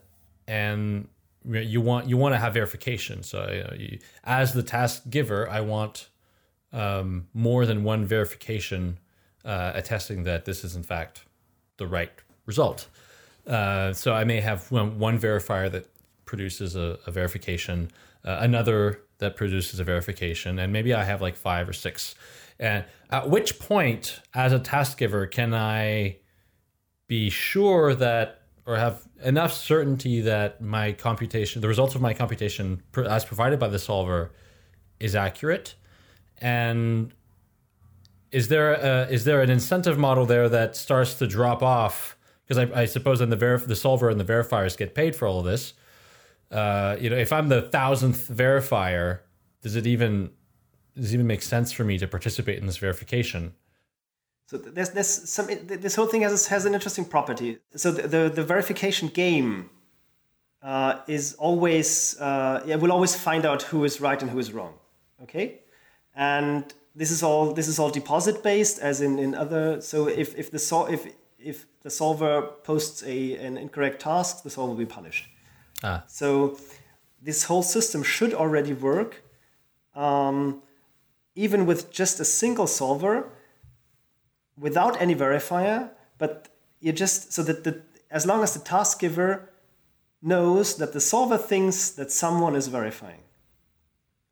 and 0.48 1.08
you 1.46 1.80
want 1.82 2.08
you 2.08 2.18
want 2.18 2.34
to 2.36 2.40
have 2.40 2.54
verification. 2.54 3.24
So, 3.24 3.50
you 3.50 3.64
know, 3.64 3.74
you, 3.78 4.00
as 4.24 4.54
the 4.54 4.64
task 4.64 5.04
giver, 5.10 5.50
I 5.50 5.62
want 5.62 6.10
um, 6.74 7.28
more 7.34 7.66
than 7.66 7.84
one 7.84 8.06
verification 8.06 9.00
uh, 9.46 9.72
attesting 9.76 10.24
that 10.24 10.46
this 10.46 10.64
is 10.64 10.76
in 10.76 10.84
fact 10.84 11.24
the 11.78 11.88
right 11.88 12.12
result. 12.46 12.88
Uh, 13.48 13.94
so 13.94 14.14
I 14.14 14.24
may 14.24 14.42
have 14.42 14.72
one, 14.72 14.98
one 14.98 15.20
verifier 15.20 15.72
that 15.72 15.88
produces 16.26 16.76
a, 16.76 16.98
a 17.06 17.12
verification, 17.12 17.92
uh, 18.24 18.38
another 18.42 19.02
that 19.20 19.36
produces 19.36 19.80
a 19.80 19.84
verification, 19.84 20.60
and 20.60 20.74
maybe 20.74 20.94
I 20.94 21.04
have 21.04 21.22
like 21.22 21.36
five 21.36 21.70
or 21.70 21.74
six. 21.74 22.16
And 22.60 22.86
at 23.12 23.30
which 23.30 23.60
point, 23.60 24.22
as 24.34 24.52
a 24.52 24.60
task 24.60 24.98
giver, 24.98 25.28
can 25.28 25.54
I 25.54 26.18
be 27.08 27.30
sure 27.30 27.94
that 27.96 28.42
or 28.66 28.78
have 28.78 29.08
enough 29.24 29.54
certainty 29.54 30.22
that 30.22 30.60
my 30.60 30.92
computation, 30.92 31.62
the 31.62 31.68
results 31.68 31.94
of 31.94 32.02
my 32.02 32.14
computation 32.14 32.82
as 33.08 33.24
provided 33.24 33.60
by 33.60 33.68
the 33.68 33.78
solver, 33.78 34.32
is 35.00 35.16
accurate? 35.16 35.76
And 36.42 37.14
is 38.32 38.48
there 38.48 38.74
a, 38.74 39.08
is 39.10 39.24
there 39.24 39.42
an 39.42 39.50
incentive 39.50 39.98
model 39.98 40.26
there 40.26 40.50
that 40.50 40.76
starts 40.76 41.16
to 41.16 41.28
drop 41.28 41.64
off? 41.64 42.18
Because 42.48 42.70
I, 42.70 42.82
I 42.82 42.86
suppose 42.86 43.20
then 43.20 43.30
the 43.30 43.38
verif- 43.38 43.68
the 43.68 43.76
solver 43.76 44.10
and 44.10 44.20
the 44.20 44.26
verifiers 44.26 44.78
get 44.78 44.94
paid 44.94 45.16
for 45.16 45.28
all 45.28 45.40
of 45.40 45.46
this. 45.46 45.74
Uh, 46.52 46.96
you 47.00 47.10
know, 47.10 47.18
if 47.18 47.34
I'm 47.34 47.50
the 47.50 47.64
thousandth 47.64 48.30
verifier, 48.30 49.20
does 49.62 49.76
it 49.76 49.88
even 49.88 50.30
does 50.96 51.12
it 51.12 51.16
even 51.16 51.28
make 51.28 51.42
sense 51.42 51.72
for 51.72 51.84
me 51.84 51.98
to 51.98 52.08
participate 52.08 52.58
in 52.60 52.66
this 52.66 52.78
verification? 52.78 53.54
So 54.48 54.58
th- 54.58 54.74
there's, 54.76 54.92
there's 54.92 55.30
some, 55.30 55.48
this 55.66 55.96
whole 55.96 56.06
thing 56.06 56.22
has, 56.22 56.48
has 56.48 56.66
an 56.66 56.74
interesting 56.74 57.06
property. 57.06 57.58
So 57.76 57.92
the, 57.92 58.08
the, 58.08 58.30
the 58.30 58.44
verification 58.44 59.10
game 59.10 59.70
uh, 60.62 61.00
is 61.08 61.34
always, 61.34 62.20
uh, 62.20 62.64
yeah, 62.66 62.76
will 62.76 62.92
always 62.92 63.16
find 63.16 63.46
out 63.46 63.64
who 63.64 63.84
is 63.84 64.00
right 64.00 64.22
and 64.22 64.32
who 64.32 64.40
is 64.40 64.54
wrong. 64.54 64.76
Okay? 65.24 65.60
And 66.16 66.74
this 66.96 67.12
is 67.12 67.22
all, 67.22 67.54
this 67.54 67.68
is 67.68 67.78
all 67.80 67.90
deposit 67.90 68.42
based 68.44 68.80
as 68.80 69.02
in, 69.02 69.20
in 69.20 69.36
other, 69.36 69.82
so 69.82 70.08
if, 70.08 70.36
if 70.38 70.50
the, 70.52 70.60
sol- 70.60 70.88
if, 70.88 71.06
if 71.38 71.66
the 71.82 71.90
solver 71.90 72.42
posts 72.64 73.04
a, 73.04 73.36
an 73.38 73.58
incorrect 73.58 74.02
task, 74.02 74.44
the 74.44 74.50
solver 74.50 74.70
will 74.72 74.78
be 74.78 74.86
punished. 74.86 75.28
Ah. 75.84 76.04
So 76.08 76.58
this 77.22 77.44
whole 77.44 77.64
system 77.64 78.04
should 78.04 78.34
already 78.34 78.74
work 78.74 79.24
um, 79.96 80.62
even 81.36 81.66
with 81.66 81.92
just 81.92 82.20
a 82.20 82.26
single 82.26 82.68
solver 82.68 83.30
without 84.58 85.02
any 85.02 85.16
verifier, 85.16 85.90
but 86.18 86.50
you 86.80 86.92
just 86.92 87.34
so 87.34 87.44
that 87.44 87.64
the 87.64 87.82
as 88.12 88.26
long 88.26 88.44
as 88.44 88.54
the 88.54 88.60
task 88.60 89.00
giver 89.00 89.50
knows 90.22 90.78
that 90.78 90.94
the 90.94 91.02
solver 91.02 91.38
thinks 91.38 91.90
that 91.92 92.12
someone 92.12 92.56
is 92.56 92.68
verifying. 92.68 93.25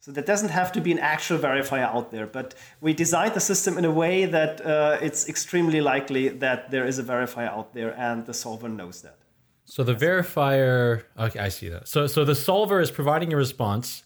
So 0.03 0.11
there 0.11 0.21
doesn't 0.21 0.49
have 0.49 0.73
to 0.73 0.81
be 0.81 0.91
an 0.91 0.99
actual 0.99 1.37
verifier 1.37 1.83
out 1.83 2.11
there, 2.11 2.27
but 2.27 2.55
we 2.81 2.93
designed 2.93 3.35
the 3.35 3.39
system 3.39 3.77
in 3.77 3.85
a 3.85 3.89
way 3.89 4.25
that 4.25 4.59
uh, 4.59 4.97
it's 5.01 5.29
extremely 5.29 5.79
likely 5.79 6.27
that 6.27 6.71
there 6.71 6.85
is 6.85 6.99
a 6.99 7.03
verifier 7.03 7.47
out 7.47 7.73
there 7.73 7.97
and 7.97 8.25
the 8.25 8.33
solver 8.33 8.67
knows 8.67 9.01
that. 9.03 9.15
So 9.63 9.81
the 9.81 9.95
verifier, 9.95 11.03
okay, 11.17 11.39
I 11.39 11.47
see 11.47 11.69
that. 11.69 11.87
So 11.87 12.07
so 12.07 12.25
the 12.25 12.35
solver 12.35 12.81
is 12.81 12.91
providing 12.91 13.31
a 13.31 13.37
response, 13.37 14.03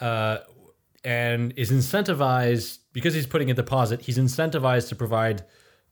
uh, 0.00 0.38
and 1.02 1.52
is 1.56 1.72
incentivized 1.72 2.78
because 2.92 3.12
he's 3.12 3.26
putting 3.26 3.50
a 3.50 3.54
deposit. 3.54 4.02
He's 4.02 4.18
incentivized 4.18 4.88
to 4.90 4.94
provide 4.94 5.42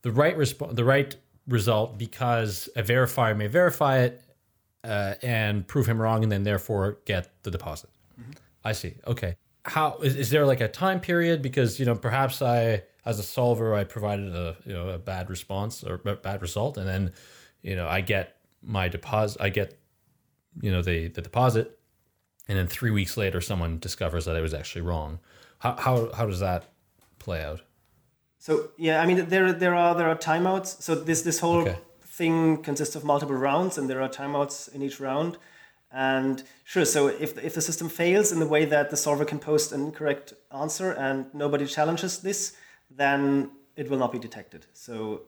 the 0.02 0.12
right 0.12 0.38
resp- 0.38 0.76
the 0.76 0.84
right 0.84 1.16
result 1.48 1.98
because 1.98 2.68
a 2.76 2.82
verifier 2.84 3.36
may 3.36 3.48
verify 3.48 4.02
it 4.02 4.22
uh, 4.84 5.14
and 5.20 5.66
prove 5.66 5.88
him 5.88 6.00
wrong, 6.00 6.22
and 6.22 6.30
then 6.30 6.44
therefore 6.44 6.98
get 7.06 7.42
the 7.42 7.50
deposit. 7.50 7.90
I 8.64 8.72
see. 8.72 8.94
Okay. 9.06 9.36
How 9.64 9.98
is, 9.98 10.16
is 10.16 10.30
there 10.30 10.44
like 10.46 10.60
a 10.60 10.68
time 10.68 11.00
period? 11.00 11.40
Because 11.42 11.78
you 11.80 11.86
know 11.86 11.94
perhaps 11.94 12.42
I 12.42 12.82
as 13.04 13.18
a 13.18 13.22
solver 13.22 13.74
I 13.74 13.84
provided 13.84 14.34
a 14.34 14.56
you 14.64 14.72
know 14.72 14.88
a 14.88 14.98
bad 14.98 15.30
response 15.30 15.84
or 15.84 16.00
a 16.04 16.16
bad 16.16 16.42
result, 16.42 16.76
and 16.76 16.86
then 16.88 17.12
you 17.62 17.76
know 17.76 17.86
I 17.88 18.00
get 18.00 18.36
my 18.64 18.86
deposit 18.88 19.40
i 19.42 19.48
get 19.48 19.76
you 20.60 20.70
know 20.70 20.82
the 20.82 21.08
the 21.08 21.20
deposit 21.20 21.80
and 22.46 22.56
then 22.56 22.68
three 22.68 22.92
weeks 22.92 23.16
later 23.16 23.40
someone 23.40 23.76
discovers 23.80 24.24
that 24.24 24.36
i 24.36 24.40
was 24.40 24.54
actually 24.54 24.82
wrong 24.82 25.18
how 25.58 25.74
how, 25.76 26.12
how 26.12 26.26
does 26.26 26.38
that 26.38 26.70
play 27.18 27.42
out 27.42 27.60
So 28.38 28.70
yeah, 28.78 29.02
I 29.02 29.06
mean 29.06 29.28
there 29.28 29.52
there 29.52 29.74
are 29.74 29.94
there 29.94 30.08
are 30.08 30.16
timeouts. 30.16 30.82
So 30.82 30.94
this 30.94 31.22
this 31.22 31.40
whole 31.40 31.62
Okay. 31.62 31.78
thing 32.18 32.62
consists 32.62 32.96
of 32.96 33.04
multiple 33.04 33.36
rounds, 33.36 33.78
and 33.78 33.88
there 33.90 34.00
are 34.02 34.08
timeouts 34.08 34.72
in 34.74 34.82
each 34.82 34.98
round. 35.00 35.38
And 35.92 36.42
sure, 36.64 36.84
so 36.84 37.08
if 37.08 37.36
if 37.44 37.54
the 37.54 37.60
system 37.60 37.88
fails 37.88 38.32
in 38.32 38.38
the 38.40 38.46
way 38.46 38.64
that 38.64 38.90
the 38.90 38.96
solver 38.96 39.24
can 39.24 39.38
post 39.38 39.72
an 39.72 39.80
incorrect 39.82 40.32
answer 40.50 40.92
and 40.92 41.26
nobody 41.34 41.66
challenges 41.66 42.18
this, 42.20 42.54
then 42.90 43.50
it 43.76 43.90
will 43.90 43.98
not 43.98 44.12
be 44.12 44.18
detected. 44.18 44.66
So 44.72 45.22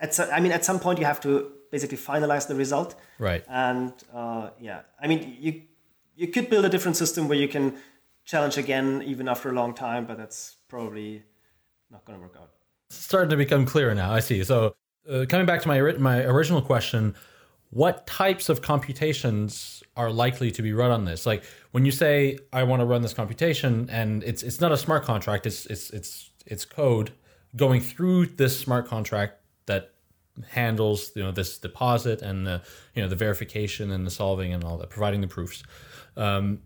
at 0.00 0.14
so- 0.14 0.30
I 0.30 0.40
mean 0.40 0.52
at 0.52 0.64
some 0.64 0.78
point 0.78 0.98
you 0.98 1.06
have 1.06 1.20
to 1.20 1.52
basically 1.70 1.96
finalize 1.98 2.46
the 2.46 2.54
result. 2.54 2.94
right 3.18 3.44
And 3.48 3.92
uh, 4.14 4.50
yeah, 4.60 4.80
I 5.00 5.06
mean, 5.08 5.36
you 5.40 5.62
you 6.14 6.28
could 6.28 6.48
build 6.50 6.64
a 6.64 6.68
different 6.68 6.96
system 6.96 7.28
where 7.28 7.38
you 7.38 7.48
can 7.48 7.76
challenge 8.24 8.56
again 8.58 9.02
even 9.06 9.28
after 9.28 9.50
a 9.50 9.52
long 9.52 9.74
time, 9.74 10.06
but 10.06 10.16
that's 10.16 10.56
probably 10.68 11.22
not 11.90 12.04
going 12.04 12.18
to 12.18 12.22
work 12.22 12.36
out. 12.36 12.50
starting 12.90 13.30
to 13.30 13.36
become 13.36 13.64
clearer 13.66 13.94
now 13.94 14.12
i 14.12 14.20
see 14.20 14.44
so 14.44 14.74
uh, 15.10 15.24
coming 15.28 15.46
back 15.46 15.60
to 15.62 15.68
my 15.68 15.78
my 16.10 16.16
original 16.24 16.62
question 16.62 17.14
what 17.70 18.06
types 18.06 18.48
of 18.48 18.62
computations 18.62 19.82
are 19.96 20.10
likely 20.10 20.50
to 20.50 20.62
be 20.62 20.72
run 20.72 20.90
on 20.90 21.04
this 21.04 21.26
like 21.26 21.44
when 21.72 21.84
you 21.84 21.90
say 21.90 22.38
i 22.52 22.62
want 22.62 22.80
to 22.80 22.86
run 22.86 23.02
this 23.02 23.14
computation 23.14 23.88
and 23.90 24.22
it's 24.24 24.42
it's 24.42 24.60
not 24.60 24.72
a 24.72 24.76
smart 24.76 25.04
contract 25.04 25.46
it's 25.46 25.66
it's 25.66 25.90
it's 25.90 26.30
it's 26.46 26.64
code 26.64 27.12
going 27.56 27.80
through 27.80 28.26
this 28.26 28.58
smart 28.58 28.86
contract 28.86 29.34
that 29.66 29.92
handles 30.48 31.12
you 31.14 31.22
know 31.22 31.32
this 31.32 31.58
deposit 31.58 32.22
and 32.22 32.46
the 32.46 32.62
you 32.94 33.02
know 33.02 33.08
the 33.08 33.16
verification 33.16 33.90
and 33.90 34.06
the 34.06 34.10
solving 34.10 34.52
and 34.52 34.64
all 34.64 34.76
that 34.76 34.90
providing 34.90 35.20
the 35.20 35.28
proofs 35.28 35.62
um, 36.16 36.60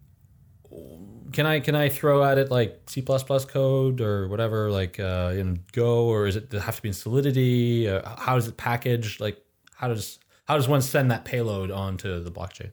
can 1.32 1.46
I 1.46 1.60
can 1.60 1.74
I 1.74 1.88
throw 1.88 2.24
at 2.24 2.38
it 2.38 2.50
like 2.50 2.82
C 2.88 3.02
code 3.02 4.00
or 4.00 4.28
whatever 4.28 4.70
like 4.70 4.98
uh, 5.00 5.32
in 5.34 5.60
Go 5.72 6.06
or 6.06 6.26
is 6.26 6.36
it 6.36 6.50
does 6.50 6.62
it 6.62 6.64
have 6.64 6.76
to 6.76 6.82
be 6.82 6.88
in 6.88 6.94
Solidity? 6.94 7.88
Uh, 7.88 8.08
how 8.16 8.36
is 8.36 8.46
it 8.48 8.56
packaged? 8.56 9.20
Like 9.20 9.38
how 9.74 9.88
does 9.88 10.18
how 10.50 10.56
does 10.56 10.66
one 10.66 10.82
send 10.82 11.12
that 11.12 11.24
payload 11.24 11.70
onto 11.70 12.18
the 12.18 12.30
blockchain? 12.38 12.72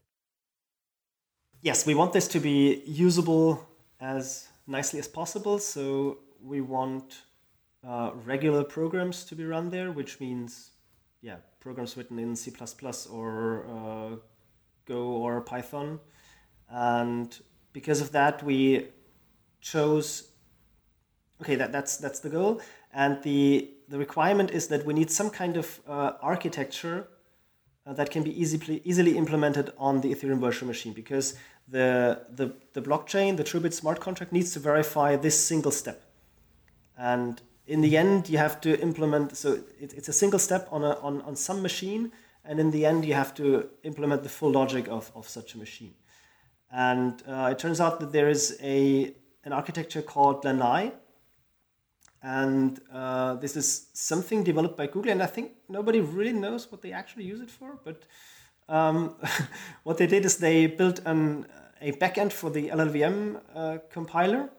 Yes, 1.61 1.85
we 1.85 1.93
want 1.93 2.11
this 2.11 2.27
to 2.29 2.39
be 2.39 2.81
usable 2.87 3.69
as 4.01 4.47
nicely 4.65 4.97
as 4.97 5.07
possible. 5.07 5.59
So 5.59 6.17
we 6.41 6.59
want 6.59 7.21
uh, 7.87 8.13
regular 8.25 8.63
programs 8.63 9.25
to 9.25 9.35
be 9.35 9.45
run 9.45 9.69
there, 9.69 9.91
which 9.91 10.19
means, 10.19 10.71
yeah, 11.21 11.35
programs 11.59 11.95
written 11.95 12.17
in 12.17 12.35
C++ 12.35 12.51
or 13.11 13.67
uh, 13.69 14.15
Go 14.85 15.03
or 15.09 15.41
Python. 15.41 15.99
And 16.71 17.39
because 17.73 18.01
of 18.01 18.11
that, 18.13 18.41
we 18.41 18.87
chose, 19.61 20.31
okay, 21.43 21.53
that, 21.53 21.71
that's, 21.71 21.97
that's 21.97 22.21
the 22.21 22.29
goal. 22.29 22.59
And 22.91 23.21
the, 23.21 23.69
the 23.87 23.99
requirement 23.99 24.49
is 24.49 24.65
that 24.69 24.83
we 24.83 24.95
need 24.95 25.11
some 25.11 25.29
kind 25.29 25.57
of 25.57 25.79
uh, 25.87 26.13
architecture 26.23 27.07
uh, 27.87 27.93
that 27.93 28.11
can 28.11 28.23
be 28.23 28.39
easily, 28.39 28.81
easily 28.83 29.17
implemented 29.17 29.71
on 29.77 30.01
the 30.01 30.13
Ethereum 30.13 30.39
virtual 30.39 30.67
machine 30.67 30.93
because 30.93 31.35
the, 31.69 32.21
the, 32.33 32.53
the 32.73 32.81
blockchain, 32.81 33.37
the 33.37 33.43
TrueBit 33.43 33.73
smart 33.73 33.99
contract, 33.99 34.31
needs 34.33 34.51
to 34.53 34.59
verify 34.59 35.15
this 35.15 35.39
single 35.39 35.71
step. 35.71 36.03
And 36.97 37.41
in 37.65 37.81
the 37.81 37.95
end, 37.95 38.29
you 38.29 38.37
have 38.37 38.59
to 38.61 38.79
implement, 38.81 39.37
so 39.37 39.59
it, 39.79 39.93
it's 39.93 40.09
a 40.09 40.13
single 40.13 40.39
step 40.39 40.67
on, 40.71 40.83
a, 40.83 40.97
on, 40.99 41.21
on 41.21 41.35
some 41.35 41.61
machine, 41.61 42.11
and 42.43 42.59
in 42.59 42.71
the 42.71 42.85
end, 42.85 43.05
you 43.05 43.13
have 43.13 43.33
to 43.35 43.69
implement 43.83 44.23
the 44.23 44.29
full 44.29 44.51
logic 44.51 44.87
of, 44.87 45.11
of 45.15 45.27
such 45.27 45.55
a 45.55 45.57
machine. 45.57 45.93
And 46.71 47.21
uh, 47.27 47.49
it 47.51 47.59
turns 47.59 47.79
out 47.79 47.99
that 47.99 48.11
there 48.11 48.29
is 48.29 48.57
a, 48.61 49.13
an 49.43 49.53
architecture 49.53 50.01
called 50.01 50.43
Lanai, 50.43 50.91
and 52.23 52.79
uh, 52.91 53.35
this 53.35 53.55
is 53.55 53.87
something 53.93 54.43
developed 54.43 54.77
by 54.77 54.87
Google, 54.87 55.11
and 55.11 55.21
I 55.21 55.27
think 55.27 55.51
nobody 55.69 55.99
really 55.99 56.33
knows 56.33 56.71
what 56.71 56.81
they 56.81 56.91
actually 56.91 57.25
use 57.25 57.41
it 57.41 57.51
for, 57.51 57.79
but 57.83 58.03
um, 58.69 59.15
what 59.83 59.97
they 59.97 60.07
did 60.07 60.25
is 60.25 60.37
they 60.37 60.67
built 60.67 60.99
an, 61.05 61.45
a 61.81 61.91
backend 61.93 62.31
for 62.31 62.49
the 62.49 62.69
LLVM 62.69 63.41
uh, 63.55 63.77
compiler. 63.89 64.49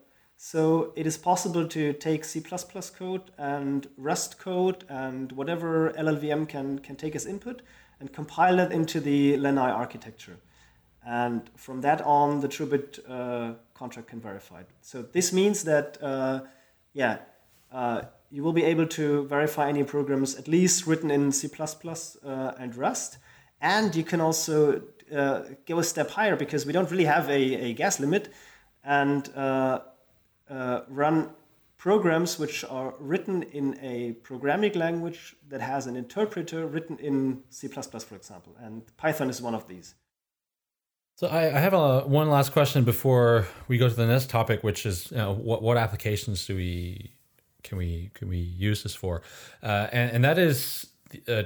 So 0.41 0.93
it 0.95 1.05
is 1.05 1.19
possible 1.19 1.67
to 1.67 1.93
take 1.95 2.25
C++ 2.25 2.41
code 2.41 3.33
and 3.39 3.89
Rust 3.97 4.39
code 4.39 4.85
and 4.89 5.33
whatever 5.33 5.93
LLVM 5.99 6.49
can, 6.49 6.79
can 6.79 6.95
take 6.95 7.17
as 7.17 7.27
input 7.27 7.63
and 7.99 8.13
compile 8.13 8.61
it 8.61 8.71
into 8.71 9.01
the 9.01 9.37
Lanai 9.37 9.71
architecture. 9.71 10.37
And 11.05 11.51
from 11.57 11.81
that 11.81 12.03
on, 12.03 12.41
the 12.41 12.49
TrueBit 12.49 13.01
uh, 13.09 13.55
contract 13.75 14.09
can 14.09 14.21
verify 14.21 14.61
it. 14.61 14.69
So 14.81 15.03
this 15.03 15.33
means 15.33 15.65
that, 15.65 15.99
uh, 16.01 16.43
yeah, 16.93 17.19
uh, 17.73 18.03
you 18.31 18.43
will 18.43 18.53
be 18.53 18.64
able 18.64 18.87
to 18.87 19.25
verify 19.27 19.69
any 19.69 19.85
programs 19.85 20.37
at 20.37 20.49
least 20.49 20.87
written 20.87 21.11
in 21.11 21.33
C++ 21.33 21.49
uh, 21.49 22.53
and 22.59 22.77
Rust 22.77 23.19
and 23.61 23.95
you 23.95 24.05
can 24.05 24.21
also 24.21 24.83
uh, 25.14 25.43
go 25.66 25.79
a 25.79 25.85
step 25.85 26.11
higher 26.11 26.37
because 26.37 26.66
we 26.66 26.73
don't 26.73 26.91
really 26.91 27.05
have 27.05 27.29
a, 27.29 27.55
a 27.55 27.73
gas 27.73 27.99
limit 28.01 28.33
and 28.85 29.29
uh, 29.35 29.81
uh, 30.51 30.81
run 30.89 31.31
programs 31.77 32.39
which 32.39 32.64
are 32.64 32.95
written 32.99 33.43
in 33.45 33.79
a 33.81 34.12
programming 34.23 34.73
language 34.73 35.37
that 35.49 35.61
has 35.61 35.87
an 35.87 35.97
interpreter 35.97 36.66
written 36.66 36.99
in 36.99 37.43
C++, 37.51 37.69
for 37.69 38.16
example. 38.16 38.57
And 38.61 38.83
Python 38.97 39.31
is 39.31 39.41
one 39.41 39.55
of 39.55 39.69
these. 39.69 39.95
So 41.14 41.29
I, 41.29 41.57
I 41.57 41.61
have 41.61 41.75
a, 41.75 42.01
one 42.01 42.31
last 42.31 42.53
question 42.53 42.85
before 42.85 43.47
we 43.69 43.79
go 43.79 43.89
to 43.89 43.95
the 43.95 44.07
next 44.07 44.31
topic, 44.31 44.62
which 44.62 44.87
is 44.87 45.11
you 45.11 45.16
know, 45.16 45.33
what 45.33 45.62
what 45.62 45.77
applications 45.77 46.47
do 46.47 46.55
we 46.55 47.12
can 47.63 47.79
we 47.79 48.11
can 48.15 48.29
we 48.29 48.39
use 48.39 48.83
this 48.83 48.95
for, 48.95 49.23
uh, 49.63 49.89
and 49.93 50.11
and 50.13 50.25
that 50.25 50.39
is 50.39 50.87
uh, 51.27 51.45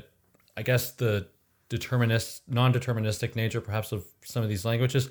I 0.57 0.63
guess 0.63 0.93
the 0.93 1.27
determinist, 1.69 2.43
non-deterministic 2.49 3.35
nature, 3.35 3.61
perhaps 3.61 3.93
of 3.93 4.05
some 4.25 4.43
of 4.43 4.49
these 4.51 4.65
languages. 4.65 5.09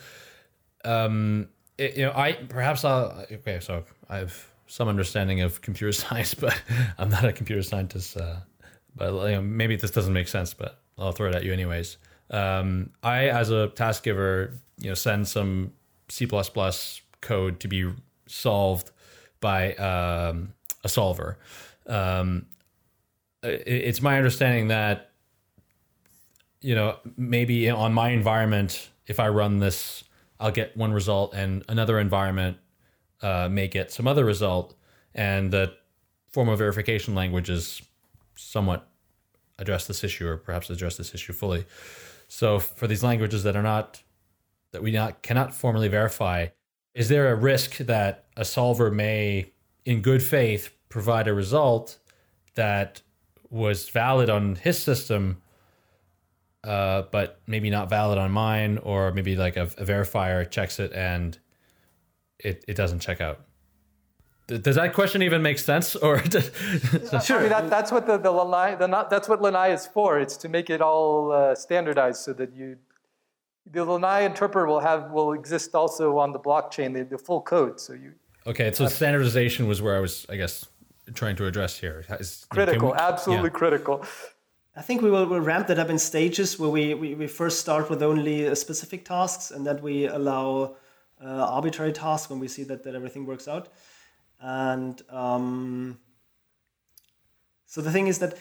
Um, 0.86 1.50
it, 1.78 1.98
you 1.98 2.06
know, 2.06 2.14
I 2.16 2.34
perhaps 2.34 2.86
I'll 2.86 3.26
okay. 3.32 3.60
So 3.60 3.84
I 4.10 4.18
have 4.18 4.48
some 4.68 4.88
understanding 4.88 5.42
of 5.42 5.62
computer 5.62 5.92
science, 6.04 6.34
but 6.34 6.60
I'm 6.98 7.10
not 7.10 7.26
a 7.26 7.34
computer 7.34 7.64
scientist. 7.64 8.16
Uh, 8.16 8.38
but 8.96 9.14
you 9.30 9.36
know, 9.36 9.42
maybe 9.42 9.76
this 9.76 9.92
doesn't 9.92 10.14
make 10.14 10.28
sense, 10.28 10.54
but 10.54 10.80
I'll 10.98 11.12
throw 11.12 11.30
it 11.30 11.36
at 11.36 11.44
you 11.44 11.52
anyways. 11.54 11.98
Um, 12.30 12.92
I, 13.04 13.30
as 13.30 13.50
a 13.50 13.68
task 13.70 14.04
giver, 14.04 14.54
you 14.80 14.90
know, 14.90 14.94
send 14.94 15.28
some 15.28 15.74
C++ 16.10 16.28
code 17.22 17.60
to 17.60 17.68
be 17.68 17.92
solved 18.28 18.92
by 19.40 19.74
um, 19.76 20.54
a 20.84 20.90
solver. 20.90 21.38
Um, 21.88 22.46
it's 23.44 24.02
my 24.02 24.18
understanding 24.18 24.68
that 24.68 25.12
you 26.62 26.76
know, 26.76 26.98
maybe 27.18 27.70
on 27.70 27.94
my 27.94 28.10
environment, 28.10 28.90
if 29.08 29.20
I 29.20 29.28
run 29.30 29.60
this, 29.60 30.04
I'll 30.40 30.52
get 30.52 30.78
one 30.78 30.94
result, 30.94 31.34
and 31.34 31.64
another 31.68 32.00
environment 32.00 32.58
uh, 33.22 33.50
may 33.52 33.68
get 33.68 33.92
some 33.92 34.08
other 34.08 34.24
result, 34.24 34.76
and 35.14 35.52
the 35.52 35.74
form 36.30 36.50
of 36.50 36.60
verification 36.60 37.14
languages 37.16 37.82
somewhat 38.36 38.88
address 39.60 39.88
this 39.88 40.04
issue, 40.04 40.28
or 40.28 40.38
perhaps 40.38 40.70
address 40.70 40.98
this 40.98 41.14
issue 41.14 41.34
fully. 41.34 41.66
So, 42.28 42.60
for 42.60 42.88
these 42.88 43.04
languages 43.04 43.44
that 43.44 43.56
are 43.56 43.64
not 43.64 44.02
that 44.72 44.82
we 44.82 44.92
not 44.92 45.22
cannot 45.22 45.54
formally 45.54 45.88
verify, 45.88 46.48
is 46.94 47.10
there 47.10 47.32
a 47.32 47.36
risk 47.36 47.78
that 47.78 48.26
a 48.38 48.46
solver 48.46 48.90
may, 48.90 49.52
in 49.86 50.02
good 50.02 50.24
faith, 50.24 50.72
provide 50.90 51.28
a 51.28 51.34
result 51.34 51.98
that 52.56 53.02
was 53.50 53.90
valid 53.90 54.30
on 54.30 54.56
his 54.56 54.82
system? 54.82 55.42
uh, 56.64 57.04
but 57.12 57.40
maybe 57.48 57.70
not 57.70 57.90
valid 57.90 58.18
on 58.18 58.32
mine, 58.32 58.78
or 58.80 59.12
maybe 59.12 59.36
like 59.36 59.58
a, 59.58 59.64
a 59.64 59.86
verifier 59.86 60.50
checks 60.50 60.80
it 60.80 60.94
and 60.94 61.38
it, 62.40 62.64
it 62.68 62.76
doesn't 62.76 63.00
check 63.00 63.22
out. 63.22 63.42
Does 64.48 64.76
that 64.76 64.94
question 64.94 65.22
even 65.22 65.42
make 65.42 65.60
sense? 65.60 65.96
Or 66.02 66.20
does, 66.20 66.52
sure, 67.24 67.38
I 67.38 67.42
mean, 67.42 67.50
that, 67.50 67.70
that's 67.70 67.92
what 67.92 68.06
the, 68.06 68.18
the 68.18 68.32
Lanai, 68.32 68.76
the, 68.76 68.88
that's 69.10 69.30
what 69.30 69.42
Lanai 69.42 69.72
is 69.72 69.88
for. 69.88 70.20
It's 70.20 70.36
to 70.38 70.50
make 70.50 70.70
it 70.70 70.82
all 70.82 71.32
uh, 71.32 71.56
standardized 71.56 72.22
so 72.22 72.34
that 72.34 72.54
you 72.54 72.78
the 73.72 73.86
Lanai 73.86 74.26
interpreter 74.26 74.66
will 74.66 74.80
have 74.80 75.12
will 75.12 75.34
exist 75.34 75.76
also 75.76 76.18
on 76.18 76.32
the 76.32 76.40
blockchain, 76.40 76.94
the, 76.94 77.04
the 77.04 77.18
full 77.18 77.42
code. 77.42 77.80
So 77.80 77.94
you 77.94 78.14
okay. 78.48 78.72
So 78.72 78.88
standardization 78.88 79.68
was 79.68 79.82
where 79.82 79.96
I 79.96 80.00
was, 80.00 80.26
I 80.30 80.36
guess, 80.36 80.66
trying 81.14 81.36
to 81.38 81.46
address 81.46 81.80
here. 81.80 82.06
Is, 82.20 82.46
critical, 82.50 82.92
we, 82.92 82.98
absolutely 82.98 83.50
yeah. 83.50 83.58
critical. 83.58 84.06
I 84.76 84.82
think 84.82 85.02
we 85.02 85.12
will 85.12 85.26
we'll 85.26 85.42
ramp 85.42 85.68
that 85.68 85.80
up 85.80 85.90
in 85.90 86.00
stages 86.00 86.58
where 86.58 86.70
we, 86.70 86.94
we, 86.94 87.16
we 87.16 87.28
first 87.28 87.60
start 87.60 87.90
with 87.90 88.02
only 88.02 88.48
uh, 88.48 88.56
specific 88.56 89.04
tasks 89.04 89.52
and 89.52 89.68
then 89.68 89.82
we 89.82 90.08
allow 90.08 90.76
uh, 91.24 91.28
arbitrary 91.28 91.92
tasks 91.92 92.30
when 92.30 92.40
we 92.40 92.48
see 92.48 92.64
that, 92.64 92.84
that 92.84 92.96
everything 92.96 93.26
works 93.26 93.48
out. 93.48 93.68
And 94.40 95.02
um, 95.10 96.00
so 97.66 97.82
the 97.82 97.92
thing 97.92 98.08
is 98.08 98.20
that 98.20 98.38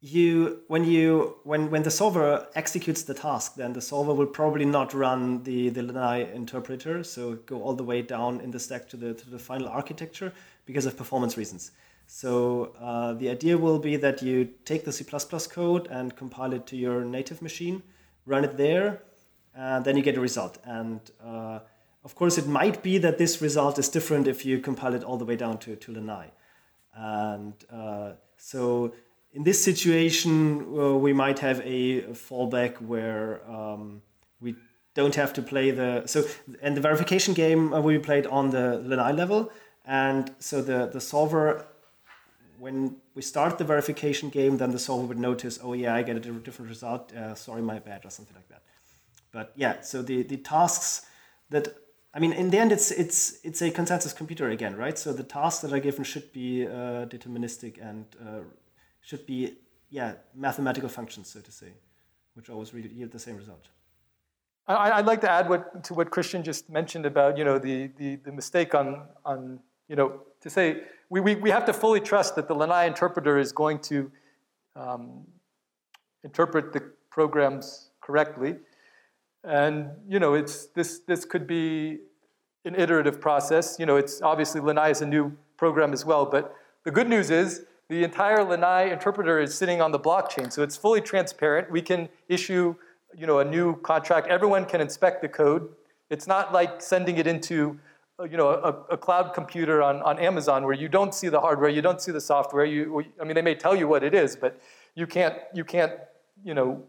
you 0.00 0.60
when 0.68 0.84
you 0.84 1.36
when 1.44 1.70
when 1.70 1.82
the 1.82 1.90
solver 1.90 2.46
executes 2.54 3.02
the 3.02 3.14
task, 3.14 3.54
then 3.56 3.72
the 3.72 3.82
solver 3.82 4.14
will 4.14 4.26
probably 4.26 4.64
not 4.64 4.94
run 4.94 5.42
the 5.42 5.68
the 5.68 5.82
Lanai 5.82 6.32
interpreter, 6.34 7.04
so 7.04 7.34
go 7.46 7.62
all 7.62 7.74
the 7.74 7.84
way 7.84 8.00
down 8.00 8.40
in 8.40 8.50
the 8.50 8.58
stack 8.58 8.88
to 8.88 8.96
the 8.96 9.14
to 9.14 9.30
the 9.30 9.38
final 9.38 9.68
architecture 9.68 10.32
because 10.64 10.86
of 10.86 10.96
performance 10.96 11.36
reasons. 11.36 11.72
So 12.06 12.74
uh, 12.80 13.12
the 13.12 13.28
idea 13.28 13.56
will 13.56 13.78
be 13.78 13.96
that 13.96 14.20
you 14.20 14.48
take 14.64 14.84
the 14.84 14.92
C++ 14.92 15.04
code 15.04 15.86
and 15.92 16.16
compile 16.16 16.52
it 16.52 16.66
to 16.66 16.76
your 16.76 17.04
native 17.04 17.40
machine, 17.40 17.84
run 18.26 18.42
it 18.42 18.56
there, 18.56 19.02
and 19.54 19.84
then 19.84 19.96
you 19.96 20.02
get 20.02 20.16
a 20.16 20.20
result. 20.20 20.58
And 20.64 21.00
uh, 21.24 21.60
of 22.02 22.16
course, 22.16 22.36
it 22.36 22.48
might 22.48 22.82
be 22.82 22.98
that 22.98 23.18
this 23.18 23.40
result 23.40 23.78
is 23.78 23.88
different 23.88 24.26
if 24.26 24.44
you 24.44 24.58
compile 24.58 24.94
it 24.94 25.04
all 25.04 25.18
the 25.18 25.24
way 25.24 25.36
down 25.36 25.58
to, 25.58 25.76
to 25.76 25.92
Lanai. 25.92 26.32
And 26.96 27.54
uh, 27.72 28.12
so 28.36 28.92
in 29.32 29.44
this 29.44 29.62
situation, 29.62 30.66
uh, 30.76 30.96
we 30.96 31.12
might 31.12 31.38
have 31.38 31.60
a 31.64 32.02
fallback 32.12 32.80
where 32.80 33.40
um, 33.48 34.02
we 34.40 34.56
don't 34.94 35.14
have 35.14 35.32
to 35.34 35.42
play 35.42 35.70
the 35.70 36.06
so 36.06 36.24
and 36.62 36.76
the 36.76 36.80
verification 36.80 37.34
game 37.34 37.72
uh, 37.72 37.80
will 37.80 37.96
be 37.96 37.98
played 37.98 38.26
on 38.26 38.50
the 38.50 38.78
Lanai 38.84 39.12
level, 39.12 39.52
and 39.84 40.34
so 40.38 40.60
the 40.60 40.86
the 40.86 41.00
solver 41.00 41.66
when 42.58 42.96
we 43.14 43.22
start 43.22 43.56
the 43.56 43.64
verification 43.64 44.28
game, 44.28 44.58
then 44.58 44.70
the 44.70 44.78
solver 44.78 45.06
would 45.06 45.18
notice, 45.18 45.58
oh 45.62 45.72
yeah, 45.72 45.94
I 45.94 46.02
get 46.02 46.16
a 46.16 46.20
different 46.20 46.68
result. 46.68 47.10
Uh, 47.14 47.34
sorry, 47.34 47.62
my 47.62 47.78
bad, 47.78 48.04
or 48.04 48.10
something 48.10 48.36
like 48.36 48.48
that. 48.48 48.62
But 49.32 49.52
yeah, 49.56 49.80
so 49.80 50.02
the, 50.02 50.22
the 50.22 50.36
tasks 50.36 51.06
that 51.48 51.68
I 52.12 52.18
mean, 52.18 52.32
in 52.32 52.50
the 52.50 52.58
end, 52.58 52.72
it's 52.72 52.90
it's 52.90 53.38
it's 53.44 53.62
a 53.62 53.70
consensus 53.70 54.12
computer 54.12 54.48
again, 54.50 54.76
right? 54.76 54.98
So 54.98 55.12
the 55.12 55.22
tasks 55.22 55.62
that 55.62 55.72
are 55.72 55.78
given 55.80 56.04
should 56.04 56.32
be 56.32 56.66
uh, 56.66 57.06
deterministic 57.06 57.80
and 57.80 58.04
uh, 58.20 58.40
should 59.10 59.26
be 59.26 59.54
yeah 59.90 60.14
mathematical 60.36 60.88
functions, 60.88 61.28
so 61.28 61.40
to 61.40 61.50
say, 61.50 61.72
which 62.34 62.48
always 62.48 62.72
yield 62.72 63.10
the 63.10 63.18
same 63.18 63.36
result. 63.36 63.68
I'd 64.68 65.06
like 65.06 65.20
to 65.22 65.30
add 65.30 65.48
what, 65.48 65.82
to 65.82 65.94
what 65.94 66.12
Christian 66.12 66.44
just 66.44 66.70
mentioned 66.70 67.04
about 67.04 67.36
you 67.36 67.44
know 67.44 67.58
the, 67.58 67.90
the, 67.98 68.16
the 68.26 68.30
mistake 68.30 68.72
on 68.74 69.08
on 69.24 69.58
you 69.88 69.96
know 69.96 70.08
to 70.40 70.48
say 70.48 70.82
we, 71.08 71.20
we, 71.20 71.34
we 71.34 71.50
have 71.50 71.64
to 71.64 71.72
fully 71.72 71.98
trust 71.98 72.36
that 72.36 72.46
the 72.46 72.54
Lanai 72.54 72.86
interpreter 72.86 73.36
is 73.36 73.50
going 73.50 73.80
to 73.80 74.12
um, 74.76 75.26
interpret 76.22 76.72
the 76.72 76.80
programs 77.10 77.90
correctly. 78.00 78.54
And 79.42 79.90
you 80.08 80.20
know, 80.20 80.34
it's 80.34 80.66
this 80.66 81.00
this 81.00 81.24
could 81.24 81.48
be 81.48 81.98
an 82.64 82.76
iterative 82.76 83.20
process. 83.20 83.76
You 83.80 83.86
know, 83.86 83.96
it's 83.96 84.22
obviously 84.22 84.60
Lanai 84.60 84.90
is 84.90 85.02
a 85.02 85.06
new 85.06 85.36
program 85.56 85.92
as 85.92 86.04
well, 86.04 86.24
but 86.26 86.54
the 86.84 86.92
good 86.92 87.08
news 87.08 87.30
is 87.30 87.66
the 87.90 88.04
entire 88.04 88.44
Lanai 88.44 88.92
interpreter 88.92 89.40
is 89.40 89.52
sitting 89.52 89.82
on 89.82 89.90
the 89.90 89.98
blockchain, 89.98 90.52
so 90.52 90.62
it's 90.62 90.76
fully 90.76 91.00
transparent. 91.00 91.68
We 91.72 91.82
can 91.82 92.08
issue, 92.28 92.76
you 93.16 93.26
know, 93.26 93.40
a 93.40 93.44
new 93.44 93.76
contract. 93.80 94.28
Everyone 94.28 94.64
can 94.64 94.80
inspect 94.80 95.22
the 95.22 95.28
code. 95.28 95.68
It's 96.08 96.28
not 96.28 96.52
like 96.52 96.80
sending 96.80 97.18
it 97.18 97.26
into, 97.26 97.80
uh, 98.20 98.24
you 98.24 98.36
know, 98.36 98.48
a, 98.48 98.94
a 98.94 98.96
cloud 98.96 99.34
computer 99.34 99.82
on, 99.82 100.02
on 100.02 100.20
Amazon 100.20 100.64
where 100.64 100.72
you 100.72 100.88
don't 100.88 101.12
see 101.12 101.28
the 101.28 101.40
hardware, 101.40 101.68
you 101.68 101.82
don't 101.82 102.00
see 102.00 102.12
the 102.12 102.20
software. 102.20 102.64
You, 102.64 103.04
I 103.20 103.24
mean, 103.24 103.34
they 103.34 103.42
may 103.42 103.56
tell 103.56 103.74
you 103.74 103.88
what 103.88 104.04
it 104.04 104.14
is, 104.14 104.36
but 104.36 104.60
you 104.94 105.08
can't, 105.08 105.34
you 105.52 105.64
can't, 105.64 105.92
you 106.44 106.54
know, 106.54 106.84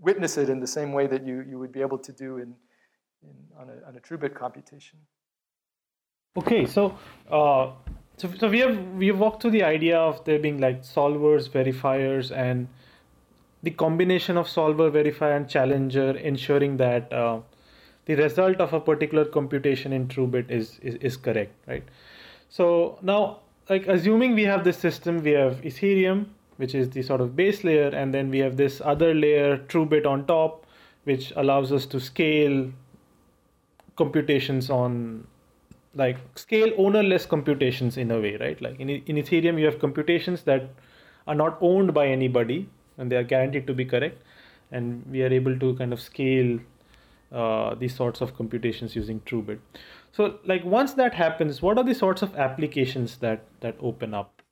witness 0.00 0.38
it 0.38 0.48
in 0.48 0.60
the 0.60 0.66
same 0.66 0.94
way 0.94 1.06
that 1.08 1.26
you, 1.26 1.44
you 1.46 1.58
would 1.58 1.72
be 1.72 1.82
able 1.82 1.98
to 1.98 2.12
do 2.12 2.38
in, 2.38 2.54
in 3.22 3.36
on, 3.60 3.68
a, 3.68 3.86
on 3.86 3.96
a 3.96 4.00
TrueBit 4.00 4.34
computation. 4.34 4.98
Okay, 6.38 6.64
so 6.64 6.96
uh, 7.30 7.72
so, 8.18 8.30
so 8.38 8.48
we 8.48 8.58
have 8.58 8.76
we 8.94 9.06
have 9.06 9.18
walked 9.18 9.42
through 9.42 9.52
the 9.52 9.62
idea 9.62 9.98
of 9.98 10.24
there 10.24 10.38
being 10.38 10.60
like 10.60 10.82
solvers, 10.82 11.48
verifiers, 11.48 12.30
and 12.36 12.68
the 13.62 13.70
combination 13.70 14.36
of 14.36 14.48
solver, 14.48 14.90
verifier, 14.90 15.36
and 15.36 15.48
challenger, 15.48 16.16
ensuring 16.16 16.76
that 16.78 17.12
uh, 17.12 17.40
the 18.06 18.16
result 18.16 18.56
of 18.56 18.72
a 18.72 18.80
particular 18.80 19.24
computation 19.24 19.92
in 19.92 20.08
TrueBit 20.08 20.50
is, 20.50 20.78
is 20.82 20.96
is 20.96 21.16
correct, 21.16 21.52
right? 21.66 21.84
So 22.48 22.98
now, 23.02 23.40
like 23.70 23.86
assuming 23.86 24.34
we 24.34 24.44
have 24.44 24.64
this 24.64 24.78
system, 24.78 25.22
we 25.22 25.32
have 25.32 25.60
Ethereum, 25.62 26.26
which 26.56 26.74
is 26.74 26.90
the 26.90 27.02
sort 27.02 27.20
of 27.20 27.36
base 27.36 27.62
layer, 27.62 27.88
and 27.88 28.12
then 28.12 28.30
we 28.30 28.38
have 28.38 28.56
this 28.56 28.80
other 28.84 29.14
layer, 29.14 29.58
TrueBit 29.58 30.06
on 30.06 30.26
top, 30.26 30.66
which 31.04 31.32
allows 31.36 31.72
us 31.72 31.86
to 31.86 32.00
scale 32.00 32.70
computations 33.96 34.70
on 34.70 35.26
like 35.94 36.18
scale 36.34 36.72
ownerless 36.76 37.26
computations 37.26 37.96
in 37.96 38.10
a 38.10 38.20
way, 38.20 38.36
right? 38.36 38.60
Like 38.60 38.78
in, 38.80 38.88
in 38.90 39.16
Ethereum, 39.16 39.58
you 39.58 39.66
have 39.66 39.78
computations 39.78 40.42
that 40.42 40.70
are 41.26 41.34
not 41.34 41.58
owned 41.60 41.94
by 41.94 42.06
anybody 42.06 42.68
and 42.96 43.10
they 43.10 43.16
are 43.16 43.22
guaranteed 43.22 43.66
to 43.66 43.74
be 43.74 43.84
correct. 43.84 44.22
And 44.70 45.04
we 45.10 45.22
are 45.22 45.32
able 45.32 45.58
to 45.58 45.74
kind 45.76 45.92
of 45.92 46.00
scale 46.00 46.58
uh, 47.32 47.74
these 47.74 47.94
sorts 47.94 48.20
of 48.20 48.36
computations 48.36 48.94
using 48.94 49.20
TrueBit. 49.20 49.58
So, 50.12 50.38
like 50.44 50.64
once 50.64 50.94
that 50.94 51.14
happens, 51.14 51.62
what 51.62 51.78
are 51.78 51.84
the 51.84 51.94
sorts 51.94 52.22
of 52.22 52.34
applications 52.36 53.18
that 53.18 53.44
that 53.60 53.76
open 53.80 54.14
up? 54.14 54.42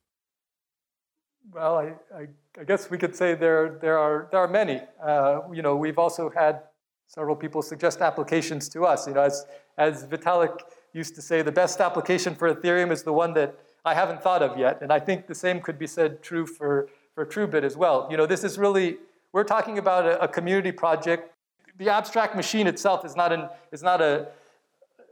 Well, 1.51 1.77
I, 1.77 1.93
I, 2.15 2.27
I 2.59 2.63
guess 2.63 2.89
we 2.89 2.97
could 2.97 3.15
say 3.15 3.33
there 3.33 3.77
there 3.81 3.97
are 3.97 4.27
there 4.31 4.39
are 4.39 4.47
many. 4.47 4.81
Uh, 5.03 5.41
you 5.51 5.61
know, 5.61 5.75
we've 5.75 5.97
also 5.97 6.29
had 6.29 6.61
several 7.07 7.35
people 7.35 7.61
suggest 7.61 8.01
applications 8.01 8.69
to 8.69 8.85
us. 8.85 9.07
You 9.07 9.13
know, 9.13 9.21
as 9.21 9.45
as 9.77 10.05
Vitalik 10.05 10.59
used 10.93 11.15
to 11.15 11.21
say 11.21 11.41
the 11.41 11.51
best 11.51 11.79
application 11.79 12.35
for 12.35 12.53
Ethereum 12.53 12.91
is 12.91 13.03
the 13.03 13.13
one 13.13 13.33
that 13.33 13.57
I 13.85 13.93
haven't 13.93 14.21
thought 14.21 14.41
of 14.41 14.57
yet. 14.57 14.81
And 14.81 14.91
I 14.91 14.99
think 14.99 15.27
the 15.27 15.35
same 15.35 15.61
could 15.61 15.79
be 15.79 15.87
said 15.87 16.21
true 16.21 16.45
for, 16.45 16.89
for 17.15 17.25
TrueBit 17.25 17.63
as 17.63 17.77
well. 17.77 18.07
You 18.11 18.17
know, 18.17 18.25
this 18.25 18.43
is 18.43 18.57
really, 18.57 18.97
we're 19.31 19.43
talking 19.43 19.77
about 19.77 20.05
a, 20.05 20.21
a 20.21 20.27
community 20.27 20.71
project. 20.71 21.33
The 21.77 21.89
abstract 21.89 22.35
machine 22.35 22.67
itself 22.67 23.05
is 23.05 23.15
not 23.15 23.31
an, 23.31 23.47
is 23.71 23.83
not 23.83 24.01
a, 24.01 24.27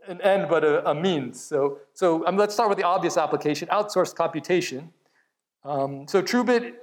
an 0.08 0.22
end, 0.22 0.48
but 0.50 0.64
a, 0.64 0.90
a 0.90 0.96
means. 0.96 1.42
So, 1.42 1.80
so 1.94 2.26
um, 2.28 2.38
let's 2.38 2.54
start 2.54 2.70
with 2.70 2.78
the 2.78 2.86
obvious 2.86 3.18
application, 3.18 3.68
outsourced 3.70 4.16
computation. 4.16 4.92
Um, 5.64 6.08
so 6.08 6.22
TrueBit, 6.22 6.74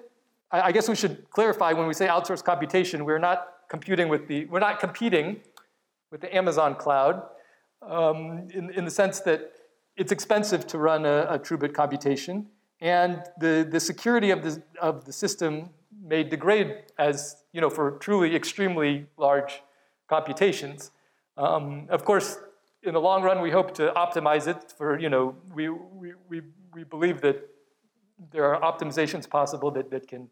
I, 0.50 0.60
I 0.62 0.72
guess 0.72 0.88
we 0.88 0.96
should 0.96 1.28
clarify 1.30 1.72
when 1.72 1.86
we 1.86 1.94
say 1.94 2.06
outsourced 2.06 2.44
computation, 2.44 3.04
we're 3.04 3.18
not 3.18 3.48
computing 3.68 4.08
with 4.08 4.28
the, 4.28 4.46
we're 4.46 4.60
not 4.60 4.80
competing 4.80 5.40
with 6.10 6.20
the 6.20 6.34
Amazon 6.34 6.74
cloud 6.74 7.22
um, 7.88 8.48
in, 8.52 8.70
in 8.70 8.84
the 8.84 8.90
sense 8.90 9.20
that 9.20 9.52
it's 9.96 10.12
expensive 10.12 10.66
to 10.68 10.78
run 10.78 11.04
a, 11.04 11.26
a 11.30 11.38
TrueBit 11.38 11.74
computation, 11.74 12.46
and 12.80 13.22
the, 13.38 13.66
the 13.70 13.80
security 13.80 14.30
of 14.30 14.42
the, 14.42 14.62
of 14.80 15.04
the 15.04 15.12
system 15.12 15.70
may 16.04 16.24
degrade 16.24 16.84
as, 16.98 17.36
you 17.52 17.60
know, 17.60 17.70
for 17.70 17.92
truly 17.92 18.34
extremely 18.34 19.06
large 19.16 19.62
computations. 20.08 20.90
Um, 21.36 21.86
of 21.90 22.04
course, 22.04 22.38
in 22.82 22.94
the 22.94 23.00
long 23.00 23.22
run, 23.22 23.40
we 23.40 23.50
hope 23.50 23.74
to 23.74 23.92
optimize 23.94 24.48
it 24.48 24.72
for, 24.76 24.98
you 24.98 25.08
know, 25.08 25.36
we, 25.54 25.68
we, 25.68 26.14
we, 26.28 26.42
we 26.74 26.84
believe 26.84 27.20
that 27.20 27.48
there 28.32 28.52
are 28.52 28.60
optimizations 28.60 29.28
possible 29.28 29.70
that, 29.70 29.90
that 29.90 30.08
can, 30.08 30.28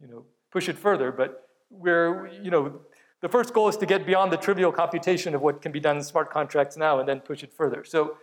you 0.00 0.06
know, 0.06 0.24
push 0.50 0.68
it 0.68 0.78
further, 0.78 1.12
but 1.12 1.48
we're, 1.70 2.28
you 2.28 2.50
know, 2.50 2.80
the 3.22 3.28
first 3.28 3.54
goal 3.54 3.68
is 3.68 3.76
to 3.78 3.86
get 3.86 4.04
beyond 4.04 4.32
the 4.32 4.36
trivial 4.36 4.72
computation 4.72 5.34
of 5.34 5.40
what 5.40 5.62
can 5.62 5.72
be 5.72 5.80
done 5.80 5.96
in 5.96 6.02
smart 6.02 6.30
contracts 6.30 6.76
now 6.76 6.98
and 6.98 7.08
then 7.08 7.20
push 7.20 7.42
it 7.42 7.52
further. 7.52 7.84
So 7.84 8.16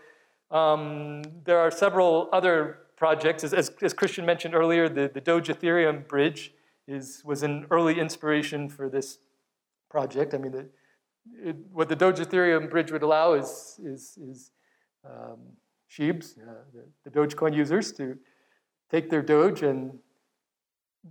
um, 0.51 1.23
there 1.45 1.57
are 1.57 1.71
several 1.71 2.29
other 2.33 2.79
projects. 2.97 3.45
As, 3.45 3.53
as, 3.53 3.71
as, 3.81 3.93
Christian 3.93 4.25
mentioned 4.25 4.53
earlier, 4.53 4.89
the, 4.89 5.09
the 5.11 5.21
Doge 5.21 5.47
Ethereum 5.47 6.05
bridge 6.05 6.53
is, 6.85 7.21
was 7.23 7.43
an 7.43 7.65
early 7.71 7.97
inspiration 7.97 8.67
for 8.67 8.89
this 8.89 9.19
project. 9.89 10.33
I 10.33 10.37
mean, 10.37 10.51
the, 10.51 10.69
it, 11.49 11.55
what 11.71 11.87
the 11.87 11.95
Doge 11.95 12.19
Ethereum 12.19 12.69
bridge 12.69 12.91
would 12.91 13.03
allow 13.03 13.33
is, 13.33 13.79
is, 13.81 14.17
is 14.17 14.51
um, 15.05 15.39
Shibes, 15.89 16.37
uh, 16.37 16.63
the, 16.73 17.09
the 17.09 17.09
Dogecoin 17.09 17.55
users, 17.55 17.93
to 17.93 18.17
take 18.91 19.09
their 19.09 19.21
Doge 19.21 19.63
and 19.63 19.97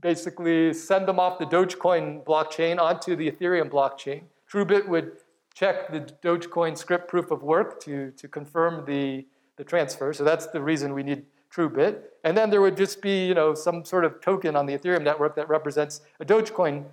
basically 0.01 0.73
send 0.73 1.09
them 1.09 1.19
off 1.19 1.39
the 1.39 1.47
Dogecoin 1.47 2.25
blockchain 2.25 2.79
onto 2.79 3.17
the 3.17 3.31
Ethereum 3.31 3.71
blockchain. 3.71 4.23
TrueBit 4.51 4.87
would 4.89 5.13
check 5.55 5.91
the 5.91 6.01
Dogecoin 6.23 6.73
scrypt 6.73 7.09
proof 7.09 7.31
of 7.31 7.43
work 7.43 7.81
to, 7.81 8.13
to 8.13 8.29
confirm 8.29 8.85
the, 8.87 9.27
the 9.57 9.65
transfer. 9.65 10.13
So 10.13 10.25
that's 10.25 10.47
the 10.47 10.61
reason 10.61 10.95
we 10.95 11.03
need 11.03 11.25
TrueBit. 11.53 12.01
And 12.25 12.37
then 12.37 12.51
there 12.51 12.61
would 12.61 12.77
just 12.77 13.01
be 13.03 13.27
you 13.27 13.35
know, 13.35 13.55
some 13.55 13.85
sort 13.85 14.05
of 14.05 14.21
token 14.21 14.57
on 14.57 14.67
the 14.67 14.77
Ethereum 14.77 15.03
network 15.03 15.35
that 15.37 15.49
represents 15.49 16.03
a 16.21 16.25
Dogecoin 16.25 16.85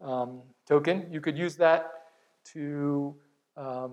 um, 0.00 0.42
token. 0.66 1.06
You 1.10 1.20
could 1.20 1.36
use 1.36 1.56
that 1.56 1.90
to, 2.52 3.14
um, 3.56 3.92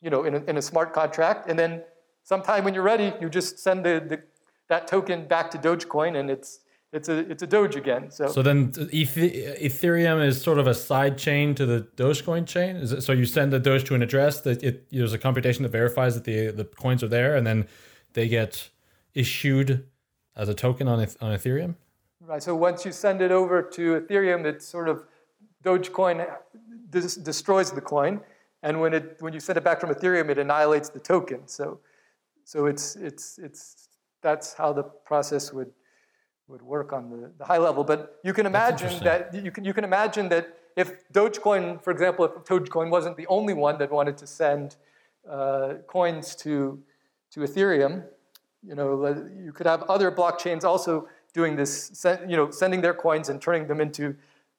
you 0.00 0.10
know, 0.10 0.24
in 0.24 0.34
a, 0.34 0.38
in 0.44 0.56
a 0.56 0.62
smart 0.62 0.92
contract. 0.92 1.48
And 1.48 1.58
then 1.58 1.82
sometime 2.22 2.64
when 2.64 2.74
you're 2.74 2.82
ready, 2.82 3.12
you 3.20 3.28
just 3.28 3.58
send 3.58 3.84
the, 3.84 4.04
the, 4.06 4.22
that 4.68 4.86
token 4.86 5.26
back 5.26 5.50
to 5.52 5.58
Dogecoin 5.58 6.18
and 6.18 6.30
it's, 6.30 6.60
it's 6.92 7.08
a 7.08 7.18
it's 7.30 7.42
a 7.42 7.46
Doge 7.46 7.76
again. 7.76 8.10
So 8.10 8.28
so 8.28 8.42
then 8.42 8.72
Ethereum 8.72 10.24
is 10.24 10.40
sort 10.40 10.58
of 10.58 10.66
a 10.66 10.74
side 10.74 11.18
chain 11.18 11.54
to 11.56 11.66
the 11.66 11.86
Dogecoin 11.96 12.46
chain. 12.46 12.76
Is 12.76 12.92
it, 12.92 13.02
so 13.02 13.12
you 13.12 13.26
send 13.26 13.52
the 13.52 13.58
Doge 13.58 13.84
to 13.84 13.94
an 13.94 14.02
address 14.02 14.40
that 14.42 14.62
it 14.62 14.90
there's 14.90 15.12
a 15.12 15.18
computation 15.18 15.62
that 15.64 15.70
verifies 15.70 16.14
that 16.14 16.24
the 16.24 16.50
the 16.50 16.64
coins 16.64 17.02
are 17.02 17.08
there, 17.08 17.36
and 17.36 17.46
then 17.46 17.68
they 18.14 18.26
get 18.26 18.70
issued 19.14 19.86
as 20.34 20.48
a 20.48 20.54
token 20.54 20.88
on 20.88 21.00
on 21.20 21.36
Ethereum. 21.36 21.74
Right. 22.20 22.42
So 22.42 22.54
once 22.54 22.84
you 22.84 22.92
send 22.92 23.20
it 23.20 23.32
over 23.32 23.62
to 23.62 24.00
Ethereum, 24.00 24.44
it 24.46 24.62
sort 24.62 24.88
of 24.88 25.04
Dogecoin 25.64 26.26
dis- 26.88 27.16
destroys 27.16 27.70
the 27.70 27.82
coin, 27.82 28.20
and 28.62 28.80
when 28.80 28.94
it 28.94 29.16
when 29.20 29.34
you 29.34 29.40
send 29.40 29.58
it 29.58 29.64
back 29.64 29.78
from 29.78 29.90
Ethereum, 29.90 30.30
it 30.30 30.38
annihilates 30.38 30.88
the 30.88 31.00
token. 31.00 31.46
So 31.46 31.80
so 32.44 32.64
it's 32.64 32.96
it's 32.96 33.38
it's 33.38 33.88
that's 34.22 34.54
how 34.54 34.72
the 34.72 34.84
process 34.84 35.52
would 35.52 35.70
would 36.48 36.62
work 36.62 36.92
on 36.92 37.10
the, 37.10 37.30
the 37.38 37.44
high 37.44 37.58
level. 37.58 37.84
But 37.84 38.18
you 38.24 38.32
can 38.32 38.46
imagine 38.46 39.02
that 39.04 39.34
you 39.34 39.50
can 39.50 39.64
you 39.64 39.74
can 39.74 39.84
imagine 39.84 40.28
that 40.30 40.56
if 40.76 41.08
Dogecoin, 41.12 41.82
for 41.82 41.90
example, 41.90 42.24
if 42.24 42.32
Dogecoin 42.44 42.90
wasn't 42.90 43.16
the 43.16 43.26
only 43.26 43.54
one 43.54 43.78
that 43.78 43.90
wanted 43.90 44.16
to 44.18 44.26
send 44.26 44.76
uh, 45.28 45.74
coins 45.86 46.34
to 46.36 46.82
to 47.32 47.40
Ethereum, 47.40 48.04
you 48.66 48.74
know, 48.74 48.88
you 49.44 49.52
could 49.52 49.66
have 49.66 49.82
other 49.84 50.10
blockchains 50.10 50.64
also 50.64 51.08
doing 51.34 51.56
this, 51.56 52.04
you 52.26 52.36
know, 52.36 52.50
sending 52.50 52.80
their 52.80 52.94
coins 52.94 53.28
and 53.28 53.40
turning 53.40 53.66
them 53.66 53.80
into 53.80 54.16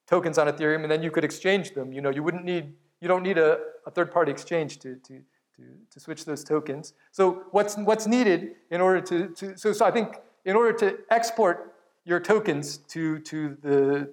tokens 0.08 0.38
on 0.38 0.48
Ethereum, 0.48 0.84
and 0.84 0.92
then 0.92 1.02
you 1.02 1.12
could 1.12 1.24
exchange 1.24 1.74
them. 1.74 1.92
You 1.92 2.02
know, 2.02 2.10
you 2.10 2.24
wouldn't 2.24 2.46
need 2.46 2.74
you 3.02 3.08
don't 3.08 3.24
need 3.24 3.38
a, 3.38 3.60
a 3.86 3.92
third-party 3.92 4.32
exchange 4.32 4.78
to, 4.80 4.96
to 5.08 5.22
to 5.56 5.64
to 5.92 6.00
switch 6.00 6.26
those 6.26 6.44
tokens. 6.44 6.94
So 7.12 7.44
what's 7.52 7.76
what's 7.78 8.06
needed 8.06 8.56
in 8.70 8.82
order 8.82 9.02
to, 9.02 9.30
to 9.30 9.58
so 9.58 9.74
so 9.74 9.86
I 9.86 9.92
think 9.92 10.18
in 10.46 10.56
order 10.56 10.74
to 10.80 11.00
export 11.10 11.69
your 12.10 12.20
tokens 12.20 12.78
to, 12.78 13.20
to, 13.20 13.56
the, 13.62 14.12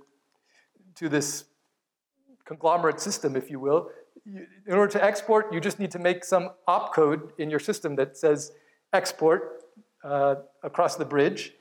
to 0.94 1.08
this 1.08 1.44
conglomerate 2.44 3.00
system, 3.00 3.34
if 3.34 3.50
you 3.50 3.58
will. 3.58 3.90
in 4.26 4.74
order 4.74 4.92
to 4.92 5.02
export, 5.02 5.52
you 5.52 5.60
just 5.60 5.80
need 5.80 5.90
to 5.90 5.98
make 5.98 6.24
some 6.24 6.50
opcode 6.68 7.30
in 7.38 7.48
your 7.48 7.58
system 7.58 7.96
that 7.96 8.16
says 8.16 8.52
export 8.92 9.64
uh, 10.04 10.34
across 10.62 10.96
the 10.96 11.04
bridge, 11.04 11.54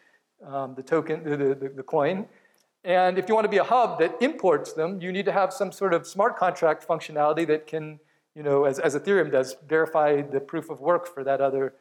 um, 0.46 0.76
the 0.76 0.84
token, 0.84 1.24
the, 1.24 1.38
the, 1.38 1.72
the 1.76 1.84
coin. 1.84 2.28
And 2.84 3.18
if 3.18 3.30
you 3.30 3.34
want 3.34 3.46
to 3.46 3.50
be 3.50 3.58
a 3.58 3.64
hub 3.64 3.98
that 4.00 4.16
imports 4.22 4.74
them, 4.74 5.02
you 5.02 5.12
need 5.12 5.26
to 5.26 5.32
have 5.32 5.54
some 5.54 5.72
sort 5.72 5.94
of 5.94 6.06
smart 6.06 6.38
contract 6.38 6.86
functionality 6.88 7.48
that 7.48 7.66
can, 7.66 8.00
you 8.36 8.44
know, 8.44 8.66
as, 8.66 8.78
as 8.78 8.94
Ethereum 8.96 9.32
does, 9.32 9.56
verify 9.68 10.22
the 10.22 10.40
proof 10.40 10.70
of 10.70 10.82
work 10.82 11.08
for 11.08 11.24
that 11.24 11.40
other, 11.40 11.76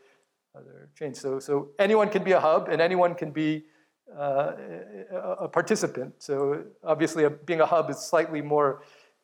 other 0.57 0.89
chain. 0.97 1.13
So, 1.13 1.41
so 1.41 1.71
anyone 1.79 2.09
can 2.09 2.23
be 2.23 2.33
a 2.33 2.41
hub 2.41 2.69
and 2.69 2.81
anyone 2.81 3.15
can 3.15 3.33
be 3.33 3.65
a 4.17 5.49
participant. 5.49 6.15
So 6.19 6.65
obviously, 6.83 7.25
a, 7.25 7.31
being 7.31 7.61
a 7.61 7.67
hub 7.67 7.91
is 7.91 7.99
slightly 7.99 8.43
more 8.43 8.83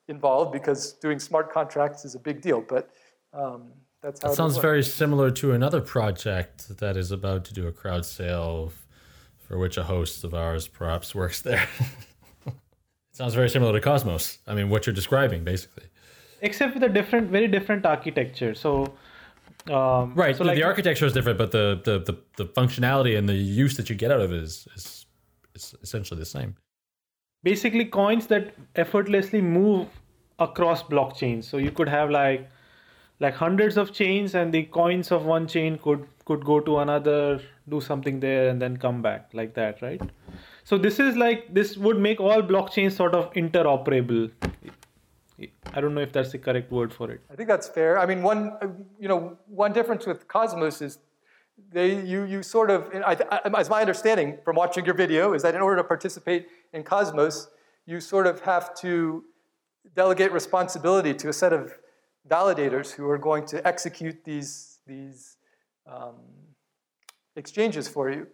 involved 0.09 0.53
because 0.53 0.93
doing 0.95 1.18
smart 1.18 1.53
contracts 1.53 2.05
is 2.05 2.14
a 2.14 2.18
big 2.18 2.41
deal. 2.41 2.61
But 2.61 2.91
um, 3.32 3.72
that's 4.03 4.22
how. 4.22 4.28
That 4.28 4.36
sounds 4.36 4.57
very 4.57 4.82
similar 4.82 5.30
to 5.32 5.53
another 5.53 5.80
project 5.80 6.78
that 6.78 6.97
is 6.97 7.12
about 7.12 7.45
to 7.47 7.55
do 7.55 7.66
a 7.66 7.72
crowd 7.72 8.05
sale, 8.05 8.72
for 9.38 9.59
which 9.59 9.76
a 9.76 9.84
host 9.84 10.24
of 10.24 10.34
ours 10.34 10.68
perhaps 10.68 11.14
works 11.14 11.41
there. 11.43 11.68
it 12.47 12.55
sounds 13.12 13.34
very 13.34 13.49
similar 13.49 13.72
to 13.72 13.80
Cosmos. 13.80 14.38
I 14.47 14.55
mean, 14.55 14.68
what 14.68 14.86
you're 14.86 14.95
describing, 14.95 15.45
basically. 15.45 15.84
Except 16.43 16.74
with 16.74 16.82
a 16.82 16.88
different, 16.88 17.30
very 17.30 17.49
different 17.49 17.86
architecture. 17.86 18.55
So. 18.55 18.95
Um, 19.68 20.14
right. 20.14 20.36
So 20.36 20.44
the, 20.44 20.48
like, 20.48 20.56
the 20.56 20.62
architecture 20.62 21.06
is 21.06 21.12
different, 21.12 21.38
but 21.38 21.50
the, 21.50 21.80
the, 21.84 21.98
the, 21.98 22.18
the 22.36 22.44
functionality 22.52 23.18
and 23.18 23.28
the 23.28 23.34
use 23.34 23.76
that 23.76 23.90
you 23.90 23.96
get 23.96 24.11
out 24.11 24.20
of 24.20 24.32
it 24.32 24.42
is, 24.42 24.66
is, 24.74 25.06
is 25.54 25.74
essentially 25.82 26.18
the 26.18 26.26
same. 26.26 26.56
Basically, 27.42 27.84
coins 27.84 28.26
that 28.28 28.54
effortlessly 28.76 29.40
move 29.40 29.88
across 30.38 30.82
blockchains. 30.82 31.44
So 31.44 31.56
you 31.58 31.70
could 31.70 31.88
have 31.88 32.11
like 32.11 32.48
like 33.20 33.34
hundreds 33.34 33.76
of 33.76 33.92
chains 33.92 34.34
and 34.34 34.52
the 34.52 34.62
coins 34.64 35.12
of 35.12 35.24
one 35.24 35.46
chain 35.46 35.78
could 35.78 36.06
could 36.24 36.44
go 36.44 36.58
to 36.58 36.78
another 36.78 37.40
do 37.68 37.80
something 37.80 38.18
there 38.20 38.48
and 38.48 38.61
then 38.61 38.76
come 38.76 39.02
back 39.02 39.30
like 39.32 39.54
that 39.54 39.80
right 39.82 40.00
so 40.64 40.78
this 40.78 40.98
is 40.98 41.16
like 41.16 41.52
this 41.54 41.76
would 41.76 41.98
make 41.98 42.20
all 42.20 42.42
blockchains 42.42 42.92
sort 42.92 43.14
of 43.14 43.32
interoperable 43.34 44.30
i 45.74 45.80
don't 45.80 45.95
know 45.95 46.01
if 46.01 46.12
that's 46.12 46.32
the 46.32 46.38
correct 46.38 46.70
word 46.70 46.93
for 46.93 47.11
it 47.11 47.20
i 47.30 47.34
think 47.34 47.49
that's 47.49 47.68
fair 47.68 47.99
i 47.99 48.07
mean 48.07 48.22
one 48.22 48.53
you 48.99 49.09
know 49.09 49.36
one 49.47 49.72
difference 49.72 50.07
with 50.07 50.26
cosmos 50.28 50.82
is 50.82 50.99
they 51.72 51.88
you 52.05 52.24
you 52.24 52.43
sort 52.43 52.70
of 52.70 52.88
I, 52.95 53.16
I, 53.30 53.61
as 53.61 53.68
my 53.68 53.80
understanding 53.80 54.38
from 54.45 54.57
watching 54.57 54.84
your 54.84 54.95
video 54.95 55.34
is 55.34 55.43
that 55.43 55.55
in 55.55 55.61
order 55.61 55.76
to 55.76 55.84
participate 55.84 56.49
in 56.72 56.82
cosmos 56.82 57.49
you 57.86 58.01
sort 58.01 58.26
of 58.26 58.41
have 58.41 58.74
to 58.76 59.24
delegate 59.95 60.32
responsibility 60.32 61.14
to 61.14 61.28
a 61.28 61.32
set 61.32 61.53
of 61.53 61.72
validators 62.28 62.93
who 62.93 63.09
are 63.09 63.18
going 63.18 63.47
to 63.47 63.66
execute 63.66 64.24
these, 64.24 64.78
these 64.86 65.36
um, 65.91 66.14
exchanges 67.36 67.88
for 67.88 68.11
you. 68.11 68.26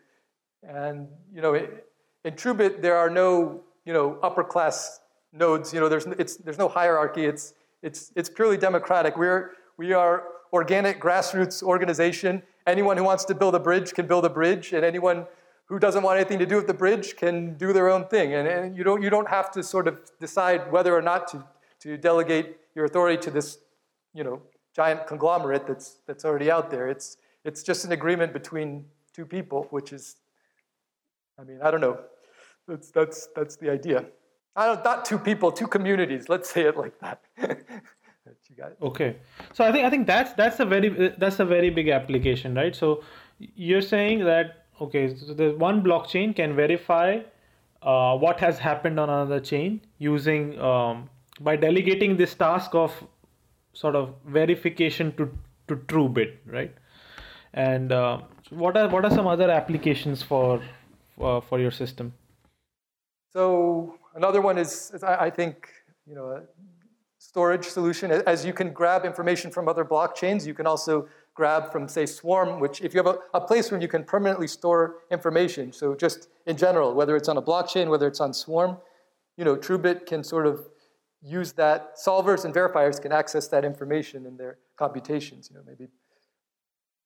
And, 0.62 1.08
you 1.32 1.40
know, 1.40 1.54
in 1.54 2.32
TrueBit, 2.32 2.82
there 2.82 2.96
are 2.96 3.08
no, 3.08 3.62
you 3.84 3.92
know, 3.92 4.18
upper 4.22 4.42
class 4.42 5.00
nodes. 5.32 5.72
You 5.72 5.80
know, 5.80 5.88
there's, 5.88 6.06
it's, 6.06 6.36
there's 6.36 6.58
no 6.58 6.68
hierarchy. 6.68 7.26
It's, 7.26 7.54
it's, 7.82 8.12
it's 8.16 8.28
purely 8.28 8.56
democratic. 8.56 9.16
We're, 9.16 9.52
we 9.76 9.92
are 9.92 10.24
organic 10.52 11.00
grassroots 11.00 11.62
organization. 11.62 12.42
Anyone 12.66 12.96
who 12.96 13.04
wants 13.04 13.24
to 13.26 13.34
build 13.34 13.54
a 13.54 13.60
bridge 13.60 13.94
can 13.94 14.06
build 14.06 14.24
a 14.24 14.30
bridge, 14.30 14.72
and 14.72 14.84
anyone 14.84 15.26
who 15.66 15.78
doesn't 15.78 16.02
want 16.02 16.18
anything 16.18 16.38
to 16.38 16.46
do 16.46 16.56
with 16.56 16.66
the 16.66 16.74
bridge 16.74 17.16
can 17.16 17.54
do 17.54 17.72
their 17.72 17.88
own 17.88 18.06
thing. 18.06 18.34
And, 18.34 18.46
and 18.46 18.76
you, 18.76 18.84
don't, 18.84 19.02
you 19.02 19.10
don't 19.10 19.28
have 19.28 19.50
to 19.52 19.62
sort 19.62 19.88
of 19.88 19.98
decide 20.20 20.70
whether 20.70 20.94
or 20.94 21.02
not 21.02 21.28
to, 21.28 21.44
to 21.80 21.96
delegate 21.96 22.56
your 22.74 22.84
authority 22.84 23.20
to 23.22 23.30
this 23.30 23.58
you 24.14 24.24
know, 24.24 24.40
giant 24.74 25.06
conglomerate 25.06 25.66
that's, 25.66 25.98
that's 26.06 26.24
already 26.24 26.50
out 26.50 26.70
there. 26.70 26.88
It's, 26.88 27.18
it's 27.44 27.62
just 27.62 27.84
an 27.84 27.92
agreement 27.92 28.32
between 28.32 28.86
two 29.12 29.26
people, 29.26 29.66
which 29.70 29.92
is, 29.92 30.16
I 31.38 31.44
mean, 31.44 31.58
I 31.62 31.70
don't 31.70 31.80
know. 31.80 32.00
That's, 32.66 32.90
that's, 32.90 33.28
that's 33.36 33.56
the 33.56 33.70
idea. 33.70 34.06
I 34.56 34.66
don't, 34.66 34.84
not 34.84 35.04
two 35.04 35.18
people, 35.18 35.52
two 35.52 35.66
communities. 35.66 36.28
Let's 36.28 36.50
say 36.50 36.62
it 36.62 36.76
like 36.76 36.98
that. 37.00 37.22
you. 38.56 38.64
Okay, 38.82 39.16
so 39.52 39.64
I 39.64 39.72
think 39.72 39.84
I 39.84 39.90
think 39.90 40.06
that's 40.06 40.32
that's 40.34 40.60
a 40.60 40.64
very 40.64 41.14
that's 41.18 41.40
a 41.40 41.44
very 41.44 41.70
big 41.70 41.88
application, 41.88 42.54
right? 42.54 42.74
So 42.74 43.02
you're 43.38 43.82
saying 43.82 44.24
that 44.24 44.64
okay, 44.80 45.14
so 45.14 45.34
the 45.34 45.50
one 45.56 45.82
blockchain 45.82 46.34
can 46.34 46.56
verify 46.56 47.20
uh, 47.82 48.16
what 48.16 48.40
has 48.40 48.58
happened 48.58 48.98
on 48.98 49.10
another 49.10 49.40
chain 49.40 49.80
using 49.98 50.58
um, 50.60 51.08
by 51.40 51.56
delegating 51.56 52.16
this 52.16 52.34
task 52.34 52.74
of 52.74 52.92
sort 53.72 53.94
of 53.94 54.14
verification 54.26 55.14
to 55.16 55.30
to 55.68 55.76
TrueBit, 55.76 56.36
right? 56.46 56.74
And 57.52 57.92
uh, 57.92 58.20
what 58.50 58.76
are 58.76 58.88
what 58.88 59.04
are 59.04 59.10
some 59.10 59.26
other 59.26 59.50
applications 59.50 60.22
for 60.22 60.62
uh, 61.20 61.40
for 61.40 61.60
your 61.60 61.70
system? 61.70 62.14
So 63.32 63.98
another 64.16 64.40
one 64.40 64.58
is, 64.58 64.90
is 64.92 65.04
I, 65.04 65.26
I 65.26 65.30
think 65.30 65.68
you 66.06 66.14
know 66.14 66.30
a 66.30 66.42
storage 67.18 67.66
solution. 67.66 68.10
As 68.10 68.44
you 68.44 68.52
can 68.52 68.72
grab 68.72 69.04
information 69.04 69.50
from 69.50 69.68
other 69.68 69.84
blockchains, 69.84 70.46
you 70.46 70.54
can 70.54 70.66
also 70.66 71.08
grab 71.34 71.70
from 71.70 71.86
say 71.86 72.06
Swarm, 72.06 72.60
which 72.60 72.80
if 72.80 72.94
you 72.94 72.98
have 72.98 73.14
a, 73.14 73.18
a 73.34 73.40
place 73.40 73.70
where 73.70 73.80
you 73.80 73.88
can 73.88 74.02
permanently 74.02 74.48
store 74.48 74.96
information. 75.10 75.72
So 75.72 75.94
just 75.94 76.28
in 76.46 76.56
general, 76.56 76.94
whether 76.94 77.14
it's 77.14 77.28
on 77.28 77.36
a 77.36 77.42
blockchain, 77.42 77.88
whether 77.88 78.06
it's 78.06 78.20
on 78.20 78.32
Swarm, 78.32 78.78
you 79.36 79.44
know, 79.44 79.54
TrueBit 79.54 80.06
can 80.06 80.24
sort 80.24 80.46
of 80.46 80.66
use 81.22 81.52
that, 81.52 81.96
solvers 81.98 82.44
and 82.44 82.54
verifiers 82.54 83.00
can 83.00 83.12
access 83.12 83.48
that 83.48 83.64
information 83.64 84.24
in 84.24 84.36
their 84.36 84.58
computations. 84.76 85.50
You 85.50 85.56
know, 85.56 85.62
maybe 85.66 85.88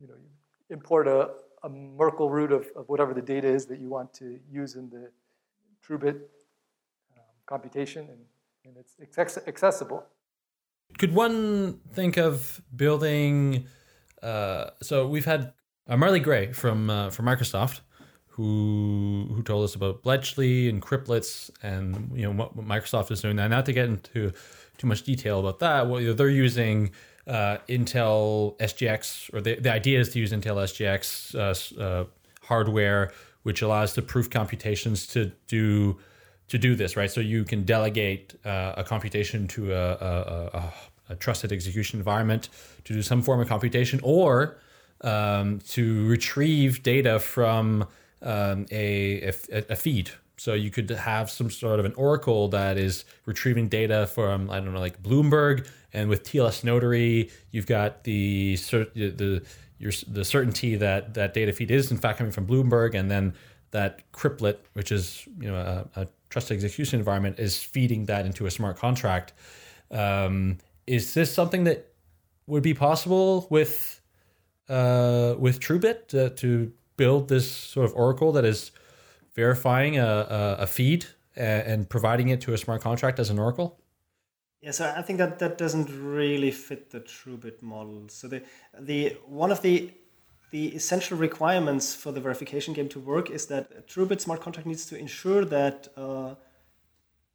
you 0.01 0.07
know, 0.07 0.15
you 0.15 0.75
import 0.75 1.09
a, 1.09 1.31
a 1.65 1.69
Merkle 1.69 2.31
root 2.31 2.53
of, 2.53 2.69
of 2.77 2.89
whatever 2.89 3.13
the 3.13 3.23
data 3.23 3.49
is 3.49 3.67
that 3.67 3.81
you 3.81 3.89
want 3.89 4.15
to 4.15 4.39
use 4.51 4.77
in 4.77 4.89
the 4.91 5.11
TrueBit 5.87 6.21
computation, 7.51 8.09
and, 8.09 8.21
and 8.65 8.77
it's 8.79 9.19
accessible. 9.19 10.07
Could 10.99 11.15
one 11.15 11.81
think 11.93 12.17
of 12.17 12.63
building? 12.75 13.67
Uh, 14.23 14.71
so 14.83 15.07
we've 15.07 15.27
had 15.27 15.53
uh, 15.89 15.97
Marley 15.97 16.21
Gray 16.21 16.53
from 16.53 16.89
uh, 16.89 17.11
from 17.11 17.27
Microsoft 17.27 17.81
who 18.29 19.27
who 19.35 19.43
told 19.43 19.65
us 19.65 19.75
about 19.75 20.03
Bletchley 20.03 20.69
and 20.69 20.81
Cryptlets 20.81 21.51
and 21.63 22.11
you 22.15 22.23
know 22.23 22.31
what, 22.31 22.57
what 22.57 22.67
Microsoft 22.67 23.11
is 23.11 23.21
doing 23.21 23.37
now. 23.37 23.49
Not 23.49 23.67
to 23.67 23.73
get 23.73 23.87
into 23.87 24.33
too 24.79 24.87
much 24.87 25.03
detail 25.03 25.41
about 25.41 25.59
that, 25.59 25.89
well, 25.89 26.01
you 26.01 26.09
know, 26.09 26.15
they're 26.15 26.29
using 26.31 26.91
uh, 27.27 27.59
Intel 27.69 28.57
SGX, 28.59 29.35
or 29.35 29.41
the, 29.41 29.57
the 29.57 29.71
idea 29.71 30.01
is 30.01 30.09
to 30.11 30.19
use 30.19 30.33
Intel 30.33 30.57
SGX 30.57 31.35
uh, 31.35 31.81
uh, 31.81 32.05
hardware, 32.43 33.13
which 33.43 33.61
allows 33.63 33.95
the 33.95 34.03
proof 34.03 34.31
computations 34.31 35.07
to 35.09 35.33
do 35.47 35.99
to 36.51 36.59
do 36.59 36.75
this, 36.75 36.97
right? 36.97 37.11
So 37.11 37.21
you 37.21 37.45
can 37.45 37.65
delegate 37.65 38.35
uh, 38.45 38.75
a 38.77 38.85
computation 38.85 39.49
to 39.49 39.73
a, 39.73 39.93
a, 39.93 40.51
a, 40.53 40.73
a, 41.11 41.17
trusted 41.17 41.53
execution 41.53 41.99
environment 41.99 42.49
to 42.85 42.93
do 42.93 43.03
some 43.03 43.23
form 43.23 43.41
of 43.41 43.49
computation, 43.49 44.01
or 44.03 44.59
um, 45.01 45.61
to 45.71 46.07
retrieve 46.09 46.83
data 46.83 47.19
from 47.21 47.87
um, 48.23 48.67
a, 48.71 49.33
a, 49.53 49.77
feed. 49.77 50.11
So 50.37 50.55
you 50.55 50.71
could 50.71 50.91
have 50.91 51.31
some 51.31 51.51
sort 51.51 51.79
of 51.79 51.87
an 51.87 51.95
oracle 51.95 52.49
that 52.49 52.79
is 52.79 53.05
retrieving 53.27 53.69
data 53.69 54.07
from 54.07 54.51
I 54.51 54.59
don't 54.59 54.73
know 54.73 54.81
like 54.81 55.03
Bloomberg, 55.03 55.69
and 55.93 56.09
with 56.09 56.25
TLS 56.25 56.65
Notary, 56.65 57.31
you've 57.53 57.67
got 57.67 58.05
the 58.05 58.57
the 58.57 59.43
your, 59.79 59.93
the 60.09 60.25
certainty 60.25 60.77
that 60.77 61.15
that 61.15 61.33
data 61.33 61.53
feed 61.53 61.71
is 61.71 61.91
in 61.91 61.97
fact 61.97 62.19
coming 62.19 62.33
from 62.33 62.47
Bloomberg, 62.47 62.95
and 62.95 63.11
then 63.11 63.35
that 63.71 64.11
Cryptlet, 64.13 64.57
which 64.73 64.91
is 64.91 65.27
you 65.39 65.49
know 65.49 65.87
a, 65.95 66.01
a 66.01 66.07
trusted 66.31 66.57
execution 66.57 66.99
environment, 66.99 67.39
is 67.39 67.63
feeding 67.63 68.07
that 68.07 68.25
into 68.25 68.47
a 68.47 68.51
smart 68.51 68.77
contract. 68.77 69.33
Um, 69.91 70.59
is 70.87 71.15
this 71.15 71.33
something 71.33 71.65
that 71.65 71.93
would 72.47 72.63
be 72.63 72.75
possible 72.75 73.47
with 73.51 74.01
uh, 74.69 75.35
with 75.39 75.61
TrueBit 75.61 76.37
to, 76.37 76.73
build 76.97 77.29
this 77.29 77.51
sort 77.51 77.87
of 77.87 77.95
oracle 77.97 78.31
that 78.31 78.45
is 78.45 78.73
verifying 79.35 79.99
a, 79.99 80.05
a, 80.05 80.57
a 80.65 80.67
feed 80.67 81.07
and, 81.35 81.63
and 81.67 81.89
providing 81.89 82.29
it 82.29 82.43
to 82.43 82.53
a 82.53 82.59
smart 82.59 82.83
contract 82.83 83.19
as 83.19 83.31
an 83.31 83.39
oracle? 83.39 83.81
Yeah, 84.61 84.73
so 84.73 84.93
I 84.95 85.01
think 85.01 85.19
that 85.19 85.39
that 85.39 85.57
doesn't 85.57 85.89
really 85.89 86.51
fit 86.51 86.91
the 86.91 87.01
TrueBit 87.01 87.63
model. 87.63 88.05
So 88.09 88.29
the 88.29 88.43
the 88.79 89.17
one 89.25 89.51
of 89.51 89.63
the 89.63 89.91
the 90.51 90.69
essential 90.69 91.17
requirements 91.17 91.95
for 91.95 92.13
the 92.13 92.21
verification 92.21 92.75
game 92.75 92.89
to 92.89 92.99
work 92.99 93.31
is 93.31 93.47
that 93.47 93.89
TrueBit 93.89 94.21
smart 94.21 94.41
contract 94.41 94.67
needs 94.67 94.87
to 94.87 94.97
ensure 94.97 95.45
that 95.45 95.89
uh, 95.97 96.35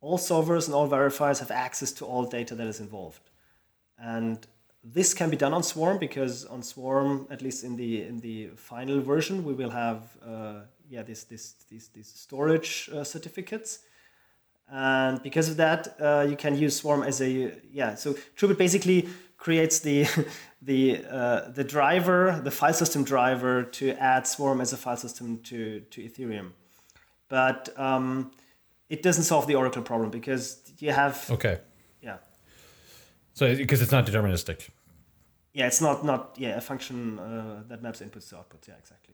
all 0.01 0.17
solvers 0.17 0.65
and 0.65 0.75
all 0.75 0.89
verifiers 0.89 1.39
have 1.39 1.51
access 1.51 1.91
to 1.93 2.05
all 2.05 2.25
data 2.25 2.55
that 2.55 2.67
is 2.67 2.79
involved, 2.79 3.29
and 3.97 4.45
this 4.83 5.13
can 5.13 5.29
be 5.29 5.37
done 5.37 5.53
on 5.53 5.63
Swarm 5.63 5.97
because 5.97 6.45
on 6.45 6.61
Swarm, 6.61 7.27
at 7.31 7.41
least 7.41 7.63
in 7.63 7.75
the 7.75 8.03
in 8.03 8.19
the 8.19 8.49
final 8.55 9.01
version, 9.01 9.43
we 9.43 9.53
will 9.53 9.71
have 9.71 10.01
uh, 10.23 10.59
yeah 10.89 11.01
this 11.01 11.23
this 11.23 11.53
these 11.69 11.87
these 11.87 12.07
storage 12.07 12.89
uh, 12.93 13.03
certificates, 13.03 13.79
and 14.71 15.23
because 15.23 15.49
of 15.49 15.57
that, 15.57 15.95
uh, 15.99 16.25
you 16.29 16.35
can 16.35 16.55
use 16.55 16.75
Swarm 16.75 17.01
as 17.01 17.21
a 17.21 17.53
yeah. 17.71 17.95
So 17.95 18.13
TrueBit 18.37 18.57
basically 18.57 19.07
creates 19.37 19.79
the 19.79 20.07
the 20.61 21.05
uh, 21.09 21.49
the 21.49 21.63
driver, 21.63 22.41
the 22.43 22.51
file 22.51 22.73
system 22.73 23.03
driver 23.03 23.63
to 23.63 23.91
add 23.91 24.27
Swarm 24.27 24.61
as 24.61 24.73
a 24.73 24.77
file 24.77 24.97
system 24.97 25.39
to 25.43 25.81
to 25.81 26.01
Ethereum, 26.01 26.51
but 27.29 27.77
um, 27.77 28.31
it 28.89 29.03
doesn't 29.03 29.23
solve 29.23 29.47
the 29.47 29.55
Oracle 29.55 29.81
problem 29.81 30.09
because 30.09 30.61
you 30.79 30.91
have 30.91 31.29
okay 31.31 31.59
yeah 32.01 32.17
so 33.35 33.53
because 33.53 33.81
it's 33.81 33.91
not 33.91 34.07
deterministic. 34.07 34.69
Yeah, 35.53 35.67
it's 35.67 35.81
not 35.81 36.03
not 36.03 36.35
yeah 36.37 36.57
a 36.57 36.61
function 36.61 37.19
uh, 37.19 37.63
that 37.67 37.83
maps 37.83 37.99
inputs 38.01 38.29
to 38.29 38.35
outputs. 38.35 38.67
Yeah, 38.67 38.75
exactly. 38.79 39.13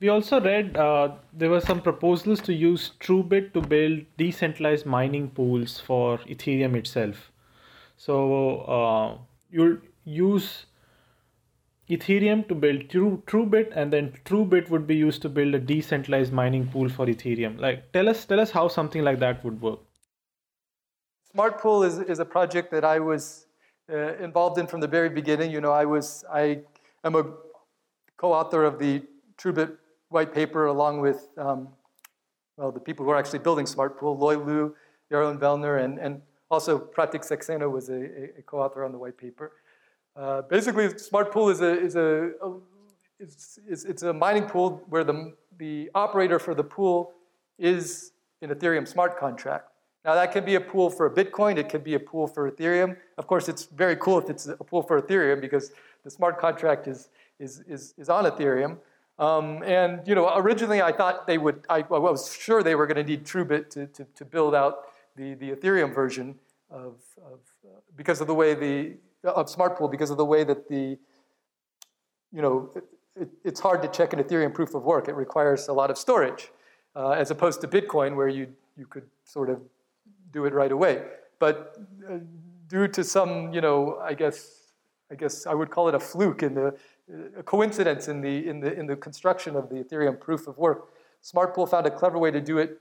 we 0.00 0.08
also 0.08 0.40
read 0.40 0.76
uh, 0.76 1.12
there 1.32 1.50
were 1.50 1.60
some 1.60 1.80
proposals 1.82 2.40
to 2.42 2.54
use 2.54 2.92
TrueBit 3.00 3.52
to 3.52 3.60
build 3.60 4.04
decentralized 4.16 4.86
mining 4.86 5.28
pools 5.30 5.78
for 5.78 6.18
Ethereum 6.18 6.76
itself. 6.76 7.30
So 7.98 8.60
uh, 8.60 9.18
you'll 9.50 9.78
use 10.04 10.66
Ethereum 11.90 12.46
to 12.48 12.54
build 12.54 12.88
True 12.88 13.22
TrueBit, 13.26 13.72
and 13.74 13.92
then 13.92 14.12
TrueBit 14.24 14.70
would 14.70 14.86
be 14.86 14.94
used 14.94 15.20
to 15.22 15.28
build 15.28 15.54
a 15.54 15.58
decentralized 15.58 16.32
mining 16.32 16.68
pool 16.68 16.88
for 16.88 17.06
Ethereum. 17.06 17.60
Like, 17.60 17.92
tell 17.92 18.08
us, 18.08 18.24
tell 18.24 18.38
us 18.38 18.52
how 18.52 18.68
something 18.68 19.02
like 19.02 19.18
that 19.18 19.44
would 19.44 19.60
work. 19.60 19.80
Smart 21.32 21.60
Pool 21.60 21.82
is, 21.82 21.98
is 21.98 22.20
a 22.20 22.24
project 22.24 22.70
that 22.70 22.84
I 22.84 23.00
was 23.00 23.46
uh, 23.92 24.14
involved 24.16 24.58
in 24.58 24.66
from 24.66 24.80
the 24.80 24.86
very 24.86 25.08
beginning. 25.08 25.50
You 25.50 25.60
know, 25.60 25.72
I 25.72 25.84
was 25.84 26.24
I 26.32 26.60
am 27.04 27.16
a 27.16 27.24
co-author 28.16 28.64
of 28.64 28.78
the 28.78 29.02
TrueBit 29.36 29.76
white 30.08 30.32
paper 30.32 30.66
along 30.66 31.00
with 31.00 31.28
um, 31.36 31.68
well 32.56 32.70
the 32.70 32.80
people 32.80 33.04
who 33.04 33.10
are 33.10 33.16
actually 33.16 33.40
building 33.40 33.66
Smart 33.66 33.98
Pool, 33.98 34.16
Loi 34.16 34.36
Luu, 34.36 34.74
Yaron 35.12 35.38
Velner, 35.38 35.84
and, 35.84 35.98
and 35.98 36.22
also 36.50 36.78
Prateek 36.78 37.26
Saxena 37.26 37.70
was 37.70 37.88
a, 37.88 38.38
a, 38.38 38.42
co-author 38.46 38.84
on 38.84 38.92
the 38.92 38.98
white 38.98 39.16
paper. 39.16 39.52
Uh, 40.16 40.42
basically, 40.42 40.96
Smart 40.98 41.30
Pool 41.32 41.48
is 41.50 41.60
a 41.60 41.78
is 41.78 41.96
a, 41.96 42.30
a 42.42 42.56
it's, 43.20 43.58
it's, 43.66 43.84
it's 43.84 44.02
a 44.02 44.12
mining 44.12 44.44
pool 44.44 44.82
where 44.88 45.04
the 45.04 45.34
the 45.58 45.90
operator 45.94 46.38
for 46.38 46.54
the 46.54 46.64
pool 46.64 47.12
is 47.58 48.12
an 48.42 48.50
Ethereum 48.50 48.86
smart 48.86 49.18
contract. 49.18 49.70
Now 50.04 50.14
that 50.14 50.32
can 50.32 50.44
be 50.44 50.54
a 50.54 50.60
pool 50.60 50.90
for 50.90 51.10
Bitcoin, 51.10 51.58
it 51.58 51.68
can 51.68 51.82
be 51.82 51.94
a 51.94 52.00
pool 52.00 52.26
for 52.26 52.50
Ethereum. 52.50 52.96
Of 53.18 53.26
course, 53.26 53.48
it's 53.48 53.66
very 53.66 53.96
cool 53.96 54.18
if 54.18 54.30
it's 54.30 54.46
a 54.46 54.56
pool 54.56 54.82
for 54.82 55.00
Ethereum 55.02 55.40
because 55.40 55.72
the 56.04 56.10
smart 56.10 56.38
contract 56.38 56.86
is, 56.86 57.08
is, 57.38 57.60
is, 57.68 57.94
is 57.98 58.08
on 58.08 58.24
Ethereum. 58.24 58.78
Um, 59.18 59.62
and 59.64 60.06
you 60.06 60.14
know, 60.14 60.32
originally 60.36 60.80
I 60.80 60.92
thought 60.92 61.26
they 61.26 61.38
would, 61.38 61.66
I, 61.68 61.78
I 61.78 61.98
was 61.98 62.32
sure 62.32 62.62
they 62.62 62.76
were 62.76 62.86
going 62.86 63.04
to 63.04 63.10
need 63.10 63.24
TrueBit 63.24 63.68
to, 63.70 63.86
to, 63.88 64.04
to, 64.14 64.24
build 64.24 64.54
out 64.54 64.84
the, 65.18 65.34
the 65.34 65.50
Ethereum 65.50 65.94
version 65.94 66.36
of, 66.70 66.94
of 67.18 67.40
uh, 67.64 67.80
because 67.96 68.20
of 68.20 68.26
the 68.26 68.34
way 68.34 68.54
the, 68.54 68.96
of 69.28 69.50
Smart 69.50 69.76
Pool, 69.76 69.88
because 69.88 70.10
of 70.10 70.16
the 70.16 70.24
way 70.24 70.44
that 70.44 70.68
the, 70.68 70.96
you 72.32 72.40
know, 72.40 72.70
it, 73.16 73.28
it's 73.44 73.60
hard 73.60 73.82
to 73.82 73.88
check 73.88 74.12
an 74.12 74.22
Ethereum 74.22 74.54
proof 74.54 74.74
of 74.74 74.84
work. 74.84 75.08
It 75.08 75.14
requires 75.14 75.68
a 75.68 75.72
lot 75.72 75.90
of 75.90 75.98
storage, 75.98 76.50
uh, 76.94 77.10
as 77.10 77.30
opposed 77.30 77.60
to 77.62 77.68
Bitcoin 77.68 78.14
where 78.14 78.28
you, 78.28 78.46
you 78.76 78.86
could 78.86 79.08
sort 79.24 79.50
of 79.50 79.60
do 80.30 80.44
it 80.44 80.54
right 80.54 80.72
away. 80.72 81.02
But 81.40 81.76
uh, 82.08 82.18
due 82.68 82.86
to 82.88 83.02
some, 83.02 83.52
you 83.52 83.60
know, 83.60 83.98
I 84.00 84.14
guess, 84.14 84.72
I 85.10 85.16
guess 85.16 85.46
I 85.46 85.54
would 85.54 85.70
call 85.70 85.88
it 85.88 85.94
a 85.94 86.00
fluke 86.00 86.42
in 86.42 86.54
the 86.54 86.76
a 87.38 87.42
coincidence 87.42 88.08
in 88.08 88.20
the 88.20 88.46
in 88.46 88.60
the 88.60 88.78
in 88.78 88.86
the 88.86 88.94
construction 88.94 89.56
of 89.56 89.70
the 89.70 89.76
Ethereum 89.76 90.20
proof 90.20 90.46
of 90.46 90.58
work, 90.58 90.90
SmartPool 91.24 91.66
found 91.66 91.86
a 91.86 91.90
clever 91.90 92.18
way 92.18 92.30
to 92.30 92.40
do 92.40 92.58
it 92.58 92.78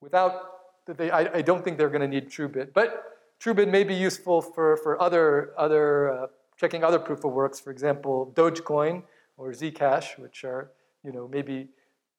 without 0.00 0.53
that 0.86 0.98
they. 0.98 1.10
I, 1.10 1.38
I 1.38 1.42
don't 1.42 1.64
think 1.64 1.78
they're 1.78 1.88
going 1.88 2.00
to 2.02 2.08
need 2.08 2.30
TrueBit, 2.30 2.72
but 2.72 3.14
TrueBit 3.40 3.70
may 3.70 3.84
be 3.84 3.94
useful 3.94 4.40
for 4.40 4.76
for 4.78 5.00
other 5.00 5.52
other 5.58 6.12
uh, 6.12 6.26
checking 6.56 6.84
other 6.84 6.98
proof 6.98 7.24
of 7.24 7.32
works. 7.32 7.60
For 7.60 7.70
example, 7.70 8.32
Dogecoin 8.34 9.02
or 9.36 9.50
Zcash, 9.52 10.18
which 10.18 10.44
are 10.44 10.70
you 11.04 11.12
know 11.12 11.28
maybe 11.28 11.68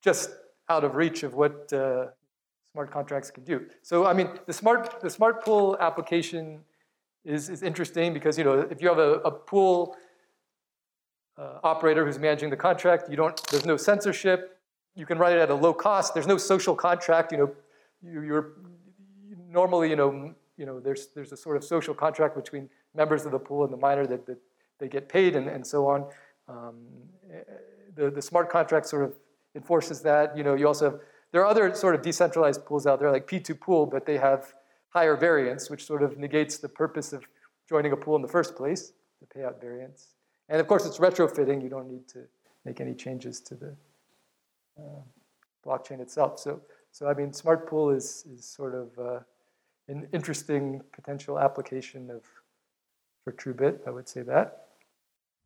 just 0.01 0.31
out 0.69 0.83
of 0.83 0.95
reach 0.95 1.23
of 1.23 1.33
what 1.35 1.71
uh, 1.73 2.07
smart 2.73 2.91
contracts 2.91 3.31
can 3.31 3.43
do. 3.43 3.65
So 3.81 4.05
I 4.05 4.13
mean, 4.13 4.29
the 4.45 4.53
smart 4.53 5.01
the 5.01 5.09
smart 5.09 5.43
pool 5.43 5.77
application 5.79 6.59
is, 7.23 7.49
is 7.49 7.63
interesting 7.63 8.13
because 8.13 8.37
you 8.37 8.43
know 8.43 8.59
if 8.59 8.81
you 8.81 8.87
have 8.87 8.99
a, 8.99 9.13
a 9.19 9.31
pool 9.31 9.95
uh, 11.37 11.59
operator 11.63 12.05
who's 12.05 12.19
managing 12.19 12.49
the 12.49 12.57
contract, 12.57 13.09
you 13.09 13.15
don't 13.15 13.41
there's 13.49 13.65
no 13.65 13.77
censorship. 13.77 14.59
You 14.95 15.05
can 15.05 15.17
run 15.17 15.33
it 15.33 15.39
at 15.39 15.49
a 15.49 15.55
low 15.55 15.73
cost. 15.73 16.13
There's 16.13 16.27
no 16.27 16.37
social 16.37 16.75
contract. 16.75 17.31
You 17.31 17.37
know, 17.37 17.51
you, 18.03 18.33
are 18.33 18.53
normally 19.49 19.89
you 19.89 19.95
know 19.95 20.33
you 20.57 20.65
know 20.65 20.79
there's 20.79 21.07
there's 21.15 21.31
a 21.31 21.37
sort 21.37 21.57
of 21.57 21.63
social 21.63 21.93
contract 21.93 22.35
between 22.35 22.69
members 22.93 23.25
of 23.25 23.31
the 23.31 23.39
pool 23.39 23.63
and 23.63 23.73
the 23.73 23.77
miner 23.77 24.05
that, 24.05 24.25
that 24.25 24.37
they 24.79 24.87
get 24.87 25.09
paid 25.09 25.35
and, 25.35 25.47
and 25.47 25.65
so 25.65 25.87
on. 25.87 26.05
Um, 26.47 26.75
the, 27.95 28.11
the 28.11 28.21
smart 28.21 28.49
contract 28.49 28.85
sort 28.87 29.03
of 29.03 29.15
enforces 29.55 30.01
that. 30.01 30.37
You 30.37 30.43
know, 30.43 30.55
you 30.55 30.67
also 30.67 30.91
have 30.91 30.99
there 31.31 31.41
are 31.41 31.47
other 31.47 31.73
sort 31.75 31.95
of 31.95 32.01
decentralized 32.01 32.65
pools 32.65 32.87
out 32.87 32.99
there, 32.99 33.11
like 33.11 33.27
P2Pool, 33.27 33.91
but 33.91 34.05
they 34.05 34.17
have 34.17 34.53
higher 34.89 35.17
variance, 35.17 35.69
which 35.69 35.85
sort 35.85 36.01
of 36.01 36.17
negates 36.17 36.57
the 36.57 36.69
purpose 36.69 37.11
of 37.11 37.25
joining 37.67 37.91
a 37.91 37.97
pool 37.97 38.15
in 38.15 38.21
the 38.21 38.27
first 38.27 38.55
place, 38.55 38.93
the 39.19 39.27
payout 39.39 39.59
variance. 39.59 40.13
And 40.47 40.61
of 40.61 40.67
course, 40.67 40.85
it's 40.85 40.97
retrofitting. 40.97 41.61
You 41.61 41.69
don't 41.69 41.89
need 41.89 42.07
to 42.09 42.19
make 42.63 42.79
any 42.79 42.93
changes 42.93 43.41
to 43.41 43.55
the 43.55 43.75
uh, 44.77 45.01
blockchain 45.65 45.99
itself. 45.99 46.39
So, 46.39 46.61
so 46.95 47.09
I 47.09 47.13
mean, 47.13 47.33
Smart 47.33 47.67
Pool 47.67 47.89
is, 47.89 48.25
is 48.33 48.45
sort 48.45 48.73
of 48.73 48.97
uh, 48.97 49.19
an 49.89 50.07
interesting 50.13 50.81
potential 50.93 51.37
application 51.37 52.09
of 52.09 52.23
for 53.21 53.33
TrueBit. 53.33 53.85
I 53.85 53.89
would 53.89 54.07
say 54.07 54.21
that. 54.21 54.67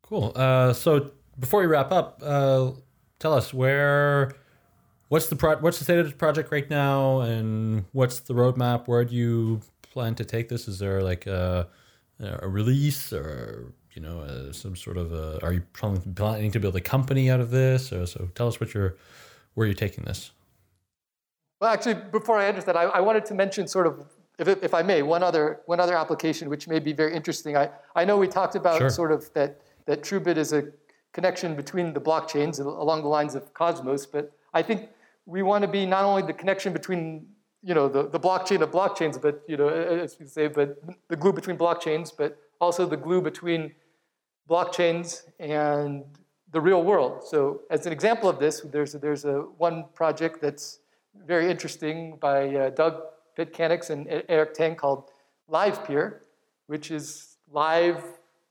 Cool. 0.04 0.30
Uh, 0.36 0.72
so 0.72 1.10
before 1.40 1.62
we 1.62 1.66
wrap 1.66 1.90
up, 1.90 2.22
uh, 2.24 2.70
tell 3.18 3.34
us 3.34 3.52
where 3.52 4.30
what's 5.08 5.26
the 5.26 5.34
pro- 5.34 5.56
what's 5.56 5.78
the 5.78 5.84
state 5.84 5.98
of 5.98 6.08
the 6.08 6.14
project 6.14 6.52
right 6.52 6.70
now, 6.70 7.22
and 7.22 7.84
what's 7.90 8.20
the 8.20 8.34
roadmap? 8.34 8.86
Where 8.86 9.04
do 9.04 9.16
you 9.16 9.60
plan 9.82 10.14
to 10.14 10.24
take 10.24 10.50
this? 10.50 10.68
Is 10.68 10.78
there 10.78 11.02
like 11.02 11.26
a, 11.26 11.66
a 12.20 12.46
release 12.46 13.12
or 13.12 13.72
you 13.94 14.02
know 14.02 14.20
uh, 14.20 14.52
some 14.52 14.76
sort 14.76 14.98
of 14.98 15.12
a, 15.12 15.42
are 15.42 15.52
you 15.52 15.62
planning 15.72 16.52
to 16.52 16.60
build 16.60 16.76
a 16.76 16.80
company 16.80 17.28
out 17.28 17.40
of 17.40 17.50
this? 17.50 17.92
Or, 17.92 18.06
so 18.06 18.28
tell 18.36 18.46
us 18.46 18.60
what 18.60 18.72
you're 18.72 18.94
where 19.54 19.66
you're 19.66 19.74
taking 19.74 20.04
this. 20.04 20.30
Well, 21.60 21.70
actually, 21.70 21.94
before 21.94 22.38
I 22.38 22.46
answer 22.46 22.62
that, 22.62 22.76
I, 22.76 22.84
I 22.84 23.00
wanted 23.00 23.26
to 23.26 23.34
mention 23.34 23.68
sort 23.68 23.86
of 23.86 24.06
if, 24.38 24.48
if 24.62 24.72
I 24.72 24.82
may, 24.82 25.02
one 25.02 25.22
other 25.22 25.60
one 25.66 25.78
other 25.80 25.94
application 25.94 26.48
which 26.48 26.66
may 26.66 26.78
be 26.78 26.94
very 26.94 27.14
interesting. 27.14 27.56
I, 27.56 27.68
I 27.94 28.06
know 28.06 28.16
we 28.16 28.26
talked 28.26 28.54
about 28.54 28.78
sure. 28.78 28.88
sort 28.88 29.12
of 29.12 29.30
that 29.34 29.60
that 29.84 30.02
TrueBit 30.02 30.38
is 30.38 30.52
a 30.54 30.68
connection 31.12 31.54
between 31.54 31.92
the 31.92 32.00
blockchains 32.00 32.58
along 32.58 33.02
the 33.02 33.08
lines 33.08 33.34
of 33.34 33.52
Cosmos, 33.52 34.06
but 34.06 34.32
I 34.54 34.62
think 34.62 34.88
we 35.26 35.42
want 35.42 35.62
to 35.62 35.68
be 35.68 35.84
not 35.84 36.04
only 36.04 36.22
the 36.22 36.32
connection 36.32 36.72
between 36.72 37.26
you 37.62 37.74
know 37.74 37.88
the, 37.88 38.08
the 38.08 38.18
blockchain 38.18 38.62
of 38.62 38.70
blockchains, 38.70 39.20
but 39.20 39.42
you 39.46 39.58
know 39.58 39.68
as 39.68 40.16
you 40.18 40.26
say, 40.26 40.48
but 40.48 40.82
the 41.08 41.16
glue 41.16 41.34
between 41.34 41.58
blockchains, 41.58 42.10
but 42.16 42.38
also 42.60 42.86
the 42.86 42.96
glue 42.96 43.20
between 43.20 43.72
blockchains 44.48 45.24
and 45.38 46.04
the 46.52 46.60
real 46.60 46.82
world. 46.82 47.22
So 47.28 47.60
as 47.70 47.84
an 47.84 47.92
example 47.92 48.30
of 48.30 48.38
this, 48.38 48.62
there's 48.62 48.92
there's 48.94 49.26
a 49.26 49.40
one 49.58 49.84
project 49.92 50.40
that's 50.40 50.78
very 51.26 51.50
interesting 51.50 52.16
by 52.20 52.54
uh, 52.54 52.70
Doug 52.70 53.02
Petkanics 53.36 53.90
and 53.90 54.06
Eric 54.28 54.54
Tang 54.54 54.74
called 54.74 55.10
LivePeer, 55.50 56.20
which 56.66 56.90
is 56.90 57.36
live 57.50 58.02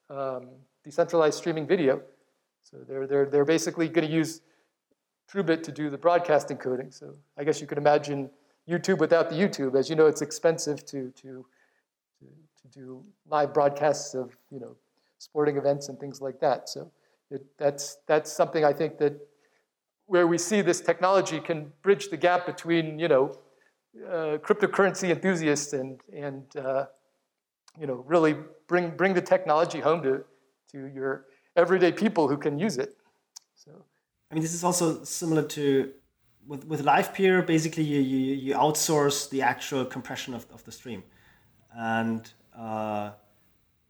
um, 0.09 0.49
decentralized 0.83 1.37
streaming 1.37 1.67
video. 1.67 2.01
So 2.63 2.77
they're, 2.87 3.07
they're, 3.07 3.25
they're 3.25 3.45
basically 3.45 3.87
going 3.87 4.07
to 4.07 4.13
use 4.13 4.41
TrueBit 5.31 5.63
to 5.63 5.71
do 5.71 5.89
the 5.89 5.97
broadcast 5.97 6.49
encoding. 6.49 6.93
So 6.93 7.15
I 7.37 7.43
guess 7.43 7.61
you 7.61 7.67
could 7.67 7.77
imagine 7.77 8.29
YouTube 8.67 8.99
without 8.99 9.29
the 9.29 9.35
YouTube. 9.35 9.77
As 9.77 9.89
you 9.89 9.95
know, 9.95 10.07
it's 10.07 10.21
expensive 10.21 10.85
to, 10.87 11.11
to, 11.11 11.45
to, 12.19 12.25
to 12.61 12.67
do 12.71 13.03
live 13.29 13.53
broadcasts 13.53 14.13
of 14.13 14.35
you 14.51 14.59
know, 14.59 14.75
sporting 15.17 15.57
events 15.57 15.89
and 15.89 15.99
things 15.99 16.21
like 16.21 16.39
that. 16.39 16.69
So 16.69 16.91
it, 17.31 17.45
that's, 17.57 17.97
that's 18.07 18.31
something 18.31 18.65
I 18.65 18.73
think 18.73 18.97
that 18.99 19.19
where 20.09 20.25
we 20.25 20.37
see 20.37 20.61
this 20.61 20.81
technology 20.81 21.39
can 21.39 21.71
bridge 21.83 22.09
the 22.09 22.17
gap 22.17 22.45
between 22.47 22.97
you 22.97 23.07
know, 23.07 23.37
uh, 24.07 24.37
cryptocurrency 24.45 25.11
enthusiasts 25.11 25.73
and, 25.73 26.01
and 26.11 26.43
uh, 26.57 26.85
you 27.79 27.85
know, 27.85 28.03
really 28.07 28.35
bring, 28.67 28.89
bring 28.89 29.13
the 29.13 29.21
technology 29.21 29.79
home 29.79 30.01
to, 30.01 30.25
to 30.71 30.87
your 30.87 31.25
everyday 31.55 31.91
people 31.91 32.27
who 32.27 32.37
can 32.37 32.57
use 32.57 32.77
it. 32.77 32.97
So. 33.53 33.71
I 34.31 34.33
mean, 34.33 34.41
this 34.41 34.53
is 34.53 34.63
also 34.63 35.03
similar 35.03 35.43
to 35.43 35.91
with 36.47 36.65
with 36.65 36.83
LivePeer. 36.83 37.45
Basically, 37.45 37.83
you, 37.83 37.99
you, 37.99 38.35
you 38.35 38.53
outsource 38.55 39.29
the 39.29 39.41
actual 39.41 39.85
compression 39.85 40.33
of, 40.33 40.45
of 40.51 40.63
the 40.65 40.71
stream, 40.71 41.03
and 41.75 42.31
uh, 42.57 43.11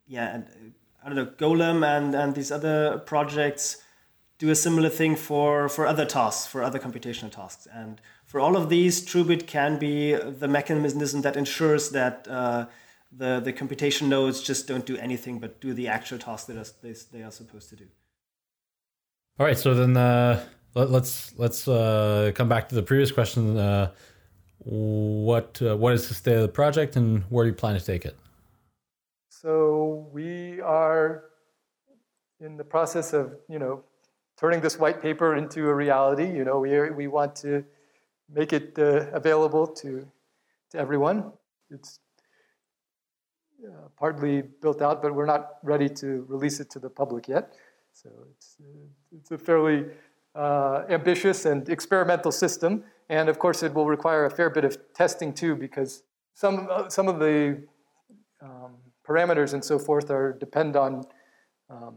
yeah, 0.07 0.36
and 0.36 0.74
I 1.03 1.07
don't 1.07 1.15
know, 1.15 1.32
Golem 1.38 1.86
and 1.86 2.15
and 2.15 2.34
these 2.34 2.51
other 2.51 2.99
projects 2.99 3.84
do 4.39 4.49
a 4.49 4.55
similar 4.55 4.89
thing 4.89 5.15
for 5.15 5.69
for 5.69 5.85
other 5.85 6.05
tasks, 6.05 6.47
for 6.47 6.63
other 6.63 6.79
computational 6.79 7.31
tasks, 7.31 7.67
and 7.71 8.01
for 8.25 8.39
all 8.39 8.57
of 8.57 8.69
these, 8.69 9.05
TrueBit 9.05 9.45
can 9.45 9.77
be 9.77 10.13
the 10.15 10.47
mechanism 10.47 11.21
that 11.21 11.37
ensures 11.37 11.91
that. 11.91 12.27
Uh, 12.27 12.65
the, 13.11 13.39
the 13.39 13.51
computation 13.51 14.07
nodes 14.07 14.39
just 14.39 14.67
don't 14.67 14.85
do 14.85 14.95
anything 14.97 15.39
but 15.39 15.59
do 15.59 15.73
the 15.73 15.87
actual 15.87 16.19
task 16.19 16.45
that 16.45 16.57
are, 16.57 16.71
they, 16.83 16.93
they 17.11 17.23
are 17.23 17.31
supposed 17.31 17.69
to 17.69 17.75
do. 17.75 17.85
All 19.39 19.45
right, 19.45 19.57
so 19.57 19.73
then 19.73 19.97
uh, 19.97 20.43
let, 20.75 20.89
us 20.89 20.91
let's, 20.91 21.39
let's 21.39 21.67
uh, 21.67 22.31
come 22.35 22.49
back 22.49 22.69
to 22.69 22.75
the 22.75 22.83
previous 22.83 23.11
question. 23.11 23.57
Uh, 23.57 23.91
what 24.65 25.61
uh, 25.61 25.77
what 25.77 25.93
is 25.93 26.09
the 26.09 26.13
state 26.13 26.35
of 26.35 26.41
the 26.41 26.49
project, 26.49 26.97
and 26.97 27.23
where 27.29 27.45
do 27.45 27.49
you 27.49 27.55
plan 27.55 27.79
to 27.79 27.83
take 27.83 28.05
it? 28.05 28.17
So 29.29 30.09
we 30.11 30.59
are 30.59 31.23
in 32.41 32.57
the 32.57 32.65
process 32.65 33.13
of 33.13 33.37
you 33.47 33.57
know 33.57 33.83
turning 34.39 34.61
this 34.61 34.79
white 34.79 35.01
paper 35.01 35.35
into 35.35 35.67
a 35.67 35.73
reality. 35.73 36.25
You 36.25 36.45
know, 36.45 36.59
we, 36.59 36.89
we 36.91 37.07
want 37.07 37.35
to 37.37 37.65
make 38.33 38.53
it 38.53 38.79
uh, 38.79 39.07
available 39.11 39.67
to, 39.67 40.07
to 40.71 40.77
everyone. 40.77 41.33
It's 41.69 41.99
uh, 43.67 43.89
partly 43.97 44.43
built 44.61 44.81
out, 44.81 45.01
but 45.01 45.13
we're 45.13 45.25
not 45.25 45.57
ready 45.61 45.89
to 45.89 46.25
release 46.29 46.61
it 46.61 46.69
to 46.71 46.79
the 46.79 46.89
public 46.89 47.27
yet. 47.27 47.53
So 47.91 48.09
it's, 48.31 48.55
uh, 48.61 49.17
it's 49.17 49.31
a 49.31 49.37
fairly 49.37 49.85
uh, 50.35 50.83
ambitious 50.89 51.45
and 51.45 51.67
experimental 51.67 52.31
system. 52.31 52.85
And 53.09 53.27
of 53.27 53.39
course, 53.39 53.61
it 53.61 53.73
will 53.73 53.87
require 53.87 54.25
a 54.25 54.29
fair 54.29 54.49
bit 54.49 54.63
of 54.63 54.77
testing 54.93 55.33
too, 55.33 55.55
because 55.55 56.03
some, 56.33 56.69
uh, 56.71 56.87
some 56.87 57.09
of 57.09 57.19
the 57.19 57.61
um, 58.41 58.75
parameters 59.05 59.53
and 59.53 59.65
so 59.65 59.77
forth 59.77 60.09
are 60.09 60.31
depend 60.31 60.77
on 60.77 61.03
um, 61.69 61.95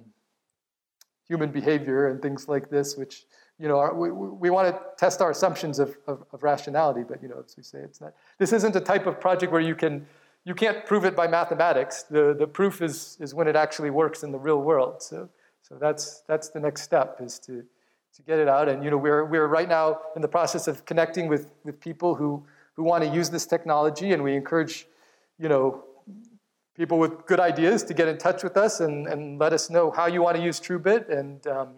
human 1.33 1.51
behavior 1.51 2.09
and 2.09 2.21
things 2.21 2.47
like 2.47 2.69
this, 2.69 2.97
which 3.01 3.25
you 3.59 3.69
know, 3.69 3.79
we, 3.95 4.11
we 4.11 4.51
want 4.51 4.67
to 4.69 4.81
test 4.99 5.23
our 5.23 5.31
assumptions 5.31 5.79
of, 5.79 5.97
of, 6.07 6.25
of, 6.33 6.43
rationality, 6.43 7.03
but 7.09 7.23
you 7.23 7.29
know, 7.29 7.43
as 7.47 7.57
we 7.57 7.63
say, 7.63 7.79
it's 7.79 8.01
not. 8.01 8.13
This 8.39 8.53
isn't 8.53 8.75
a 8.75 8.81
type 8.81 9.07
of 9.07 9.21
project 9.21 9.53
where 9.53 9.61
you 9.71 9.75
can, 9.75 10.05
you 10.45 10.55
can't 10.55 10.85
prove 10.85 11.05
it 11.05 11.15
by 11.15 11.27
mathematics. 11.29 12.03
The, 12.03 12.35
the 12.39 12.47
proof 12.47 12.83
is, 12.83 13.17
is 13.21 13.35
when 13.35 13.47
it 13.47 13.57
actually 13.57 13.91
works 13.91 14.25
in 14.25 14.33
the 14.33 14.39
real 14.39 14.61
world. 14.61 15.03
So, 15.03 15.29
so 15.63 15.77
that's, 15.77 16.23
that's 16.27 16.49
the 16.49 16.61
next 16.61 16.83
step 16.83 17.19
is 17.21 17.39
to, 17.47 17.65
to 18.17 18.23
get 18.23 18.39
it 18.39 18.49
out. 18.49 18.69
And 18.69 18.83
you 18.85 18.91
know, 18.91 18.99
we're, 18.99 19.25
we're 19.25 19.47
right 19.47 19.69
now 19.69 20.01
in 20.17 20.23
the 20.23 20.33
process 20.39 20.67
of 20.67 20.85
connecting 20.85 21.29
with, 21.29 21.47
with 21.65 21.81
people 21.81 22.15
who, 22.15 22.45
who 22.75 22.83
want 22.83 23.05
to 23.05 23.11
use 23.11 23.31
this 23.31 23.47
technology, 23.47 24.13
and 24.13 24.23
we 24.23 24.35
encourage, 24.35 24.87
you 25.39 25.49
know, 25.49 25.85
people 26.75 26.99
with 26.99 27.27
good 27.27 27.41
ideas 27.41 27.83
to 27.85 27.95
get 27.95 28.09
in 28.09 28.19
touch 28.19 28.43
with 28.43 28.57
us 28.57 28.81
and, 28.81 29.07
and 29.07 29.39
let 29.39 29.53
us 29.53 29.69
know 29.71 29.91
how 29.91 30.07
you 30.07 30.23
want 30.23 30.37
to 30.37 30.43
use 30.43 30.59
TrueBit 30.61 31.11
and, 31.11 31.47
um, 31.47 31.75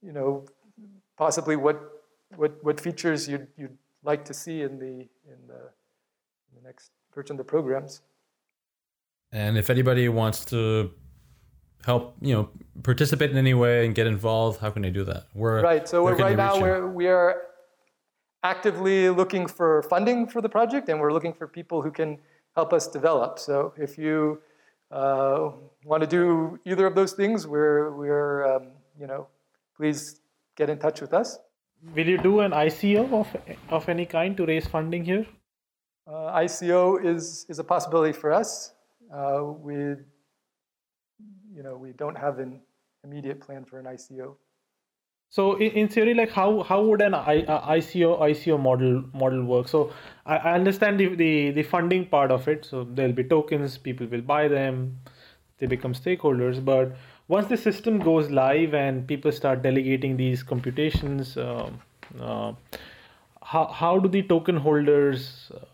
you 0.00 0.12
know, 0.12 0.44
possibly 1.16 1.56
what, 1.56 1.80
what, 2.36 2.62
what 2.62 2.80
features 2.80 3.28
you'd, 3.28 3.48
you'd 3.56 3.76
like 4.04 4.24
to 4.24 4.34
see 4.34 4.62
in 4.62 4.78
the, 4.78 5.08
in 5.32 5.46
the, 5.46 5.70
in 6.48 6.56
the 6.56 6.62
next 6.64 6.90
version 7.14 7.34
of 7.34 7.38
the 7.38 7.44
programs. 7.44 8.02
And 9.32 9.56
if 9.56 9.70
anybody 9.70 10.08
wants 10.08 10.44
to 10.46 10.92
help, 11.84 12.16
you 12.20 12.34
know, 12.34 12.50
participate 12.82 13.30
in 13.30 13.36
any 13.36 13.54
way 13.54 13.86
and 13.86 13.94
get 13.94 14.06
involved, 14.06 14.60
how 14.60 14.70
can 14.70 14.82
they 14.82 14.90
do 14.90 15.04
that? 15.04 15.26
We're, 15.34 15.62
right. 15.62 15.88
So 15.88 16.08
right 16.08 16.36
now 16.36 16.60
we're, 16.60 16.86
we 16.86 17.08
are 17.08 17.42
actively 18.44 19.08
looking 19.08 19.46
for 19.46 19.82
funding 19.84 20.26
for 20.26 20.40
the 20.40 20.48
project, 20.48 20.88
and 20.88 21.00
we're 21.00 21.12
looking 21.12 21.32
for 21.32 21.46
people 21.46 21.82
who 21.82 21.90
can 21.90 22.18
help 22.54 22.72
us 22.72 22.86
develop. 22.86 23.38
So 23.38 23.74
if 23.76 23.98
you 23.98 24.40
uh, 24.90 25.50
want 25.84 26.02
to 26.02 26.06
do 26.06 26.58
either 26.64 26.86
of 26.86 26.94
those 26.94 27.12
things, 27.12 27.46
we're, 27.46 27.94
we're 27.96 28.56
um, 28.56 28.68
you 28.98 29.06
know, 29.06 29.28
please 29.76 30.20
get 30.56 30.68
in 30.68 30.78
touch 30.78 31.00
with 31.00 31.14
us. 31.14 31.38
Will 31.94 32.06
you 32.06 32.18
do 32.18 32.40
an 32.40 32.52
ICO 32.52 33.12
of, 33.12 33.36
of 33.68 33.88
any 33.88 34.06
kind 34.06 34.36
to 34.36 34.46
raise 34.46 34.66
funding 34.66 35.04
here? 35.04 35.26
Uh, 36.06 36.38
ICO 36.38 37.04
is, 37.04 37.46
is 37.48 37.58
a 37.58 37.64
possibility 37.64 38.12
for 38.12 38.32
us. 38.32 38.72
Uh, 39.12 39.42
we, 39.44 39.74
you 39.74 41.62
know, 41.62 41.76
we 41.76 41.92
don't 41.92 42.16
have 42.16 42.38
an 42.38 42.60
immediate 43.04 43.40
plan 43.40 43.64
for 43.64 43.78
an 43.78 43.86
ICO. 43.86 44.36
So 45.32 45.54
in, 45.54 45.70
in 45.72 45.88
theory, 45.88 46.12
like 46.12 46.30
how, 46.30 46.62
how 46.62 46.82
would 46.82 47.00
an 47.00 47.14
I, 47.14 47.42
uh, 47.44 47.66
ICO 47.72 48.20
ICO 48.20 48.60
model 48.60 49.02
model 49.14 49.42
work? 49.44 49.66
So 49.66 49.90
I, 50.26 50.36
I 50.36 50.52
understand 50.52 51.00
the, 51.00 51.14
the 51.14 51.52
the 51.52 51.62
funding 51.62 52.04
part 52.04 52.30
of 52.30 52.48
it. 52.48 52.66
So 52.66 52.84
there'll 52.84 53.14
be 53.14 53.24
tokens, 53.24 53.78
people 53.78 54.06
will 54.06 54.20
buy 54.20 54.46
them, 54.48 54.98
they 55.56 55.66
become 55.66 55.94
stakeholders. 55.94 56.62
But 56.62 56.94
once 57.28 57.46
the 57.46 57.56
system 57.56 57.98
goes 57.98 58.28
live 58.28 58.74
and 58.74 59.08
people 59.08 59.32
start 59.32 59.62
delegating 59.62 60.18
these 60.18 60.42
computations, 60.42 61.38
uh, 61.38 61.70
uh, 62.20 62.52
how 63.42 63.66
how 63.68 63.98
do 63.98 64.10
the 64.10 64.22
token 64.24 64.58
holders 64.58 65.50
uh, 65.54 65.64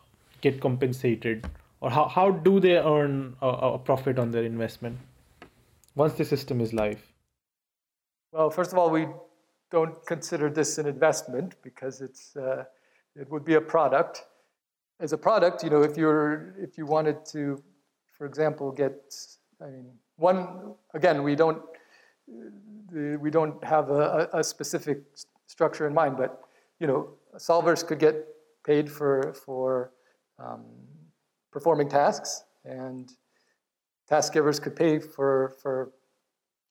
get 0.40 0.60
compensated, 0.60 1.48
or 1.80 1.90
how 1.90 2.06
how 2.06 2.30
do 2.30 2.60
they 2.60 2.76
earn 2.76 3.34
a, 3.42 3.48
a 3.48 3.78
profit 3.78 4.20
on 4.20 4.30
their 4.30 4.44
investment 4.44 4.98
once 5.96 6.12
the 6.12 6.24
system 6.24 6.60
is 6.60 6.72
live? 6.72 7.02
Well, 8.30 8.50
first 8.50 8.72
of 8.72 8.78
all, 8.78 8.90
we 8.90 9.08
don't 9.70 10.04
consider 10.06 10.50
this 10.50 10.78
an 10.78 10.86
investment 10.86 11.54
because 11.62 12.00
it's, 12.00 12.36
uh, 12.36 12.64
it 13.14 13.30
would 13.30 13.44
be 13.44 13.54
a 13.54 13.60
product. 13.60 14.24
As 15.00 15.12
a 15.12 15.18
product, 15.18 15.62
you 15.62 15.70
know, 15.70 15.82
if 15.82 15.96
you're 15.96 16.54
if 16.58 16.76
you 16.76 16.86
wanted 16.86 17.24
to, 17.26 17.62
for 18.16 18.26
example, 18.26 18.72
get, 18.72 19.14
I 19.62 19.66
mean, 19.66 19.86
one 20.16 20.74
again, 20.94 21.22
we 21.22 21.36
don't 21.36 21.62
we 22.92 23.30
don't 23.30 23.62
have 23.62 23.90
a, 23.90 24.28
a 24.32 24.42
specific 24.42 25.02
structure 25.46 25.86
in 25.86 25.94
mind, 25.94 26.16
but 26.16 26.42
you 26.80 26.86
know, 26.86 27.10
solvers 27.36 27.86
could 27.86 27.98
get 27.98 28.26
paid 28.64 28.90
for 28.90 29.32
for 29.34 29.92
um, 30.38 30.64
performing 31.52 31.88
tasks, 31.88 32.44
and 32.64 33.12
task 34.08 34.32
givers 34.32 34.58
could 34.58 34.74
pay 34.74 34.98
for 34.98 35.56
for 35.62 35.92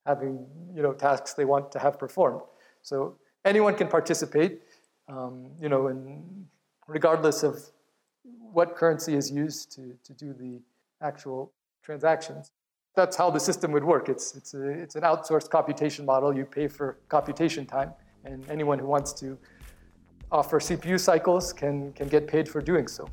having 0.05 0.45
you 0.73 0.81
know 0.81 0.93
tasks 0.93 1.33
they 1.33 1.45
want 1.45 1.71
to 1.71 1.79
have 1.79 1.97
performed. 1.97 2.41
So 2.87 3.17
anyone 3.43 3.75
can 3.75 3.89
participate, 3.89 4.61
um, 5.09 5.51
you 5.59 5.67
know, 5.67 5.87
and 5.87 6.45
regardless 6.87 7.43
of 7.43 7.55
what 8.53 8.77
currency 8.77 9.13
is 9.13 9.29
used 9.29 9.73
to, 9.75 9.97
to 10.05 10.13
do 10.13 10.33
the 10.33 10.61
actual 11.01 11.51
transactions. 11.83 12.51
That's 12.95 13.17
how 13.17 13.29
the 13.29 13.41
system 13.41 13.73
would 13.73 13.83
work. 13.83 14.07
It's, 14.07 14.35
it's, 14.35 14.53
a, 14.53 14.69
it's 14.69 14.95
an 14.95 15.01
outsourced 15.01 15.49
computation 15.49 16.05
model. 16.05 16.33
You 16.33 16.45
pay 16.45 16.69
for 16.69 16.97
computation 17.09 17.65
time, 17.65 17.91
and 18.23 18.49
anyone 18.49 18.79
who 18.79 18.87
wants 18.87 19.11
to 19.21 19.37
offer 20.31 20.59
CPU 20.59 20.97
cycles 20.97 21.51
can, 21.51 21.91
can 21.91 22.07
get 22.07 22.25
paid 22.25 22.47
for 22.47 22.61
doing 22.61 22.87
so. 22.87 23.09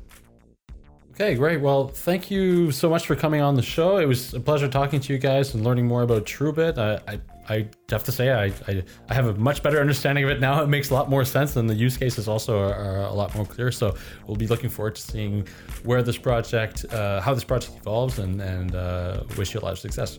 Okay, 1.11 1.35
great. 1.35 1.59
Well, 1.61 1.89
thank 1.89 2.31
you 2.31 2.71
so 2.71 2.89
much 2.89 3.05
for 3.05 3.15
coming 3.15 3.41
on 3.41 3.55
the 3.55 3.61
show. 3.61 3.97
It 3.97 4.05
was 4.05 4.33
a 4.33 4.39
pleasure 4.39 4.69
talking 4.69 5.01
to 5.01 5.13
you 5.13 5.19
guys 5.19 5.53
and 5.53 5.63
learning 5.65 5.85
more 5.85 6.03
about 6.03 6.25
TrueBit. 6.25 6.77
I, 6.77 7.13
I, 7.13 7.19
I 7.47 7.69
have 7.89 8.03
to 8.05 8.11
say, 8.11 8.31
I, 8.31 8.45
I, 8.67 8.83
I, 9.09 9.13
have 9.13 9.27
a 9.27 9.35
much 9.35 9.61
better 9.61 9.79
understanding 9.79 10.23
of 10.23 10.29
it 10.29 10.39
now. 10.39 10.61
It 10.65 10.67
makes 10.67 10.89
a 10.89 10.93
lot 10.93 11.09
more 11.09 11.23
sense, 11.23 11.55
and 11.55 11.69
the 11.69 11.75
use 11.75 11.97
cases 11.97 12.27
also 12.27 12.59
are, 12.59 12.73
are 12.73 13.01
a 13.01 13.13
lot 13.13 13.35
more 13.35 13.45
clear. 13.45 13.71
So 13.71 13.95
we'll 14.25 14.37
be 14.37 14.47
looking 14.47 14.69
forward 14.69 14.95
to 14.95 15.01
seeing 15.01 15.47
where 15.83 16.01
this 16.01 16.17
project, 16.17 16.85
uh, 16.91 17.21
how 17.21 17.33
this 17.33 17.43
project 17.43 17.77
evolves, 17.77 18.19
and, 18.19 18.41
and 18.41 18.75
uh, 18.75 19.23
wish 19.37 19.53
you 19.53 19.59
a 19.59 19.61
lot 19.61 19.73
of 19.73 19.79
success. 19.79 20.17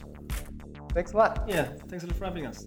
Thanks 0.94 1.12
a 1.12 1.16
lot. 1.16 1.44
Yeah, 1.48 1.64
thanks 1.88 2.04
a 2.04 2.06
lot 2.06 2.16
for 2.16 2.24
having 2.24 2.46
us. 2.46 2.66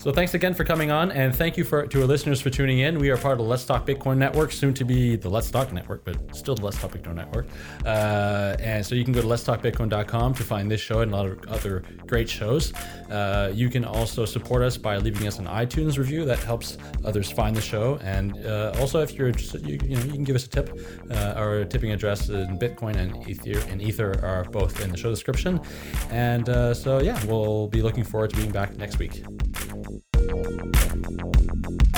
So 0.00 0.10
thanks 0.10 0.32
again 0.32 0.54
for 0.54 0.64
coming 0.64 0.90
on, 0.90 1.12
and 1.12 1.36
thank 1.36 1.58
you 1.58 1.64
for 1.64 1.86
to 1.86 2.00
our 2.00 2.06
listeners 2.06 2.40
for 2.40 2.48
tuning 2.48 2.78
in. 2.78 2.98
We 2.98 3.10
are 3.10 3.18
part 3.18 3.32
of 3.32 3.38
the 3.38 3.44
Let's 3.44 3.66
Talk 3.66 3.86
Bitcoin 3.86 4.16
Network, 4.16 4.50
soon 4.50 4.72
to 4.72 4.82
be 4.82 5.14
the 5.14 5.28
Let's 5.28 5.50
Talk 5.50 5.74
Network, 5.74 6.06
but 6.06 6.34
still 6.34 6.54
the 6.54 6.64
Let's 6.64 6.80
Talk 6.80 6.92
Bitcoin 6.92 7.16
Network. 7.16 7.48
Uh, 7.84 8.56
and 8.60 8.84
so 8.84 8.94
you 8.94 9.04
can 9.04 9.12
go 9.12 9.20
to 9.20 9.26
letstalkbitcoin.com 9.26 10.32
to 10.32 10.42
find 10.42 10.70
this 10.70 10.80
show 10.80 11.00
and 11.00 11.12
a 11.12 11.16
lot 11.16 11.26
of 11.26 11.46
other 11.48 11.82
great 12.06 12.30
shows. 12.30 12.72
Uh, 13.10 13.52
you 13.54 13.68
can 13.68 13.84
also 13.84 14.24
support 14.24 14.62
us 14.62 14.78
by 14.78 14.96
leaving 14.96 15.26
us 15.26 15.38
an 15.38 15.44
iTunes 15.44 15.98
review. 15.98 16.24
That 16.24 16.38
helps 16.38 16.78
others 17.04 17.30
find 17.30 17.54
the 17.54 17.60
show. 17.60 17.98
And 18.02 18.38
uh, 18.46 18.72
also, 18.80 19.02
if 19.02 19.12
you're 19.12 19.28
interested, 19.28 19.68
you, 19.68 19.78
you, 19.84 19.96
know 19.96 20.02
you 20.04 20.12
can 20.12 20.24
give 20.24 20.34
us 20.34 20.46
a 20.46 20.48
tip. 20.48 20.80
Uh, 21.10 21.34
our 21.36 21.66
tipping 21.66 21.92
address 21.92 22.30
in 22.30 22.58
Bitcoin 22.58 22.96
and 22.96 23.28
Ether 23.28 23.58
and 23.68 23.82
Ether 23.82 24.18
are 24.24 24.44
both 24.44 24.80
in 24.80 24.92
the 24.92 24.96
show 24.96 25.10
description. 25.10 25.60
And 26.08 26.48
uh, 26.48 26.72
so 26.72 27.02
yeah, 27.02 27.22
we'll 27.26 27.68
be 27.68 27.82
looking 27.82 28.04
forward 28.04 28.30
to 28.30 28.36
being 28.36 28.50
back 28.50 28.78
next 28.78 28.98
week. 28.98 29.22
Thank 29.82 30.02
you. 31.80 31.89